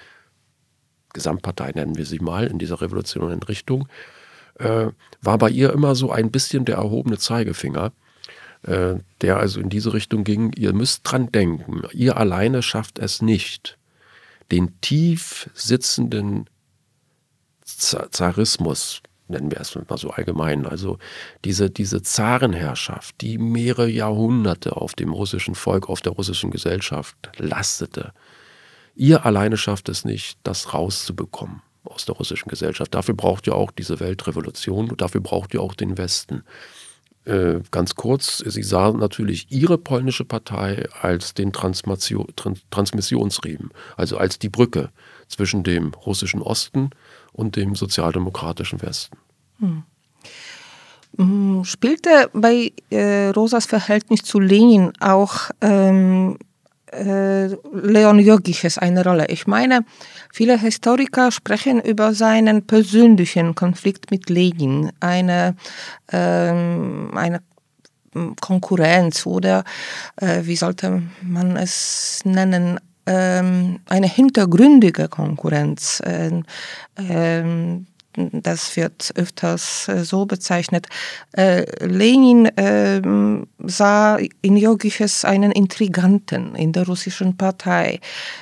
Gesamtpartei, 1.12 1.72
nennen 1.74 1.96
wir 1.96 2.06
sie 2.06 2.18
mal, 2.18 2.46
in 2.46 2.58
dieser 2.58 2.80
revolutionären 2.80 3.42
Richtung, 3.42 3.88
war 4.58 5.38
bei 5.38 5.50
ihr 5.50 5.72
immer 5.72 5.94
so 5.94 6.10
ein 6.10 6.32
bisschen 6.32 6.64
der 6.64 6.76
erhobene 6.76 7.16
Zeigefinger 7.16 7.92
der 8.64 9.36
also 9.36 9.60
in 9.60 9.68
diese 9.68 9.92
Richtung 9.92 10.24
ging, 10.24 10.52
ihr 10.56 10.72
müsst 10.72 11.02
dran 11.04 11.30
denken, 11.30 11.82
ihr 11.92 12.16
alleine 12.16 12.60
schafft 12.60 12.98
es 12.98 13.22
nicht 13.22 13.78
den 14.50 14.80
tief 14.80 15.50
sitzenden 15.54 16.48
Zarismus, 17.64 19.02
nennen 19.28 19.50
wir 19.50 19.60
es 19.60 19.74
mal 19.74 19.98
so 19.98 20.10
allgemein, 20.10 20.66
also 20.66 20.98
diese, 21.44 21.70
diese 21.70 22.02
Zarenherrschaft, 22.02 23.20
die 23.20 23.36
mehrere 23.38 23.88
Jahrhunderte 23.88 24.76
auf 24.76 24.94
dem 24.94 25.12
russischen 25.12 25.54
Volk, 25.54 25.88
auf 25.88 26.00
der 26.00 26.12
russischen 26.12 26.50
Gesellschaft 26.50 27.16
lastete. 27.36 28.12
Ihr 28.94 29.26
alleine 29.26 29.56
schafft 29.56 29.88
es 29.88 30.04
nicht, 30.04 30.38
das 30.42 30.72
rauszubekommen 30.74 31.62
aus 31.84 32.04
der 32.04 32.16
russischen 32.16 32.48
Gesellschaft. 32.48 32.94
Dafür 32.94 33.14
braucht 33.14 33.46
ihr 33.46 33.54
auch 33.54 33.70
diese 33.70 34.00
Weltrevolution 34.00 34.90
und 34.90 35.00
dafür 35.00 35.20
braucht 35.20 35.54
ihr 35.54 35.62
auch 35.62 35.74
den 35.74 35.98
Westen. 35.98 36.42
Äh, 37.24 37.60
ganz 37.70 37.94
kurz, 37.94 38.38
sie 38.38 38.62
sah 38.62 38.90
natürlich 38.92 39.50
ihre 39.50 39.76
polnische 39.76 40.24
Partei 40.24 40.88
als 41.02 41.34
den 41.34 41.52
Transmissionsriemen, 41.52 43.70
also 43.96 44.16
als 44.16 44.38
die 44.38 44.48
Brücke 44.48 44.90
zwischen 45.28 45.62
dem 45.62 45.92
russischen 45.92 46.40
Osten 46.40 46.88
und 47.32 47.56
dem 47.56 47.74
sozialdemokratischen 47.74 48.80
Westen. 48.80 49.18
Hm. 49.58 49.82
hm 51.16 51.64
spielte 51.64 52.30
bei 52.32 52.72
äh, 52.90 53.28
Rosas 53.28 53.66
Verhältnis 53.66 54.22
zu 54.22 54.40
Lenin 54.40 54.92
auch 55.00 55.50
ähm, 55.60 56.38
äh, 56.40 56.44
Leon 56.92 58.18
Jogiches 58.18 58.78
eine 58.78 59.04
Rolle. 59.04 59.26
Ich 59.28 59.46
meine, 59.46 59.84
viele 60.32 60.58
Historiker 60.58 61.30
sprechen 61.30 61.80
über 61.80 62.14
seinen 62.14 62.66
persönlichen 62.66 63.54
Konflikt 63.54 64.10
mit 64.10 64.30
Lenin, 64.30 64.90
eine, 65.00 65.54
ähm, 66.12 67.10
eine 67.14 67.40
Konkurrenz 68.40 69.26
oder 69.26 69.64
äh, 70.16 70.40
wie 70.42 70.56
sollte 70.56 71.02
man 71.22 71.56
es 71.56 72.20
nennen, 72.24 72.80
ähm, 73.06 73.80
eine 73.88 74.06
hintergründige 74.06 75.08
Konkurrenz. 75.08 76.00
Äh, 76.00 76.42
ähm, 76.96 77.86
das 78.16 78.76
wird 78.76 79.12
öfters 79.16 79.88
äh, 79.88 80.04
so 80.04 80.26
bezeichnet. 80.26 80.86
Äh, 81.32 81.64
Lenin 81.84 82.50
ähm, 82.56 83.46
sah 83.58 84.18
in 84.42 84.56
Jogiches 84.56 85.24
einen 85.24 85.52
Intriganten 85.52 86.54
in 86.54 86.72
der 86.72 86.86
russischen 86.86 87.36
Partei. 87.36 88.00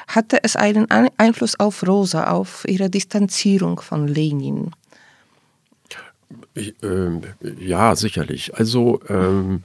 Hatte 0.08 0.42
es 0.42 0.56
einen 0.56 0.86
Einfluss 0.90 1.58
auf 1.58 1.86
Rosa, 1.86 2.30
auf 2.30 2.64
ihre 2.68 2.88
Distanzierung 2.88 3.80
von 3.80 4.08
Lenin? 4.08 4.70
Ich, 6.54 6.74
äh, 6.82 7.20
ja, 7.58 7.94
sicherlich. 7.96 8.54
Also 8.54 9.00
ähm, 9.08 9.62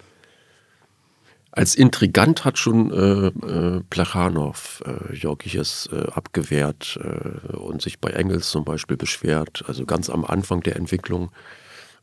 als 1.52 1.76
Intrigant 1.76 2.46
hat 2.46 2.58
schon 2.58 2.92
äh, 2.92 3.28
äh, 3.28 3.82
Plechanow 3.90 4.84
äh, 4.86 5.14
Jorgiches 5.14 5.90
äh, 5.92 6.10
abgewehrt 6.12 6.98
äh, 7.02 7.56
und 7.56 7.82
sich 7.82 8.00
bei 8.00 8.12
Engels 8.12 8.50
zum 8.50 8.64
Beispiel 8.64 8.98
beschwert, 8.98 9.64
also 9.68 9.86
ganz 9.86 10.10
am 10.10 10.24
Anfang 10.24 10.62
der 10.62 10.78
Entwicklung. 10.78 11.32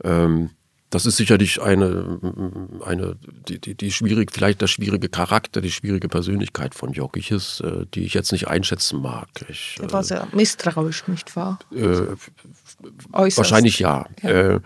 Ähm, 0.05 0.51
das 0.91 1.05
ist 1.05 1.19
sicherlich 1.19 1.61
eine, 1.61 2.19
eine 2.85 3.17
die, 3.47 3.59
die, 3.59 3.75
die 3.75 3.93
schwierig, 3.93 4.33
vielleicht 4.33 4.63
der 4.63 4.69
schwierige 4.69 5.11
Charakter, 5.11 5.61
die 5.61 5.71
schwierige 5.71 6.09
Persönlichkeit 6.09 6.75
von 6.75 6.93
Jokiches, 6.93 7.61
äh, 7.61 7.85
die 7.93 8.05
ich 8.05 8.15
jetzt 8.15 8.33
nicht 8.33 8.49
einschätzen 8.49 9.01
mag. 9.01 9.29
Ich, 9.49 9.77
er 9.81 9.93
war 9.93 10.03
sehr 10.03 10.27
misstrauisch, 10.33 11.07
nicht 11.09 11.37
wahr? 11.37 11.59
Äh, 11.75 12.17
wahrscheinlich 13.13 13.79
ja. 13.79 14.07
ja. 14.23 14.31
Äh, 14.31 14.61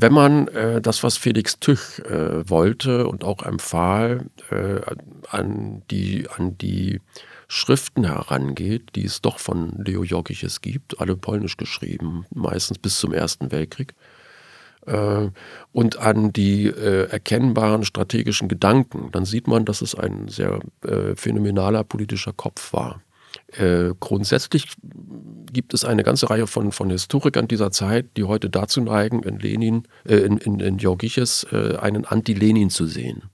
wenn 0.00 0.12
man 0.12 0.48
äh, 0.48 0.80
das, 0.80 1.02
was 1.02 1.16
Felix 1.16 1.58
Tüch 1.58 2.00
äh, 2.00 2.48
wollte 2.48 3.06
und 3.06 3.24
auch 3.24 3.42
empfahl, 3.42 4.26
äh, 4.50 4.80
an 5.28 5.82
die, 5.90 6.28
an 6.36 6.56
die 6.58 7.00
Schriften 7.48 8.04
herangeht, 8.04 8.90
die 8.94 9.04
es 9.04 9.22
doch 9.22 9.38
von 9.38 9.82
Leo 9.84 10.04
Jokiches 10.04 10.60
gibt, 10.60 11.00
alle 11.00 11.16
polnisch 11.16 11.56
geschrieben, 11.56 12.26
meistens 12.34 12.78
bis 12.78 12.98
zum 12.98 13.12
Ersten 13.12 13.50
Weltkrieg, 13.50 13.94
äh, 14.86 15.30
und 15.72 15.98
an 15.98 16.32
die 16.32 16.66
äh, 16.66 17.08
erkennbaren 17.10 17.84
strategischen 17.84 18.48
Gedanken, 18.48 19.10
dann 19.12 19.24
sieht 19.24 19.46
man, 19.46 19.64
dass 19.64 19.82
es 19.82 19.94
ein 19.94 20.28
sehr 20.28 20.60
äh, 20.82 21.14
phänomenaler 21.14 21.84
politischer 21.84 22.32
Kopf 22.32 22.72
war. 22.72 23.02
Grundsätzlich 24.00 24.66
gibt 25.58 25.74
es 25.74 25.84
eine 25.84 26.04
ganze 26.04 26.30
Reihe 26.30 26.46
von, 26.46 26.70
von 26.70 26.88
Historikern 26.88 27.48
dieser 27.48 27.72
Zeit, 27.72 28.16
die 28.16 28.22
heute 28.22 28.48
dazu 28.48 28.80
neigen, 28.80 29.24
in 29.24 29.40
Lenin, 29.40 29.88
äh, 30.04 30.18
in, 30.18 30.38
in, 30.38 30.60
in 30.60 30.76
Georgiches 30.76 31.44
äh, 31.50 31.74
einen 31.78 32.04
Anti-Lenin 32.04 32.70
zu 32.70 32.86
sehen. 32.86 33.24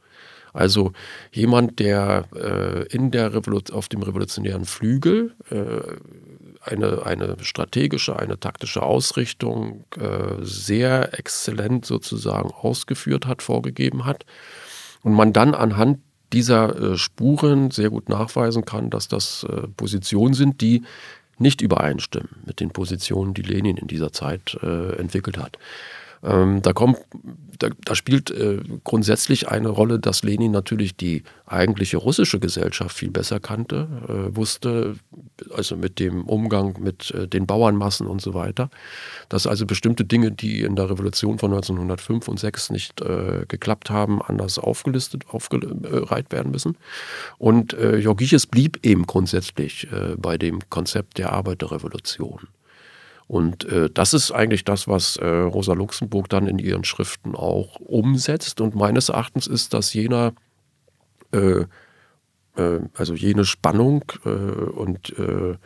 Also 0.54 0.92
jemand, 1.32 1.80
der 1.80 2.28
in 2.90 3.10
der 3.10 3.32
auf 3.72 3.88
dem 3.88 4.02
revolutionären 4.04 4.66
Flügel 4.66 5.34
eine, 6.60 7.04
eine 7.04 7.36
strategische, 7.40 8.16
eine 8.16 8.38
taktische 8.38 8.82
Ausrichtung 8.82 9.84
äh, 9.98 10.42
sehr 10.42 11.18
exzellent 11.18 11.84
sozusagen 11.84 12.50
ausgeführt 12.50 13.26
hat, 13.26 13.42
vorgegeben 13.42 14.04
hat. 14.04 14.24
Und 15.02 15.14
man 15.14 15.32
dann 15.32 15.54
anhand 15.54 15.98
dieser 16.32 16.92
äh, 16.92 16.96
Spuren 16.98 17.70
sehr 17.70 17.90
gut 17.90 18.08
nachweisen 18.08 18.64
kann, 18.64 18.90
dass 18.90 19.08
das 19.08 19.46
äh, 19.48 19.68
Positionen 19.76 20.34
sind, 20.34 20.60
die 20.60 20.82
nicht 21.38 21.60
übereinstimmen 21.60 22.28
mit 22.44 22.60
den 22.60 22.70
Positionen, 22.70 23.34
die 23.34 23.42
Lenin 23.42 23.76
in 23.76 23.86
dieser 23.86 24.12
Zeit 24.12 24.56
äh, 24.62 24.96
entwickelt 24.96 25.38
hat. 25.38 25.58
Ähm, 26.24 26.62
da, 26.62 26.72
kommt, 26.72 26.98
da, 27.58 27.68
da 27.84 27.94
spielt 27.94 28.30
äh, 28.30 28.58
grundsätzlich 28.82 29.48
eine 29.48 29.68
Rolle, 29.68 29.98
dass 29.98 30.22
Lenin 30.22 30.52
natürlich 30.52 30.96
die 30.96 31.22
eigentliche 31.46 31.98
russische 31.98 32.40
Gesellschaft 32.40 32.96
viel 32.96 33.10
besser 33.10 33.40
kannte, 33.40 33.88
äh, 34.08 34.34
wusste, 34.34 34.96
also 35.54 35.76
mit 35.76 35.98
dem 35.98 36.24
Umgang 36.24 36.76
mit 36.80 37.10
äh, 37.10 37.28
den 37.28 37.46
Bauernmassen 37.46 38.06
und 38.06 38.22
so 38.22 38.32
weiter, 38.32 38.70
dass 39.28 39.46
also 39.46 39.66
bestimmte 39.66 40.04
Dinge, 40.06 40.32
die 40.32 40.62
in 40.62 40.76
der 40.76 40.88
Revolution 40.88 41.38
von 41.38 41.52
1905 41.52 42.28
und 42.28 42.40
6 42.40 42.70
nicht 42.70 43.02
äh, 43.02 43.44
geklappt 43.46 43.90
haben, 43.90 44.22
anders 44.22 44.58
aufgelistet, 44.58 45.24
aufgereiht 45.28 46.32
werden 46.32 46.52
müssen. 46.52 46.78
Und 47.36 47.74
äh, 47.74 47.98
Jorgiches 47.98 48.46
blieb 48.46 48.78
eben 48.84 49.06
grundsätzlich 49.06 49.88
äh, 49.92 50.14
bei 50.16 50.38
dem 50.38 50.60
Konzept 50.70 51.18
der 51.18 51.32
Arbeiterrevolution. 51.32 52.48
Und 53.26 53.64
äh, 53.64 53.88
das 53.90 54.12
ist 54.14 54.32
eigentlich 54.32 54.64
das, 54.64 54.86
was 54.86 55.16
äh, 55.16 55.26
Rosa 55.26 55.72
Luxemburg 55.72 56.28
dann 56.28 56.46
in 56.46 56.58
ihren 56.58 56.84
Schriften 56.84 57.34
auch 57.34 57.80
umsetzt. 57.80 58.60
Und 58.60 58.74
meines 58.74 59.08
Erachtens 59.08 59.46
ist 59.46 59.72
das 59.72 59.94
jener, 59.94 60.34
äh, 61.32 61.64
äh 62.56 62.80
also 62.94 63.14
jene 63.14 63.44
Spannung 63.44 64.04
äh, 64.24 64.28
und 64.28 65.18
äh, 65.18 65.56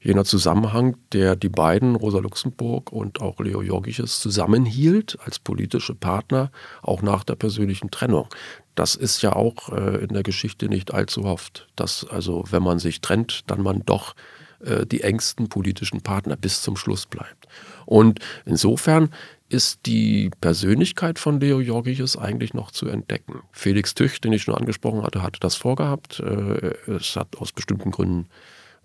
jener 0.00 0.24
Zusammenhang, 0.24 0.96
der 1.12 1.36
die 1.36 1.50
beiden, 1.50 1.94
Rosa 1.94 2.18
Luxemburg 2.18 2.90
und 2.90 3.20
auch 3.20 3.38
Leo 3.38 3.62
Jorgiches, 3.62 4.18
zusammenhielt 4.18 5.16
als 5.24 5.38
politische 5.38 5.94
Partner, 5.94 6.50
auch 6.82 7.02
nach 7.02 7.22
der 7.22 7.36
persönlichen 7.36 7.92
Trennung. 7.92 8.26
Das 8.74 8.96
ist 8.96 9.22
ja 9.22 9.36
auch 9.36 9.68
in 9.68 10.08
der 10.08 10.24
Geschichte 10.24 10.68
nicht 10.68 10.92
allzu 10.92 11.22
oft, 11.22 11.68
dass 11.76 12.04
also, 12.04 12.42
wenn 12.50 12.64
man 12.64 12.80
sich 12.80 13.00
trennt, 13.00 13.48
dann 13.48 13.62
man 13.62 13.84
doch 13.84 14.16
äh, 14.64 14.86
die 14.86 15.02
engsten 15.02 15.48
politischen 15.48 16.00
Partner 16.00 16.36
bis 16.36 16.62
zum 16.62 16.76
Schluss 16.76 17.06
bleibt. 17.06 17.48
Und 17.86 18.20
insofern 18.44 19.10
ist 19.48 19.80
die 19.86 20.30
Persönlichkeit 20.40 21.18
von 21.18 21.38
Leo 21.40 21.60
Jorgiches 21.60 22.16
eigentlich 22.16 22.54
noch 22.54 22.70
zu 22.70 22.88
entdecken. 22.88 23.42
Felix 23.52 23.94
Tüch, 23.94 24.20
den 24.20 24.32
ich 24.32 24.42
schon 24.42 24.54
angesprochen 24.54 25.02
hatte, 25.02 25.22
hatte 25.22 25.40
das 25.40 25.56
vorgehabt. 25.56 26.20
Äh, 26.20 26.90
es 26.90 27.16
hat 27.16 27.36
aus 27.38 27.52
bestimmten 27.52 27.90
Gründen 27.90 28.26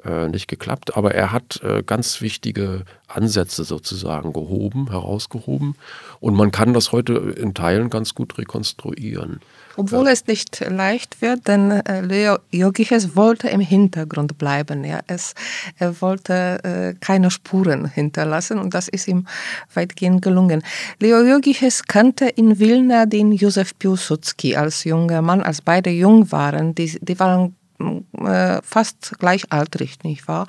äh, 0.03 0.28
nicht 0.28 0.47
geklappt, 0.47 0.95
aber 0.95 1.15
er 1.15 1.32
hat 1.32 1.61
äh, 1.63 1.82
ganz 1.84 2.21
wichtige 2.21 2.84
Ansätze 3.07 3.63
sozusagen 3.63 4.32
gehoben, 4.32 4.91
herausgehoben 4.91 5.75
und 6.19 6.36
man 6.36 6.51
kann 6.51 6.73
das 6.73 6.91
heute 6.91 7.13
in 7.13 7.55
Teilen 7.55 7.89
ganz 7.89 8.13
gut 8.13 8.38
rekonstruieren. 8.38 9.39
Obwohl 9.78 10.07
ja. 10.07 10.11
es 10.11 10.28
nicht 10.28 10.59
leicht 10.67 11.21
wird, 11.21 11.47
denn 11.47 11.71
äh, 11.71 12.01
Leo 12.01 12.38
Jogiches 12.51 13.15
wollte 13.15 13.47
im 13.49 13.61
Hintergrund 13.61 14.38
bleiben. 14.38 14.84
Ja. 14.84 14.99
Es, 15.07 15.34
er 15.78 16.01
wollte 16.01 16.63
äh, 16.63 16.93
keine 16.99 17.32
Spuren 17.32 17.88
hinterlassen 17.88 18.59
und 18.59 18.73
das 18.73 18.88
ist 18.88 19.07
ihm 19.07 19.28
weitgehend 19.73 20.21
gelungen. 20.21 20.63
Leo 20.99 21.21
Jogiches 21.21 21.84
kannte 21.84 22.25
in 22.25 22.59
Wilna 22.59 23.05
den 23.05 23.32
Josef 23.32 23.78
Piłsudski 23.78 24.55
als 24.55 24.84
junger 24.84 25.21
Mann, 25.21 25.41
als 25.41 25.61
beide 25.61 25.89
jung 25.89 26.32
waren. 26.32 26.73
Die, 26.75 26.97
die 27.01 27.19
waren 27.19 27.55
äh, 27.80 28.61
fast 28.63 29.17
gleichaltrig, 29.19 30.03
nicht 30.03 30.28
wahr? 30.28 30.47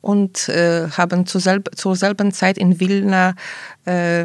Und 0.00 0.48
äh, 0.48 0.88
haben 0.90 1.26
zur, 1.26 1.40
selb 1.40 1.68
zur, 1.76 1.96
selben 1.96 2.32
Zeit 2.32 2.58
in 2.58 2.78
Wilna 2.80 3.34
äh, 3.84 4.24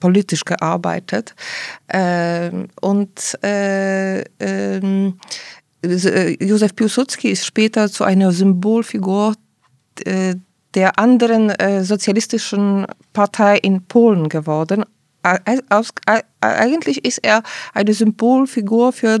politisch 0.00 0.44
gearbeitet. 0.44 1.34
Ähm, 1.88 2.68
und 2.80 3.38
äh, 3.44 4.20
ähm, 4.40 5.18
äh, 5.82 6.36
Józef 6.44 6.74
Piłsudski 6.74 7.30
ist 7.30 7.46
später 7.46 7.90
zu 7.90 8.04
einer 8.04 8.32
Symbolfigur 8.32 9.34
der 10.74 10.98
anderen 10.98 11.52
sozialistischen 11.84 12.86
Partei 13.12 13.58
in 13.58 13.84
Polen 13.84 14.30
geworden, 14.30 14.86
eigentlich 15.22 17.04
ist 17.04 17.18
er 17.18 17.42
eine 17.74 17.92
Symbolfigur 17.94 18.92
für, 18.92 19.20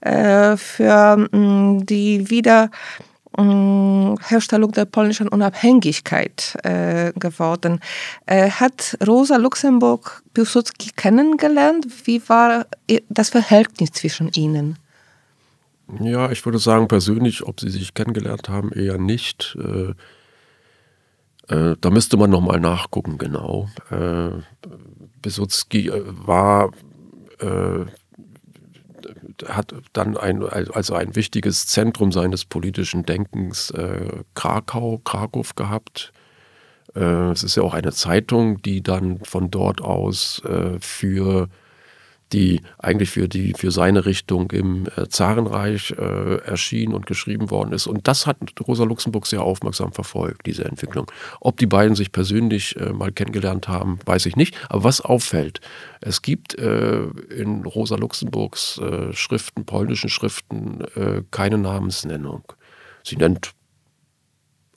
äh, 0.00 0.56
für 0.56 1.28
mm, 1.30 1.86
die 1.86 2.30
Wiederherstellung 2.30 4.72
der 4.72 4.84
polnischen 4.84 5.28
Unabhängigkeit 5.28 6.58
äh, 6.62 7.12
geworden. 7.18 7.80
hat 8.26 8.98
Rosa 9.06 9.36
Luxemburg 9.36 10.22
Piłsudski 10.34 10.90
kennengelernt? 10.96 11.86
Wie 12.04 12.20
war 12.28 12.66
das 13.08 13.30
Verhältnis 13.30 13.92
zwischen 13.92 14.30
ihnen? 14.34 14.78
Ja, 16.00 16.30
ich 16.30 16.44
würde 16.44 16.58
sagen, 16.58 16.88
persönlich, 16.88 17.46
ob 17.46 17.60
sie 17.60 17.68
sich 17.68 17.94
kennengelernt 17.94 18.48
haben, 18.48 18.72
eher 18.72 18.98
nicht. 18.98 19.56
Äh, 19.58 19.94
äh, 21.48 21.76
da 21.80 21.90
müsste 21.90 22.16
man 22.16 22.30
nochmal 22.30 22.60
nachgucken, 22.60 23.18
genau. 23.18 23.68
Äh, 23.90 24.30
Besutzky 25.20 25.88
äh, 25.88 26.02
war, 26.06 26.70
äh, 27.40 27.84
hat 29.46 29.74
dann 29.92 30.16
ein, 30.16 30.42
also 30.42 30.94
ein 30.94 31.16
wichtiges 31.16 31.66
Zentrum 31.66 32.12
seines 32.12 32.44
politischen 32.44 33.04
Denkens 33.04 33.70
äh, 33.70 34.22
Krakau, 34.34 34.98
Krakow 34.98 35.54
gehabt. 35.54 36.12
Äh, 36.94 37.30
es 37.30 37.42
ist 37.42 37.56
ja 37.56 37.62
auch 37.62 37.74
eine 37.74 37.92
Zeitung, 37.92 38.62
die 38.62 38.82
dann 38.82 39.18
von 39.24 39.50
dort 39.50 39.82
aus 39.82 40.42
äh, 40.44 40.78
für 40.80 41.48
die 42.34 42.62
eigentlich 42.78 43.10
für, 43.10 43.28
die, 43.28 43.54
für 43.56 43.70
seine 43.70 44.06
Richtung 44.06 44.50
im 44.50 44.88
äh, 44.96 45.08
Zarenreich 45.08 45.92
äh, 45.96 46.38
erschienen 46.38 46.92
und 46.92 47.06
geschrieben 47.06 47.48
worden 47.50 47.72
ist. 47.72 47.86
Und 47.86 48.08
das 48.08 48.26
hat 48.26 48.38
Rosa 48.66 48.82
Luxemburg 48.82 49.26
sehr 49.26 49.42
aufmerksam 49.42 49.92
verfolgt, 49.92 50.44
diese 50.46 50.64
Entwicklung. 50.64 51.08
Ob 51.40 51.58
die 51.58 51.66
beiden 51.66 51.94
sich 51.94 52.10
persönlich 52.10 52.74
äh, 52.76 52.92
mal 52.92 53.12
kennengelernt 53.12 53.68
haben, 53.68 54.00
weiß 54.04 54.26
ich 54.26 54.34
nicht. 54.34 54.56
Aber 54.68 54.82
was 54.82 55.00
auffällt, 55.00 55.60
es 56.00 56.22
gibt 56.22 56.58
äh, 56.58 57.04
in 57.04 57.64
Rosa 57.64 57.94
Luxemburgs 57.94 58.78
äh, 58.78 59.12
Schriften, 59.12 59.64
polnischen 59.64 60.10
Schriften, 60.10 60.80
äh, 60.96 61.22
keine 61.30 61.58
Namensnennung. 61.58 62.42
Sie 63.04 63.16
nennt 63.16 63.52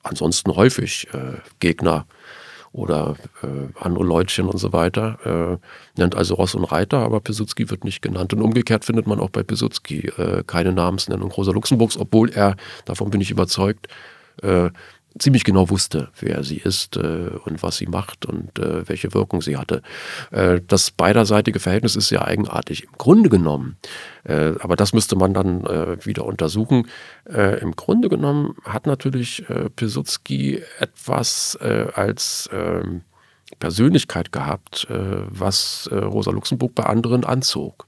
ansonsten 0.04 0.56
häufig 0.56 1.08
Gegner 1.60 2.06
oder 2.72 3.16
äh, 3.42 3.48
andere 3.80 4.04
Leutchen 4.04 4.48
und 4.48 4.58
so 4.58 4.74
weiter. 4.74 5.60
Äh, 5.96 6.00
nennt 6.00 6.16
also 6.16 6.36
Ross 6.36 6.56
und 6.56 6.66
Reiter, 6.66 7.00
aber 7.00 7.20
Piłsudski 7.20 7.70
wird 7.70 7.84
nicht 7.84 8.02
genannt. 8.02 8.34
Und 8.34 8.42
umgekehrt 8.42 8.86
findet 8.86 9.08
man 9.08 9.20
auch 9.20 9.30
bei 9.30 9.44
Piłsudski 9.44 10.08
äh, 10.18 10.44
keine 10.46 10.74
Namensnennung 10.74 11.32
Rosa 11.32 11.52
Luxemburgs, 11.52 11.98
obwohl 11.98 12.30
er, 12.30 12.56
davon 12.86 13.10
bin 13.10 13.22
ich 13.22 13.32
überzeugt, 13.32 13.88
äh, 14.42 14.70
ziemlich 15.20 15.44
genau 15.44 15.70
wusste, 15.70 16.10
wer 16.20 16.44
sie 16.44 16.58
ist 16.58 16.98
äh, 16.98 17.30
und 17.46 17.64
was 17.64 17.78
sie 17.78 17.88
macht 17.88 18.26
und 18.26 18.58
äh, 18.60 18.88
welche 18.88 19.14
Wirkung 19.14 19.42
sie 19.42 19.58
hatte. 19.58 19.82
Äh, 20.32 20.62
das 20.68 20.92
beiderseitige 20.92 21.60
Verhältnis 21.60 21.96
ist 21.96 22.10
sehr 22.10 22.26
eigenartig. 22.26 22.84
Im 22.84 22.92
Grunde 22.98 23.30
genommen, 23.30 23.78
äh, 24.24 24.54
aber 24.60 24.76
das 24.76 24.94
müsste 24.94 25.16
man 25.16 25.34
dann 25.34 25.66
äh, 25.66 26.06
wieder 26.06 26.26
untersuchen, 26.26 26.88
äh, 27.26 27.60
im 27.60 27.76
Grunde 27.76 28.10
genommen 28.10 28.56
hat 28.64 28.86
natürlich 28.88 29.48
äh, 29.50 29.70
Pilsudski 29.70 30.62
etwas 30.80 31.58
als 31.58 32.50
ähm, 32.52 33.02
Persönlichkeit 33.60 34.32
gehabt, 34.32 34.88
was 34.90 35.90
Rosa 35.92 36.32
Luxemburg 36.32 36.76
bei 36.76 36.84
anderen 36.84 37.24
anzog. 37.24 37.87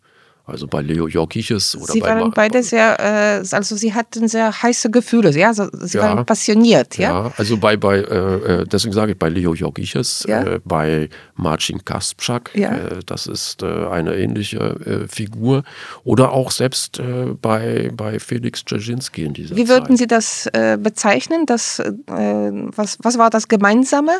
Also 0.49 0.67
bei 0.67 0.81
Leo 0.81 1.07
Jorgiches 1.07 1.75
oder 1.75 1.93
Sie 1.93 1.99
bei 2.01 2.07
waren 2.19 2.31
beide 2.31 2.63
sehr, 2.63 2.99
äh, 2.99 3.55
also 3.55 3.75
Sie 3.75 3.93
hatten 3.93 4.27
sehr 4.27 4.51
heiße 4.63 4.89
Gefühle, 4.91 5.31
ja, 5.37 5.47
also 5.49 5.67
Sie 5.73 5.97
Ja. 5.97 6.03
waren 6.03 6.25
passioniert, 6.25 6.97
ja. 6.97 7.09
Ja, 7.27 7.33
also 7.37 7.57
bei, 7.57 7.77
bei 7.77 7.97
äh, 7.99 8.61
äh, 8.61 8.65
deswegen 8.65 8.93
sage 8.93 9.11
ich 9.13 9.17
bei 9.19 9.29
Leo 9.29 9.53
Jorgiches, 9.53 10.25
Ja. 10.27 10.43
äh, 10.43 10.59
bei 10.63 11.09
Marcin 11.35 11.83
Kasprzak, 11.85 12.51
Ja. 12.55 12.71
äh, 12.75 12.99
das 13.05 13.27
ist 13.27 13.61
äh, 13.63 13.87
eine 13.87 14.15
ähnliche 14.15 14.57
äh, 14.59 15.07
Figur. 15.07 15.63
Oder 16.03 16.31
auch 16.31 16.51
selbst 16.51 17.01
bei, 17.41 17.91
bei 17.93 18.19
Felix 18.19 18.63
Dzerzhinsky 18.65 19.23
in 19.23 19.33
dieser 19.33 19.55
Wie 19.55 19.65
Zeit. 19.65 19.81
würden 19.81 19.97
Sie 19.97 20.07
das 20.07 20.49
bezeichnen? 20.79 21.45
Das, 21.45 21.81
was, 22.07 22.97
was 23.01 23.17
war 23.17 23.29
das 23.29 23.47
Gemeinsame? 23.47 24.11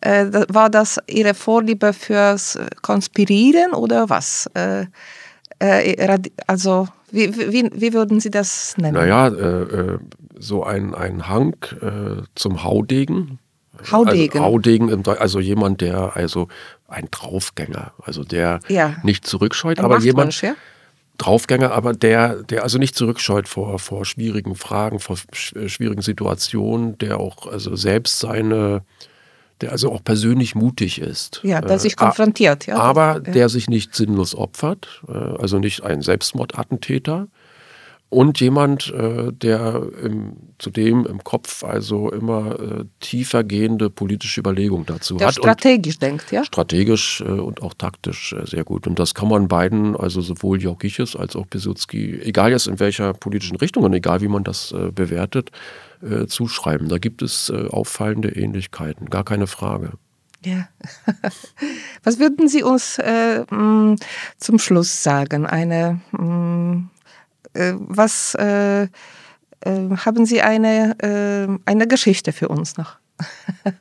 War 0.00 0.68
das 0.70 0.98
Ihre 1.06 1.34
Vorliebe 1.34 1.92
fürs 1.92 2.58
Konspirieren 2.82 3.72
oder 3.72 4.08
was? 4.10 4.48
Äh, 5.62 6.18
also, 6.46 6.88
wie, 7.10 7.36
wie, 7.36 7.70
wie 7.72 7.92
würden 7.92 8.20
Sie 8.20 8.30
das 8.30 8.76
nennen? 8.78 8.94
Naja, 8.94 9.28
äh, 9.28 9.62
äh, 9.62 9.98
so 10.38 10.64
ein, 10.64 10.94
ein 10.94 11.28
Hang 11.28 11.54
äh, 11.80 12.22
zum 12.34 12.64
Haudegen. 12.64 13.38
Haudegen. 13.90 14.32
Also, 14.40 14.44
Haudegen, 14.44 15.06
also 15.06 15.40
jemand, 15.40 15.80
der, 15.80 16.16
also 16.16 16.48
ein 16.88 17.08
Draufgänger, 17.10 17.92
also 18.02 18.24
der 18.24 18.60
Ja. 18.68 18.96
nicht 19.02 19.26
zurückscheut, 19.26 19.78
Ein 19.78 19.84
aber 19.84 19.98
jemand, 19.98 20.40
ja? 20.42 20.54
Draufgänger, 21.18 21.72
aber 21.72 21.92
der, 21.92 22.42
der 22.42 22.64
also 22.64 22.78
nicht 22.78 22.94
zurückscheut 22.96 23.48
vor, 23.48 23.78
vor 23.78 24.04
schwierigen 24.04 24.56
Fragen, 24.56 24.98
vor 24.98 25.16
sch- 25.32 25.68
schwierigen 25.68 26.02
Situationen, 26.02 26.98
der 26.98 27.18
auch 27.20 27.46
also 27.46 27.76
selbst 27.76 28.18
seine, 28.18 28.82
der 29.62 29.72
also 29.72 29.92
auch 29.92 30.04
persönlich 30.04 30.54
mutig 30.54 31.00
ist. 31.00 31.40
Ja, 31.42 31.60
der 31.60 31.76
Äh, 31.76 31.78
sich 31.78 31.96
konfrontiert, 31.96 32.66
ja. 32.66 32.76
Aber 32.76 33.20
der 33.20 33.48
sich 33.48 33.68
nicht 33.68 33.94
sinnlos 33.94 34.34
opfert, 34.34 35.02
äh, 35.08 35.12
also 35.12 35.58
nicht 35.58 35.82
ein 35.84 36.02
Selbstmordattentäter. 36.02 37.28
Und 38.12 38.40
jemand, 38.40 38.92
äh, 38.92 39.32
der 39.32 39.88
im, 40.02 40.34
zudem 40.58 41.06
im 41.06 41.24
Kopf 41.24 41.64
also 41.64 42.10
immer 42.10 42.60
äh, 42.60 42.84
tiefergehende 43.00 43.88
politische 43.88 44.38
Überlegungen 44.38 44.84
dazu 44.84 45.16
Der 45.16 45.28
hat. 45.28 45.36
strategisch 45.36 45.98
denkt, 45.98 46.30
ja? 46.30 46.44
strategisch 46.44 47.22
äh, 47.22 47.30
und 47.30 47.62
auch 47.62 47.72
taktisch 47.72 48.34
äh, 48.34 48.44
sehr 48.46 48.64
gut. 48.64 48.86
Und 48.86 48.98
das 48.98 49.14
kann 49.14 49.28
man 49.30 49.48
beiden, 49.48 49.96
also 49.96 50.20
sowohl 50.20 50.60
Jorgiches 50.60 51.16
als 51.16 51.34
auch 51.36 51.48
Pilsudski, 51.48 52.20
egal 52.22 52.50
jetzt 52.50 52.66
in 52.66 52.78
welcher 52.80 53.14
politischen 53.14 53.56
Richtung 53.56 53.82
und 53.82 53.94
egal 53.94 54.20
wie 54.20 54.28
man 54.28 54.44
das 54.44 54.72
äh, 54.72 54.92
bewertet, 54.92 55.50
äh, 56.02 56.26
zuschreiben. 56.26 56.90
Da 56.90 56.98
gibt 56.98 57.22
es 57.22 57.50
auffallende 57.50 58.28
Ähnlichkeiten, 58.28 59.08
gar 59.08 59.24
keine 59.24 59.46
Frage. 59.46 59.92
Ja. 60.44 60.68
Was 62.04 62.18
würden 62.18 62.46
Sie 62.46 62.62
uns 62.62 62.98
äh, 62.98 63.46
zum 64.36 64.58
Schluss 64.58 65.02
sagen? 65.02 65.46
Eine, 65.46 66.00
mh, 66.10 66.90
was 67.54 68.34
äh, 68.34 68.84
äh, 68.84 68.88
haben 69.96 70.26
Sie 70.26 70.42
eine, 70.42 70.96
äh, 71.00 71.48
eine 71.66 71.86
Geschichte 71.86 72.32
für 72.32 72.48
uns 72.48 72.76
noch? 72.76 72.96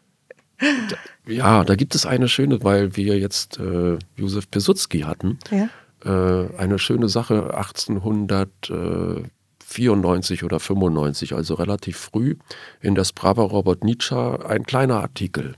Ja, 1.26 1.64
da 1.64 1.76
gibt 1.76 1.96
es 1.96 2.06
eine 2.06 2.28
schöne, 2.28 2.64
weil 2.64 2.96
wir 2.96 3.18
jetzt 3.18 3.58
äh, 3.60 3.98
Josef 4.16 4.52
Pilsudski 4.52 5.00
hatten. 5.02 5.40
Ja. 5.50 5.70
äh, 6.06 6.56
eine 6.56 6.78
schöne 6.78 7.10
Sache 7.10 7.56
1894 7.56 10.44
oder 10.44 10.60
95, 10.60 11.34
also 11.34 11.56
relativ 11.56 11.98
früh, 11.98 12.36
in 12.80 12.94
der 12.96 13.06
Sprava 13.06 13.42
Robotnicza 13.44 14.36
ein 14.48 14.64
kleiner 14.64 15.02
Artikel. 15.02 15.56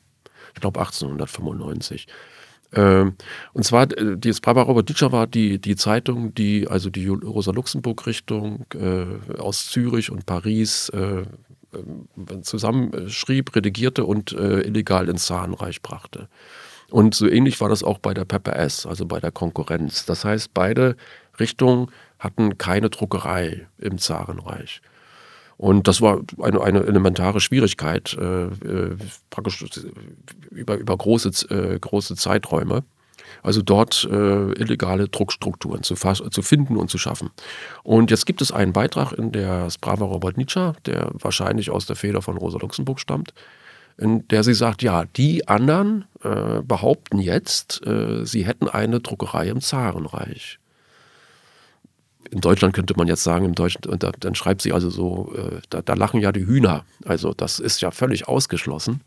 Ich 0.53 0.61
glaube 0.61 0.79
1895. 0.79 2.07
Ähm, 2.75 3.15
und 3.53 3.63
zwar, 3.63 3.91
äh, 3.97 4.17
die 4.17 4.33
Sprava 4.33 4.63
Robotnicza 4.63 5.11
war 5.11 5.27
die, 5.27 5.59
die 5.59 5.75
Zeitung, 5.75 6.33
die 6.33 6.67
also 6.67 6.89
die 6.89 7.07
Rosa-Luxemburg-Richtung 7.07 8.65
äh, 8.73 9.39
aus 9.39 9.69
Zürich 9.69 10.11
und 10.11 10.25
Paris 10.25 10.89
äh, 10.89 11.23
zusammenschrieb, 12.41 13.55
redigierte 13.55 14.05
und 14.05 14.31
äh, 14.33 14.61
illegal 14.61 15.09
ins 15.09 15.25
Zarenreich 15.25 15.81
brachte. 15.81 16.27
Und 16.89 17.15
so 17.15 17.27
ähnlich 17.27 17.59
war 17.59 17.69
das 17.69 17.83
auch 17.83 17.97
bei 17.97 18.13
der 18.13 18.25
PPS, 18.25 18.85
also 18.85 19.05
bei 19.05 19.19
der 19.19 19.31
Konkurrenz. 19.31 20.05
Das 20.05 20.25
heißt, 20.25 20.53
beide 20.53 20.95
Richtungen 21.39 21.89
hatten 22.19 22.57
keine 22.57 22.89
Druckerei 22.89 23.67
im 23.79 23.97
Zarenreich. 23.97 24.81
Und 25.63 25.87
das 25.87 26.01
war 26.01 26.19
eine, 26.41 26.59
eine 26.59 26.83
elementare 26.83 27.39
Schwierigkeit, 27.39 28.17
äh, 28.19 28.47
äh, 28.47 28.97
praktisch 29.29 29.63
über, 30.51 30.75
über 30.75 30.97
große, 30.97 31.29
äh, 31.55 31.79
große 31.79 32.17
Zeiträume. 32.17 32.83
Also 33.43 33.61
dort 33.61 34.05
äh, 34.11 34.51
illegale 34.59 35.07
Druckstrukturen 35.07 35.81
zu, 35.83 35.95
zu 35.95 36.41
finden 36.41 36.75
und 36.75 36.91
zu 36.91 36.97
schaffen. 36.97 37.29
Und 37.83 38.11
jetzt 38.11 38.25
gibt 38.25 38.41
es 38.41 38.51
einen 38.51 38.73
Beitrag 38.73 39.13
in 39.13 39.31
der 39.31 39.69
Sprava 39.69 40.03
Robotnicza, 40.03 40.75
der 40.85 41.11
wahrscheinlich 41.13 41.69
aus 41.71 41.85
der 41.85 41.95
Feder 41.95 42.21
von 42.21 42.35
Rosa 42.35 42.57
Luxemburg 42.57 42.99
stammt, 42.99 43.33
in 43.97 44.27
der 44.27 44.43
sie 44.43 44.55
sagt, 44.55 44.83
ja, 44.83 45.05
die 45.15 45.47
anderen 45.47 46.03
äh, 46.23 46.61
behaupten 46.61 47.19
jetzt, 47.19 47.87
äh, 47.87 48.25
sie 48.25 48.45
hätten 48.45 48.67
eine 48.67 48.99
Druckerei 48.99 49.47
im 49.47 49.61
Zarenreich. 49.61 50.59
In 52.31 52.41
Deutschland 52.41 52.73
könnte 52.73 52.93
man 52.97 53.07
jetzt 53.07 53.23
sagen, 53.23 53.45
im 53.45 53.55
Deutschen, 53.55 53.85
und 53.85 54.03
da, 54.03 54.11
dann 54.19 54.35
schreibt 54.35 54.61
sie 54.61 54.73
also 54.73 54.89
so, 54.89 55.33
äh, 55.35 55.61
da, 55.69 55.81
da 55.81 55.93
lachen 55.93 56.19
ja 56.19 56.31
die 56.31 56.45
Hühner. 56.45 56.85
Also 57.05 57.33
das 57.33 57.59
ist 57.59 57.81
ja 57.81 57.91
völlig 57.91 58.27
ausgeschlossen. 58.27 59.01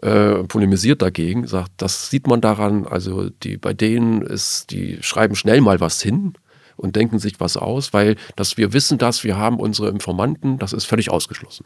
Äh, 0.00 0.44
polemisiert 0.44 1.02
dagegen, 1.02 1.46
sagt, 1.48 1.72
das 1.78 2.08
sieht 2.08 2.28
man 2.28 2.40
daran, 2.40 2.86
also 2.86 3.30
die, 3.30 3.56
bei 3.56 3.74
denen 3.74 4.22
ist, 4.22 4.70
die 4.70 4.98
schreiben 5.00 5.34
schnell 5.34 5.60
mal 5.60 5.80
was 5.80 6.00
hin 6.00 6.34
und 6.76 6.94
denken 6.94 7.18
sich 7.18 7.40
was 7.40 7.56
aus, 7.56 7.92
weil 7.92 8.14
dass 8.36 8.56
wir 8.56 8.72
wissen 8.72 8.98
das, 8.98 9.24
wir 9.24 9.36
haben 9.36 9.58
unsere 9.58 9.88
Informanten, 9.88 10.58
das 10.58 10.72
ist 10.72 10.84
völlig 10.84 11.10
ausgeschlossen. 11.10 11.64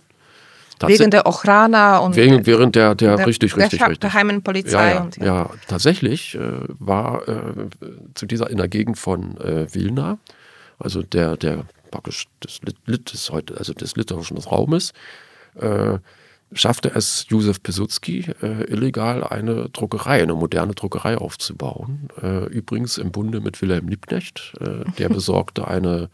Wegen 0.81 1.11
der 1.11 1.27
Ochrana 1.27 1.99
und 1.99 2.17
Wegen, 2.17 2.47
während 2.47 2.75
der, 2.75 2.95
der, 2.95 3.17
der, 3.17 3.27
richtig, 3.27 3.53
der 3.53 3.65
richtig, 3.65 3.83
Scha- 3.83 3.89
richtig. 3.91 4.11
geheimen 4.11 4.43
Polizei. 4.43 4.89
Ja, 4.89 4.95
ja, 4.95 5.03
und, 5.03 5.17
ja. 5.19 5.51
tatsächlich 5.69 6.35
äh, 6.35 6.41
war 6.79 7.29
äh, 7.29 7.35
zu 8.15 8.27
dieser 8.27 8.51
in 8.51 8.57
der 8.57 8.69
Gegend 8.69 8.99
von 8.99 9.37
äh, 9.43 9.67
Wilna, 9.75 10.19
also 10.83 11.03
der, 11.03 11.37
der 11.37 11.65
praktisch 11.91 12.27
des, 12.43 12.61
Lit, 12.87 13.13
des 13.13 13.31
heute, 13.31 13.57
also 13.57 13.73
des 13.73 13.97
litauischen 13.97 14.39
Raumes, 14.39 14.93
äh, 15.55 15.99
schaffte 16.55 16.93
es 16.95 17.27
Josef 17.29 17.63
Pilsudski 17.63 18.27
äh, 18.43 18.65
illegal 18.65 19.25
eine 19.25 19.69
Druckerei, 19.71 20.23
eine 20.23 20.35
moderne 20.35 20.75
Druckerei 20.75 21.17
aufzubauen. 21.17 22.09
Äh, 22.21 22.47
übrigens 22.47 22.99
im 22.99 23.11
Bunde 23.11 23.41
mit 23.41 23.61
Wilhelm 23.63 23.89
Liebknecht, 23.89 24.55
äh, 24.61 24.91
der 24.99 25.09
besorgte 25.11 25.69
eine 25.69 26.11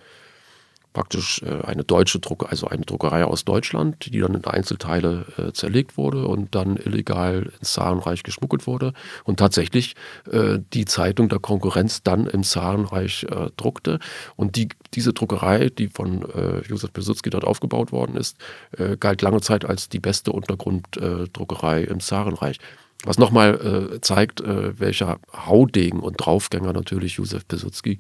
praktisch 0.93 1.43
äh, 1.43 1.65
eine 1.65 1.85
deutsche 1.85 2.19
Druckerei, 2.19 2.51
also 2.51 2.69
eine 2.69 2.85
Druckerei 2.85 3.25
aus 3.25 3.45
Deutschland, 3.45 4.07
die 4.07 4.19
dann 4.19 4.35
in 4.35 4.45
Einzelteile 4.45 5.27
äh, 5.37 5.53
zerlegt 5.53 5.97
wurde 5.97 6.27
und 6.27 6.55
dann 6.55 6.77
illegal 6.77 7.51
ins 7.59 7.73
Zarenreich 7.75 8.23
geschmuggelt 8.23 8.67
wurde 8.67 8.93
und 9.25 9.39
tatsächlich 9.39 9.95
äh, 10.31 10.59
die 10.73 10.85
Zeitung 10.85 11.29
der 11.29 11.39
Konkurrenz 11.39 12.03
dann 12.03 12.27
im 12.27 12.43
Zarenreich 12.43 13.25
äh, 13.25 13.51
druckte. 13.57 13.99
Und 14.37 14.57
die, 14.57 14.69
diese 14.95 15.13
Druckerei, 15.13 15.69
die 15.71 15.89
von 15.89 16.23
äh, 16.31 16.61
Josef 16.67 16.93
Pilsudski 16.93 17.31
dort 17.31 17.45
aufgebaut 17.45 17.93
worden 17.93 18.17
ist, 18.17 18.37
äh, 18.77 18.97
galt 18.97 19.23
lange 19.23 19.41
Zeit 19.41 19.65
als 19.65 19.89
die 19.89 20.01
beste 20.01 20.33
Untergrunddruckerei 20.33 21.83
im 21.83 22.01
Zarenreich. 22.01 22.59
Was 23.05 23.19
nochmal 23.19 23.93
äh, 23.95 24.01
zeigt, 24.01 24.41
äh, 24.41 24.79
welcher 24.81 25.21
Haudegen 25.33 26.01
und 26.01 26.17
Draufgänger 26.17 26.73
natürlich 26.73 27.15
Josef 27.15 27.47
Pilsudski 27.47 27.99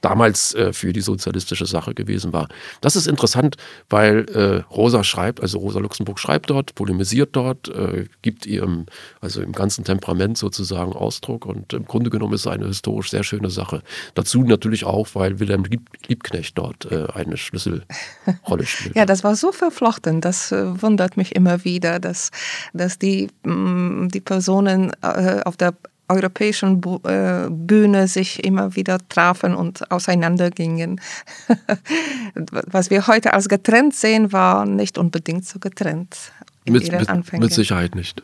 damals 0.00 0.54
äh, 0.54 0.72
für 0.72 0.92
die 0.92 1.00
sozialistische 1.00 1.66
Sache 1.66 1.94
gewesen 1.94 2.32
war. 2.32 2.48
Das 2.80 2.96
ist 2.96 3.06
interessant, 3.06 3.56
weil 3.88 4.26
äh, 4.30 4.62
Rosa 4.70 5.04
schreibt, 5.04 5.40
also 5.40 5.58
Rosa 5.58 5.80
Luxemburg 5.80 6.18
schreibt 6.18 6.50
dort, 6.50 6.74
polemisiert 6.74 7.30
dort, 7.32 7.68
äh, 7.68 8.06
gibt 8.22 8.46
ihrem, 8.46 8.86
also 9.20 9.42
im 9.42 9.52
ganzen 9.52 9.84
Temperament 9.84 10.38
sozusagen 10.38 10.92
Ausdruck 10.92 11.46
und 11.46 11.72
im 11.72 11.84
Grunde 11.84 12.10
genommen 12.10 12.34
ist 12.34 12.42
es 12.42 12.46
eine 12.46 12.66
historisch 12.66 13.10
sehr 13.10 13.24
schöne 13.24 13.50
Sache. 13.50 13.82
Dazu 14.14 14.42
natürlich 14.42 14.84
auch, 14.84 15.08
weil 15.14 15.40
Wilhelm 15.40 15.64
Lieb 15.64 15.88
Liebknecht 16.06 16.56
dort 16.58 16.90
äh, 16.90 17.06
eine 17.14 17.36
Schlüsselrolle 17.36 17.84
spielt. 18.64 18.96
Ja, 18.96 19.06
das 19.06 19.24
war 19.24 19.36
so 19.36 19.52
verflochten. 19.52 20.20
Das 20.20 20.52
äh, 20.52 20.82
wundert 20.82 21.16
mich 21.16 21.34
immer 21.34 21.64
wieder, 21.64 21.98
dass, 21.98 22.30
dass 22.72 22.98
die, 22.98 23.28
mh, 23.44 24.08
die 24.08 24.20
Personen 24.20 24.92
äh, 25.02 25.40
auf 25.44 25.56
der 25.56 25.74
europäischen 26.08 26.82
äh, 27.04 27.48
Bühne 27.50 28.08
sich 28.08 28.44
immer 28.44 28.74
wieder 28.76 28.98
trafen 29.08 29.54
und 29.54 29.90
auseinandergingen. 29.90 31.00
Was 32.34 32.90
wir 32.90 33.06
heute 33.06 33.34
als 33.34 33.48
getrennt 33.48 33.94
sehen, 33.94 34.32
war 34.32 34.64
nicht 34.64 34.98
unbedingt 34.98 35.46
so 35.46 35.58
getrennt 35.58 36.32
in 36.64 36.72
mit, 36.72 36.84
ihren 36.84 37.00
mit, 37.00 37.08
Anfängen. 37.08 37.44
mit 37.44 37.52
Sicherheit 37.52 37.94
nicht. 37.94 38.22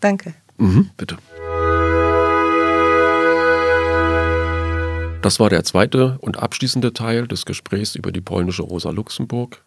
Danke. 0.00 0.34
Mhm, 0.58 0.90
bitte. 0.96 1.18
Das 5.22 5.40
war 5.40 5.48
der 5.48 5.64
zweite 5.64 6.18
und 6.20 6.38
abschließende 6.38 6.92
Teil 6.92 7.26
des 7.26 7.46
Gesprächs 7.46 7.94
über 7.94 8.12
die 8.12 8.20
polnische 8.20 8.62
Rosa 8.62 8.90
Luxemburg. 8.90 9.64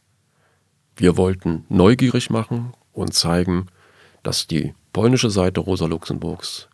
Wir 0.95 1.17
wollten 1.17 1.65
neugierig 1.69 2.29
machen 2.29 2.73
und 2.93 3.15
zeigen, 3.15 3.65
dass 4.21 4.45
die 4.45 4.75
polnische 4.93 5.31
Seite 5.31 5.59
Rosa 5.59 5.85
Luxemburgs 5.85 6.67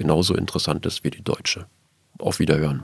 genauso 0.00 0.34
interessant 0.34 0.86
ist 0.86 1.04
wie 1.04 1.10
die 1.10 1.22
deutsche. 1.22 1.66
Auf 2.18 2.38
Wiederhören. 2.38 2.82